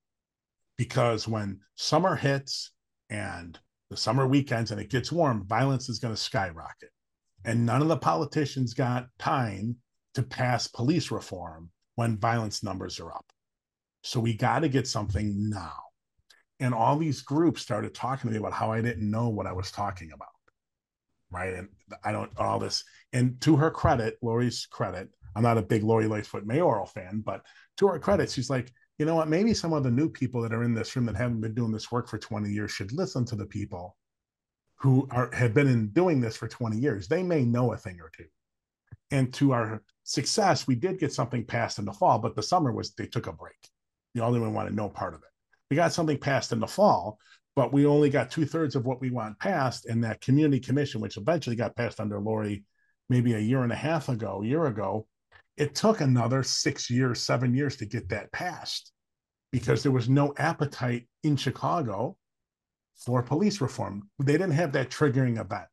because 0.78 1.28
when 1.28 1.60
summer 1.74 2.16
hits 2.16 2.72
and 3.10 3.58
the 3.90 3.96
summer 3.98 4.26
weekends 4.26 4.70
and 4.70 4.80
it 4.80 4.88
gets 4.88 5.12
warm, 5.12 5.46
violence 5.46 5.90
is 5.90 5.98
going 5.98 6.14
to 6.14 6.20
skyrocket. 6.20 6.88
And 7.44 7.66
none 7.66 7.82
of 7.82 7.88
the 7.88 7.98
politicians 7.98 8.72
got 8.72 9.08
time 9.18 9.76
to 10.14 10.22
pass 10.22 10.66
police 10.66 11.10
reform 11.10 11.68
when 11.96 12.16
violence 12.16 12.62
numbers 12.62 12.98
are 13.00 13.12
up. 13.12 13.26
So 14.02 14.18
we 14.18 14.32
got 14.32 14.60
to 14.60 14.70
get 14.70 14.86
something 14.86 15.50
now 15.50 15.89
and 16.60 16.74
all 16.74 16.96
these 16.96 17.22
groups 17.22 17.62
started 17.62 17.94
talking 17.94 18.28
to 18.28 18.32
me 18.32 18.38
about 18.38 18.52
how 18.52 18.70
I 18.70 18.82
didn't 18.82 19.10
know 19.10 19.28
what 19.30 19.46
I 19.46 19.52
was 19.52 19.70
talking 19.72 20.12
about. 20.12 20.28
Right. 21.30 21.54
And 21.54 21.68
I 22.04 22.12
don't 22.12 22.30
all 22.38 22.58
this. 22.58 22.84
And 23.12 23.40
to 23.42 23.56
her 23.56 23.70
credit, 23.70 24.18
Lori's 24.20 24.66
credit, 24.66 25.08
I'm 25.34 25.42
not 25.42 25.58
a 25.58 25.62
big 25.62 25.82
Lori 25.82 26.06
Lightfoot 26.06 26.44
mayoral 26.44 26.86
fan, 26.86 27.22
but 27.24 27.42
to 27.78 27.88
her 27.88 27.98
credit, 27.98 28.30
she's 28.30 28.50
like, 28.50 28.72
you 28.98 29.06
know 29.06 29.14
what? 29.14 29.28
Maybe 29.28 29.54
some 29.54 29.72
of 29.72 29.82
the 29.82 29.90
new 29.90 30.10
people 30.10 30.42
that 30.42 30.52
are 30.52 30.64
in 30.64 30.74
this 30.74 30.94
room 30.94 31.06
that 31.06 31.16
haven't 31.16 31.40
been 31.40 31.54
doing 31.54 31.72
this 31.72 31.90
work 31.90 32.08
for 32.08 32.18
20 32.18 32.50
years 32.50 32.70
should 32.70 32.92
listen 32.92 33.24
to 33.26 33.36
the 33.36 33.46
people 33.46 33.96
who 34.76 35.08
are 35.10 35.30
have 35.32 35.54
been 35.54 35.68
in 35.68 35.88
doing 35.88 36.20
this 36.20 36.36
for 36.36 36.48
20 36.48 36.76
years. 36.76 37.08
They 37.08 37.22
may 37.22 37.44
know 37.44 37.72
a 37.72 37.76
thing 37.76 38.00
or 38.00 38.10
two. 38.14 38.26
And 39.12 39.32
to 39.34 39.52
our 39.52 39.82
success, 40.04 40.66
we 40.66 40.74
did 40.74 40.98
get 40.98 41.12
something 41.12 41.44
passed 41.44 41.78
in 41.78 41.84
the 41.84 41.92
fall, 41.92 42.18
but 42.18 42.34
the 42.34 42.42
summer 42.42 42.72
was 42.72 42.92
they 42.92 43.06
took 43.06 43.26
a 43.26 43.32
break. 43.32 43.56
The 44.14 44.22
only 44.22 44.40
one 44.40 44.52
wanted 44.52 44.74
no 44.74 44.88
part 44.88 45.14
of 45.14 45.22
it 45.22 45.29
we 45.70 45.76
got 45.76 45.92
something 45.92 46.18
passed 46.18 46.52
in 46.52 46.60
the 46.60 46.66
fall, 46.66 47.18
but 47.56 47.72
we 47.72 47.86
only 47.86 48.10
got 48.10 48.30
two 48.30 48.44
thirds 48.44 48.74
of 48.74 48.84
what 48.84 49.00
we 49.00 49.10
want 49.10 49.38
passed. 49.38 49.86
And 49.86 50.02
that 50.04 50.20
community 50.20 50.60
commission, 50.60 51.00
which 51.00 51.16
eventually 51.16 51.56
got 51.56 51.76
passed 51.76 52.00
under 52.00 52.18
Lori 52.20 52.64
maybe 53.08 53.34
a 53.34 53.38
year 53.38 53.62
and 53.62 53.72
a 53.72 53.76
half 53.76 54.08
ago, 54.08 54.42
a 54.42 54.46
year 54.46 54.66
ago, 54.66 55.06
it 55.56 55.74
took 55.74 56.00
another 56.00 56.42
six 56.42 56.90
years, 56.90 57.20
seven 57.20 57.54
years 57.54 57.76
to 57.76 57.86
get 57.86 58.08
that 58.08 58.32
passed 58.32 58.92
because 59.52 59.82
there 59.82 59.92
was 59.92 60.08
no 60.08 60.32
appetite 60.38 61.08
in 61.22 61.36
Chicago 61.36 62.16
for 63.04 63.22
police 63.22 63.60
reform. 63.60 64.08
They 64.18 64.32
didn't 64.32 64.52
have 64.52 64.72
that 64.72 64.90
triggering 64.90 65.40
event, 65.40 65.68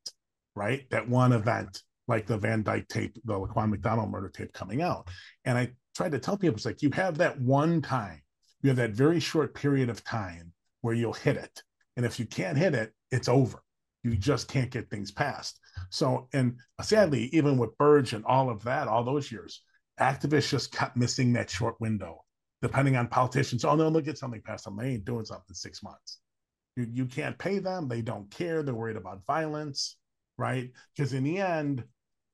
right? 0.56 0.89
That 0.89 1.08
one 1.08 1.32
event 1.32 1.82
like 2.08 2.26
the 2.26 2.38
Van 2.38 2.64
Dyke 2.64 2.88
tape, 2.88 3.18
the 3.26 3.34
Laquan 3.34 3.70
McDonald 3.70 4.10
murder 4.10 4.30
tape 4.30 4.54
coming 4.54 4.82
out. 4.82 5.10
And 5.45 5.58
I 5.58 5.72
tried 5.95 6.14
to 6.14 6.20
tell 6.20 6.38
people, 6.38 6.56
it's 6.56 6.66
like 6.66 6.82
you 6.82 6.89
have 6.91 7.18
that 7.18 7.39
one 7.39 7.82
time 7.82 8.22
you 8.62 8.70
have 8.70 8.78
that 8.78 8.91
very 8.91 9.20
short 9.20 9.53
period 9.53 9.89
of 9.89 10.03
time 10.03 10.53
where 10.82 10.95
you'll 10.95 11.14
hit 11.14 11.38
it. 11.38 11.64
And 11.95 12.05
if 12.05 12.20
you 12.20 12.26
can't 12.26 12.58
hit 12.58 12.76
it, 12.76 12.93
it's 13.12 13.28
over. 13.28 13.62
You 14.03 14.16
just 14.16 14.47
can't 14.47 14.72
get 14.72 14.89
things 14.89 15.12
passed. 15.12 15.60
So, 15.89 16.28
and 16.34 16.58
sadly, 16.82 17.30
even 17.34 17.58
with 17.58 17.78
Burge 17.78 18.14
and 18.14 18.26
all 18.26 18.49
of 18.49 18.64
that, 18.64 18.88
all 18.88 19.03
those 19.03 19.32
years, 19.32 19.64
activists 19.99 20.49
just 20.49 20.72
kept 20.72 20.95
missing 20.95 21.34
that 21.34 21.49
short 21.49 21.80
window, 21.82 22.24
depending 22.62 22.95
on 22.95 23.08
politicians. 23.08 23.66
Oh, 23.66 23.76
no, 23.76 23.89
they'll 23.89 24.01
get 24.01 24.18
something 24.18 24.41
passed 24.41 24.66
them. 24.66 24.78
They 24.78 24.91
ain't 24.91 25.05
doing 25.05 25.26
something 25.26 25.45
in 25.49 25.55
six 25.55 25.84
months. 25.84 26.20
You, 26.76 26.88
you 26.91 27.05
can't 27.05 27.38
pay 27.38 27.60
them. 27.60 27.88
They 27.88 28.01
don't 28.01 28.30
care. 28.30 28.64
They're 28.64 28.76
worried 28.76 28.97
about 28.97 29.26
violence, 29.26 29.97
right? 30.38 30.72
Because 30.95 31.14
in 31.14 31.24
the 31.24 31.39
end, 31.39 31.84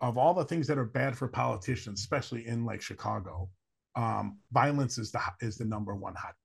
of 0.02 0.18
all 0.18 0.34
the 0.34 0.44
things 0.44 0.68
that 0.68 0.78
are 0.78 0.86
bad 0.86 1.18
for 1.18 1.30
politicians, 1.30 2.02
especially 2.02 2.46
in 2.46 2.66
like 2.66 2.82
Chicago, 2.82 3.50
um, 3.96 4.40
violence 4.52 4.98
is 4.98 5.12
the 5.12 5.22
is 5.42 5.58
the 5.58 5.66
number 5.66 5.96
one 5.96 6.16
hotbed. 6.16 6.36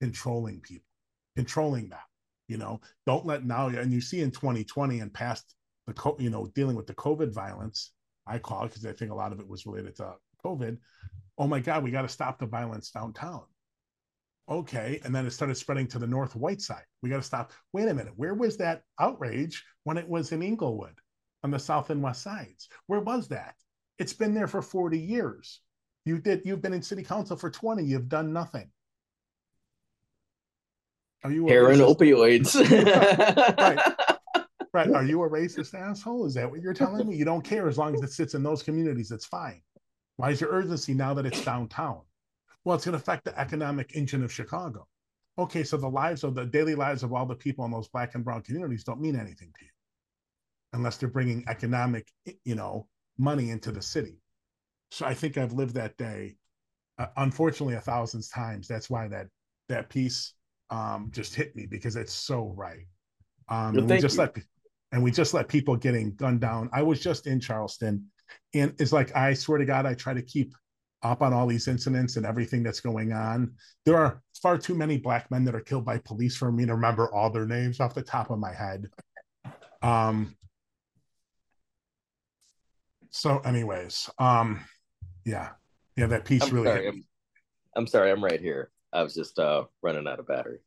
Controlling 0.00 0.60
people, 0.60 0.88
controlling 1.36 1.88
that. 1.90 2.04
You 2.48 2.58
know, 2.58 2.80
don't 3.06 3.24
let 3.24 3.44
now. 3.44 3.68
And 3.68 3.92
you 3.92 4.00
see 4.00 4.20
in 4.20 4.30
2020 4.30 5.00
and 5.00 5.12
past 5.12 5.54
the 5.86 5.94
co- 5.94 6.16
you 6.18 6.30
know 6.30 6.46
dealing 6.54 6.76
with 6.76 6.86
the 6.86 6.94
COVID 6.94 7.32
violence, 7.32 7.92
I 8.26 8.38
call 8.38 8.64
it 8.64 8.68
because 8.68 8.84
I 8.84 8.92
think 8.92 9.10
a 9.10 9.14
lot 9.14 9.32
of 9.32 9.40
it 9.40 9.48
was 9.48 9.66
related 9.66 9.96
to 9.96 10.14
COVID. 10.44 10.78
Oh 11.38 11.46
my 11.46 11.60
God, 11.60 11.82
we 11.82 11.90
got 11.90 12.02
to 12.02 12.08
stop 12.08 12.38
the 12.38 12.46
violence 12.46 12.90
downtown. 12.90 13.42
Okay, 14.48 15.00
and 15.04 15.14
then 15.14 15.24
it 15.24 15.30
started 15.30 15.54
spreading 15.54 15.86
to 15.88 15.98
the 15.98 16.06
north 16.06 16.34
white 16.34 16.60
side. 16.60 16.84
We 17.00 17.08
got 17.08 17.16
to 17.16 17.22
stop. 17.22 17.52
Wait 17.72 17.88
a 17.88 17.94
minute, 17.94 18.12
where 18.16 18.34
was 18.34 18.56
that 18.58 18.82
outrage 19.00 19.64
when 19.84 19.96
it 19.96 20.08
was 20.08 20.32
in 20.32 20.42
Englewood 20.42 20.94
on 21.42 21.50
the 21.50 21.58
south 21.58 21.90
and 21.90 22.02
west 22.02 22.22
sides? 22.22 22.68
Where 22.86 23.00
was 23.00 23.28
that? 23.28 23.54
It's 23.98 24.12
been 24.12 24.34
there 24.34 24.48
for 24.48 24.60
40 24.60 24.98
years. 24.98 25.60
You 26.04 26.18
did. 26.18 26.42
You've 26.44 26.62
been 26.62 26.72
in 26.72 26.82
city 26.82 27.02
council 27.02 27.36
for 27.36 27.50
20. 27.50 27.84
You've 27.84 28.08
done 28.08 28.32
nothing. 28.32 28.70
Are 31.24 31.30
you 31.30 31.46
heroin 31.46 31.78
opioids? 31.78 32.54
right. 33.58 33.94
Right. 34.74 34.90
Are 34.90 35.04
you 35.04 35.22
a 35.22 35.28
racist 35.28 35.74
asshole? 35.74 36.24
Is 36.24 36.32
that 36.32 36.50
what 36.50 36.62
you're 36.62 36.72
telling 36.72 37.06
me? 37.06 37.14
You 37.14 37.26
don't 37.26 37.44
care 37.44 37.68
as 37.68 37.76
long 37.76 37.94
as 37.94 38.00
it 38.00 38.10
sits 38.10 38.32
in 38.32 38.42
those 38.42 38.62
communities. 38.62 39.10
It's 39.10 39.26
fine. 39.26 39.60
Why 40.16 40.30
is 40.30 40.40
your 40.40 40.48
urgency 40.50 40.94
now 40.94 41.12
that 41.12 41.26
it's 41.26 41.44
downtown? 41.44 42.00
Well, 42.64 42.76
it's 42.76 42.86
going 42.86 42.94
to 42.94 42.98
affect 42.98 43.26
the 43.26 43.38
economic 43.38 43.94
engine 43.94 44.24
of 44.24 44.32
Chicago. 44.32 44.86
Okay, 45.38 45.62
so 45.62 45.76
the 45.76 45.90
lives 45.90 46.24
of 46.24 46.34
the 46.34 46.46
daily 46.46 46.74
lives 46.74 47.02
of 47.02 47.12
all 47.12 47.26
the 47.26 47.34
people 47.34 47.66
in 47.66 47.70
those 47.70 47.88
black 47.88 48.14
and 48.14 48.24
brown 48.24 48.40
communities 48.40 48.82
don't 48.82 48.98
mean 48.98 49.14
anything 49.14 49.52
to 49.58 49.64
you 49.64 49.70
unless 50.72 50.96
they're 50.96 51.08
bringing 51.10 51.44
economic, 51.48 52.10
you 52.44 52.54
know, 52.54 52.86
money 53.18 53.50
into 53.50 53.72
the 53.72 53.82
city. 53.82 54.21
So 54.92 55.06
I 55.06 55.14
think 55.14 55.38
I've 55.38 55.54
lived 55.54 55.74
that 55.76 55.96
day, 55.96 56.36
uh, 56.98 57.06
unfortunately, 57.16 57.76
a 57.76 57.80
thousand 57.80 58.24
times. 58.28 58.68
That's 58.68 58.90
why 58.90 59.08
that 59.08 59.28
that 59.70 59.88
piece 59.88 60.34
um, 60.68 61.10
just 61.14 61.34
hit 61.34 61.56
me 61.56 61.64
because 61.64 61.96
it's 61.96 62.12
so 62.12 62.52
right. 62.54 62.84
Um, 63.48 63.72
well, 63.72 63.84
and 63.84 63.90
we 63.90 63.98
just 63.98 64.16
you. 64.16 64.24
let 64.24 64.36
and 64.92 65.02
we 65.02 65.10
just 65.10 65.32
let 65.32 65.48
people 65.48 65.76
getting 65.76 66.14
gunned 66.16 66.42
down. 66.42 66.68
I 66.74 66.82
was 66.82 67.00
just 67.00 67.26
in 67.26 67.40
Charleston, 67.40 68.04
and 68.52 68.74
it's 68.78 68.92
like 68.92 69.16
I 69.16 69.32
swear 69.32 69.56
to 69.56 69.64
God, 69.64 69.86
I 69.86 69.94
try 69.94 70.12
to 70.12 70.20
keep 70.20 70.52
up 71.02 71.22
on 71.22 71.32
all 71.32 71.46
these 71.46 71.68
incidents 71.68 72.18
and 72.18 72.26
everything 72.26 72.62
that's 72.62 72.80
going 72.80 73.14
on. 73.14 73.54
There 73.86 73.96
are 73.96 74.20
far 74.42 74.58
too 74.58 74.74
many 74.74 74.98
black 74.98 75.30
men 75.30 75.42
that 75.44 75.54
are 75.54 75.60
killed 75.60 75.86
by 75.86 75.98
police 76.04 76.36
for 76.36 76.52
me 76.52 76.66
to 76.66 76.74
remember 76.74 77.10
all 77.14 77.30
their 77.30 77.46
names 77.46 77.80
off 77.80 77.94
the 77.94 78.02
top 78.02 78.28
of 78.28 78.38
my 78.38 78.52
head. 78.52 78.90
Um. 79.80 80.36
So, 83.08 83.38
anyways, 83.38 84.10
um, 84.18 84.60
yeah, 85.24 85.50
yeah, 85.96 86.06
that 86.06 86.24
piece 86.24 86.42
I'm 86.42 86.50
really. 86.50 86.66
Sorry, 86.66 86.88
I'm, 86.88 87.04
I'm, 87.76 87.86
sorry, 87.86 88.10
I'm 88.10 88.24
right 88.24 88.40
here. 88.40 88.70
I 88.92 89.02
was 89.02 89.14
just 89.14 89.38
uh, 89.38 89.64
running 89.82 90.06
out 90.06 90.18
of 90.18 90.26
battery. 90.26 90.58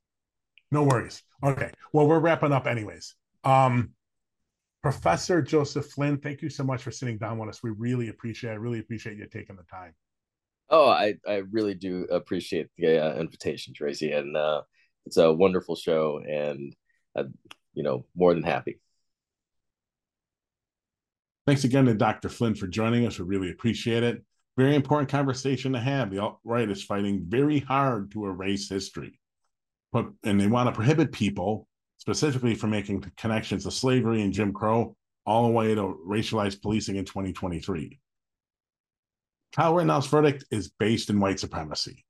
No 0.71 0.83
worries. 0.83 1.23
Okay, 1.43 1.71
well, 1.93 2.07
we're 2.07 2.19
wrapping 2.19 2.51
up 2.51 2.67
anyways. 2.67 3.15
Um, 3.43 3.91
Professor 4.81 5.41
Joseph 5.41 5.87
Flynn, 5.87 6.17
thank 6.17 6.41
you 6.41 6.49
so 6.49 6.63
much 6.63 6.83
for 6.83 6.91
sitting 6.91 7.17
down 7.17 7.37
with 7.37 7.49
us. 7.49 7.63
We 7.63 7.71
really 7.71 8.09
appreciate. 8.09 8.51
I 8.51 8.55
really 8.55 8.79
appreciate 8.79 9.17
you 9.17 9.25
taking 9.27 9.55
the 9.55 9.63
time. 9.63 9.93
Oh, 10.69 10.87
I 10.89 11.15
I 11.27 11.43
really 11.51 11.75
do 11.75 12.05
appreciate 12.05 12.69
the 12.77 13.03
uh, 13.03 13.19
invitation, 13.19 13.73
Tracy, 13.73 14.11
and 14.11 14.35
uh, 14.35 14.61
it's 15.05 15.17
a 15.17 15.31
wonderful 15.31 15.75
show, 15.75 16.21
and 16.27 16.75
uh, 17.15 17.23
you 17.73 17.83
know, 17.83 18.05
more 18.15 18.33
than 18.33 18.43
happy. 18.43 18.79
Thanks 21.45 21.63
again 21.63 21.85
to 21.85 21.93
Dr. 21.93 22.29
Flynn 22.29 22.55
for 22.55 22.65
joining 22.65 23.05
us. 23.05 23.19
We 23.19 23.25
really 23.25 23.51
appreciate 23.51 24.01
it 24.01 24.23
very 24.57 24.75
important 24.75 25.09
conversation 25.09 25.73
to 25.73 25.79
have. 25.79 26.09
The 26.09 26.19
alt 26.19 26.39
right 26.43 26.69
is 26.69 26.83
fighting 26.83 27.25
very 27.27 27.59
hard 27.59 28.11
to 28.11 28.25
erase 28.25 28.69
history. 28.69 29.19
but 29.91 30.07
and 30.23 30.39
they 30.39 30.47
want 30.47 30.67
to 30.67 30.75
prohibit 30.75 31.11
people 31.11 31.67
specifically 31.97 32.55
from 32.55 32.69
making 32.69 33.03
connections 33.17 33.63
to 33.63 33.71
slavery 33.71 34.21
and 34.21 34.33
Jim 34.33 34.53
Crow 34.53 34.95
all 35.25 35.45
the 35.45 35.51
way 35.51 35.73
to 35.73 35.97
racialized 36.07 36.61
policing 36.61 36.97
in 36.97 37.05
2023. 37.05 37.99
Kyle 39.53 39.73
Rittenhouse's 39.73 40.09
verdict 40.09 40.45
is 40.51 40.69
based 40.77 41.09
in 41.09 41.19
white 41.19 41.39
supremacy. 41.39 42.05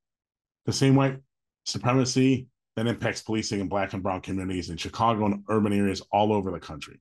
The 0.65 0.73
same 0.73 0.95
white 0.95 1.19
supremacy 1.65 2.47
that 2.75 2.87
impacts 2.87 3.21
policing 3.21 3.59
in 3.61 3.67
black 3.69 3.93
and 3.93 4.03
brown 4.03 4.21
communities 4.21 4.69
in 4.69 4.77
Chicago 4.77 5.25
and 5.25 5.43
urban 5.47 5.71
areas 5.71 6.01
all 6.11 6.33
over 6.33 6.51
the 6.51 6.59
country. 6.59 6.99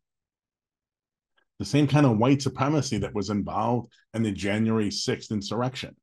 The 1.58 1.64
same 1.64 1.86
kind 1.86 2.04
of 2.06 2.18
white 2.18 2.42
supremacy 2.42 2.98
that 2.98 3.14
was 3.14 3.30
involved 3.30 3.92
in 4.12 4.22
the 4.22 4.32
January 4.32 4.88
6th 4.88 5.30
insurrection. 5.30 5.96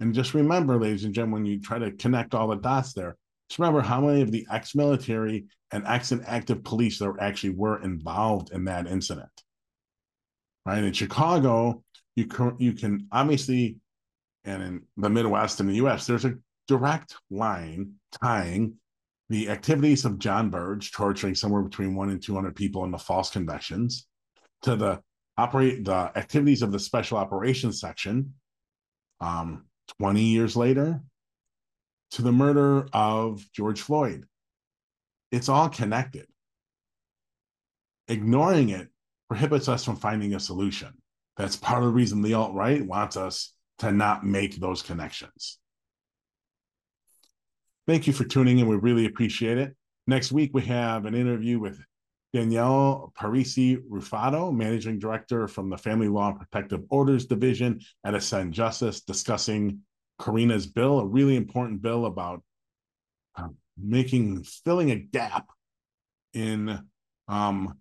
And 0.00 0.14
just 0.14 0.34
remember, 0.34 0.80
ladies 0.80 1.04
and 1.04 1.14
gentlemen, 1.14 1.42
when 1.42 1.46
you 1.46 1.60
try 1.60 1.78
to 1.78 1.92
connect 1.92 2.34
all 2.34 2.48
the 2.48 2.56
dots 2.56 2.92
there, 2.92 3.16
just 3.48 3.58
remember 3.58 3.80
how 3.80 4.00
many 4.00 4.20
of 4.20 4.30
the 4.30 4.46
ex-military 4.50 5.46
and 5.72 5.86
ex-active 5.86 6.64
police 6.64 6.98
there 6.98 7.14
actually 7.20 7.54
were 7.54 7.82
involved 7.82 8.52
in 8.52 8.64
that 8.64 8.86
incident. 8.86 9.30
Right 10.66 10.84
in 10.84 10.92
Chicago, 10.92 11.82
you 12.14 12.26
can 12.26 12.56
you 12.58 12.72
can 12.74 13.08
obviously, 13.10 13.76
and 14.44 14.62
in 14.62 14.82
the 14.96 15.08
Midwest 15.08 15.60
and 15.60 15.68
the 15.68 15.76
U.S., 15.76 16.06
there's 16.06 16.26
a 16.26 16.34
direct 16.66 17.14
line 17.30 17.94
tying 18.20 18.74
the 19.28 19.50
activities 19.50 20.04
of 20.04 20.18
John 20.18 20.50
Burge 20.50 20.92
torturing 20.92 21.34
somewhere 21.34 21.62
between 21.62 21.94
one 21.94 22.10
and 22.10 22.22
two 22.22 22.34
hundred 22.34 22.56
people 22.56 22.84
in 22.84 22.90
the 22.90 22.98
false 22.98 23.30
convictions 23.30 24.06
to 24.62 24.76
the 24.76 25.00
operate 25.36 25.84
the 25.84 26.10
activities 26.16 26.62
of 26.62 26.72
the 26.72 26.80
Special 26.80 27.18
Operations 27.18 27.80
Section. 27.80 28.34
Um, 29.20 29.64
20 29.98 30.22
years 30.22 30.56
later, 30.56 31.00
to 32.12 32.22
the 32.22 32.32
murder 32.32 32.88
of 32.92 33.44
George 33.52 33.80
Floyd. 33.80 34.24
It's 35.30 35.48
all 35.48 35.68
connected. 35.68 36.26
Ignoring 38.08 38.70
it 38.70 38.88
prohibits 39.28 39.68
us 39.68 39.84
from 39.84 39.96
finding 39.96 40.34
a 40.34 40.40
solution. 40.40 40.94
That's 41.36 41.56
part 41.56 41.82
of 41.82 41.88
the 41.88 41.94
reason 41.94 42.22
the 42.22 42.34
alt 42.34 42.54
right 42.54 42.84
wants 42.84 43.16
us 43.16 43.52
to 43.80 43.92
not 43.92 44.24
make 44.24 44.56
those 44.56 44.82
connections. 44.82 45.58
Thank 47.88 48.06
you 48.06 48.12
for 48.12 48.24
tuning 48.24 48.58
in. 48.58 48.68
We 48.68 48.76
really 48.76 49.06
appreciate 49.06 49.56
it. 49.56 49.74
Next 50.06 50.30
week, 50.30 50.50
we 50.52 50.60
have 50.66 51.06
an 51.06 51.14
interview 51.14 51.58
with 51.58 51.80
Danielle 52.34 53.14
Parisi 53.18 53.78
Rufado, 53.90 54.54
Managing 54.54 54.98
Director 54.98 55.48
from 55.48 55.70
the 55.70 55.78
Family 55.78 56.08
Law 56.08 56.28
and 56.28 56.38
Protective 56.38 56.82
Orders 56.90 57.24
Division 57.24 57.80
at 58.04 58.14
Ascend 58.14 58.52
Justice, 58.52 59.00
discussing 59.00 59.80
Karina's 60.20 60.66
bill, 60.66 60.98
a 60.98 61.06
really 61.06 61.34
important 61.34 61.80
bill 61.80 62.04
about 62.04 62.42
uh, 63.36 63.48
making 63.82 64.42
filling 64.42 64.90
a 64.90 64.96
gap 64.96 65.46
in 66.34 66.86
um, 67.26 67.72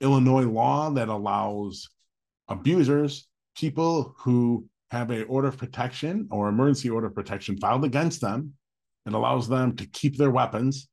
Illinois 0.00 0.44
law 0.44 0.90
that 0.90 1.08
allows 1.08 1.88
abusers, 2.46 3.26
people 3.56 4.14
who 4.18 4.68
have 4.92 5.10
a 5.10 5.24
order 5.24 5.48
of 5.48 5.58
protection 5.58 6.28
or 6.30 6.48
emergency 6.48 6.88
order 6.88 7.08
of 7.08 7.16
protection 7.16 7.58
filed 7.58 7.84
against 7.84 8.20
them, 8.20 8.52
it 9.06 9.14
allows 9.14 9.48
them 9.48 9.76
to 9.76 9.86
keep 9.86 10.16
their 10.16 10.30
weapons. 10.30 10.88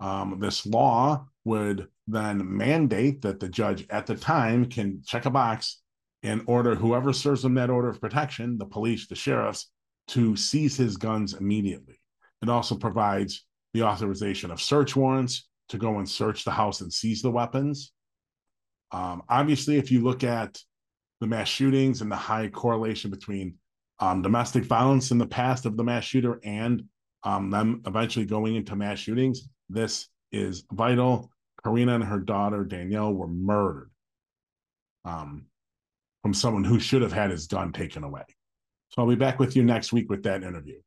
Um, 0.00 0.38
this 0.40 0.66
law 0.66 1.26
would 1.44 1.88
then 2.06 2.56
mandate 2.56 3.22
that 3.22 3.40
the 3.40 3.48
judge 3.48 3.86
at 3.90 4.06
the 4.06 4.14
time 4.14 4.66
can 4.66 5.02
check 5.06 5.24
a 5.24 5.30
box 5.30 5.80
and 6.22 6.42
order 6.46 6.74
whoever 6.74 7.12
serves 7.12 7.42
them 7.42 7.54
that 7.54 7.70
order 7.70 7.88
of 7.88 8.00
protection, 8.00 8.58
the 8.58 8.66
police, 8.66 9.06
the 9.06 9.14
sheriffs, 9.14 9.70
to 10.08 10.36
seize 10.36 10.76
his 10.76 10.96
guns 10.96 11.34
immediately. 11.34 11.98
It 12.42 12.48
also 12.48 12.76
provides 12.76 13.44
the 13.72 13.82
authorization 13.82 14.50
of 14.50 14.60
search 14.60 14.94
warrants 14.94 15.48
to 15.70 15.78
go 15.78 15.98
and 15.98 16.08
search 16.08 16.44
the 16.44 16.50
house 16.50 16.80
and 16.80 16.92
seize 16.92 17.22
the 17.22 17.30
weapons. 17.30 17.92
Um, 18.92 19.22
obviously, 19.28 19.76
if 19.76 19.90
you 19.90 20.02
look 20.02 20.24
at 20.24 20.58
the 21.20 21.26
mass 21.26 21.48
shootings 21.48 22.02
and 22.02 22.10
the 22.10 22.16
high 22.16 22.48
correlation 22.48 23.10
between 23.10 23.56
um, 23.98 24.22
domestic 24.22 24.64
violence 24.64 25.10
in 25.10 25.18
the 25.18 25.26
past 25.26 25.66
of 25.66 25.76
the 25.76 25.84
mass 25.84 26.04
shooter 26.04 26.40
and 26.44 26.84
um, 27.24 27.50
them 27.50 27.82
eventually 27.86 28.26
going 28.26 28.54
into 28.54 28.76
mass 28.76 28.98
shootings, 28.98 29.48
this 29.68 30.08
is 30.32 30.64
vital. 30.72 31.30
Karina 31.62 31.94
and 31.94 32.04
her 32.04 32.20
daughter 32.20 32.64
Danielle 32.64 33.14
were 33.14 33.28
murdered 33.28 33.90
um, 35.04 35.46
from 36.22 36.34
someone 36.34 36.64
who 36.64 36.78
should 36.78 37.02
have 37.02 37.12
had 37.12 37.30
his 37.30 37.46
gun 37.46 37.72
taken 37.72 38.04
away. 38.04 38.22
So 38.90 39.02
I'll 39.02 39.08
be 39.08 39.14
back 39.14 39.38
with 39.38 39.56
you 39.56 39.62
next 39.64 39.92
week 39.92 40.10
with 40.10 40.22
that 40.24 40.42
interview. 40.42 40.80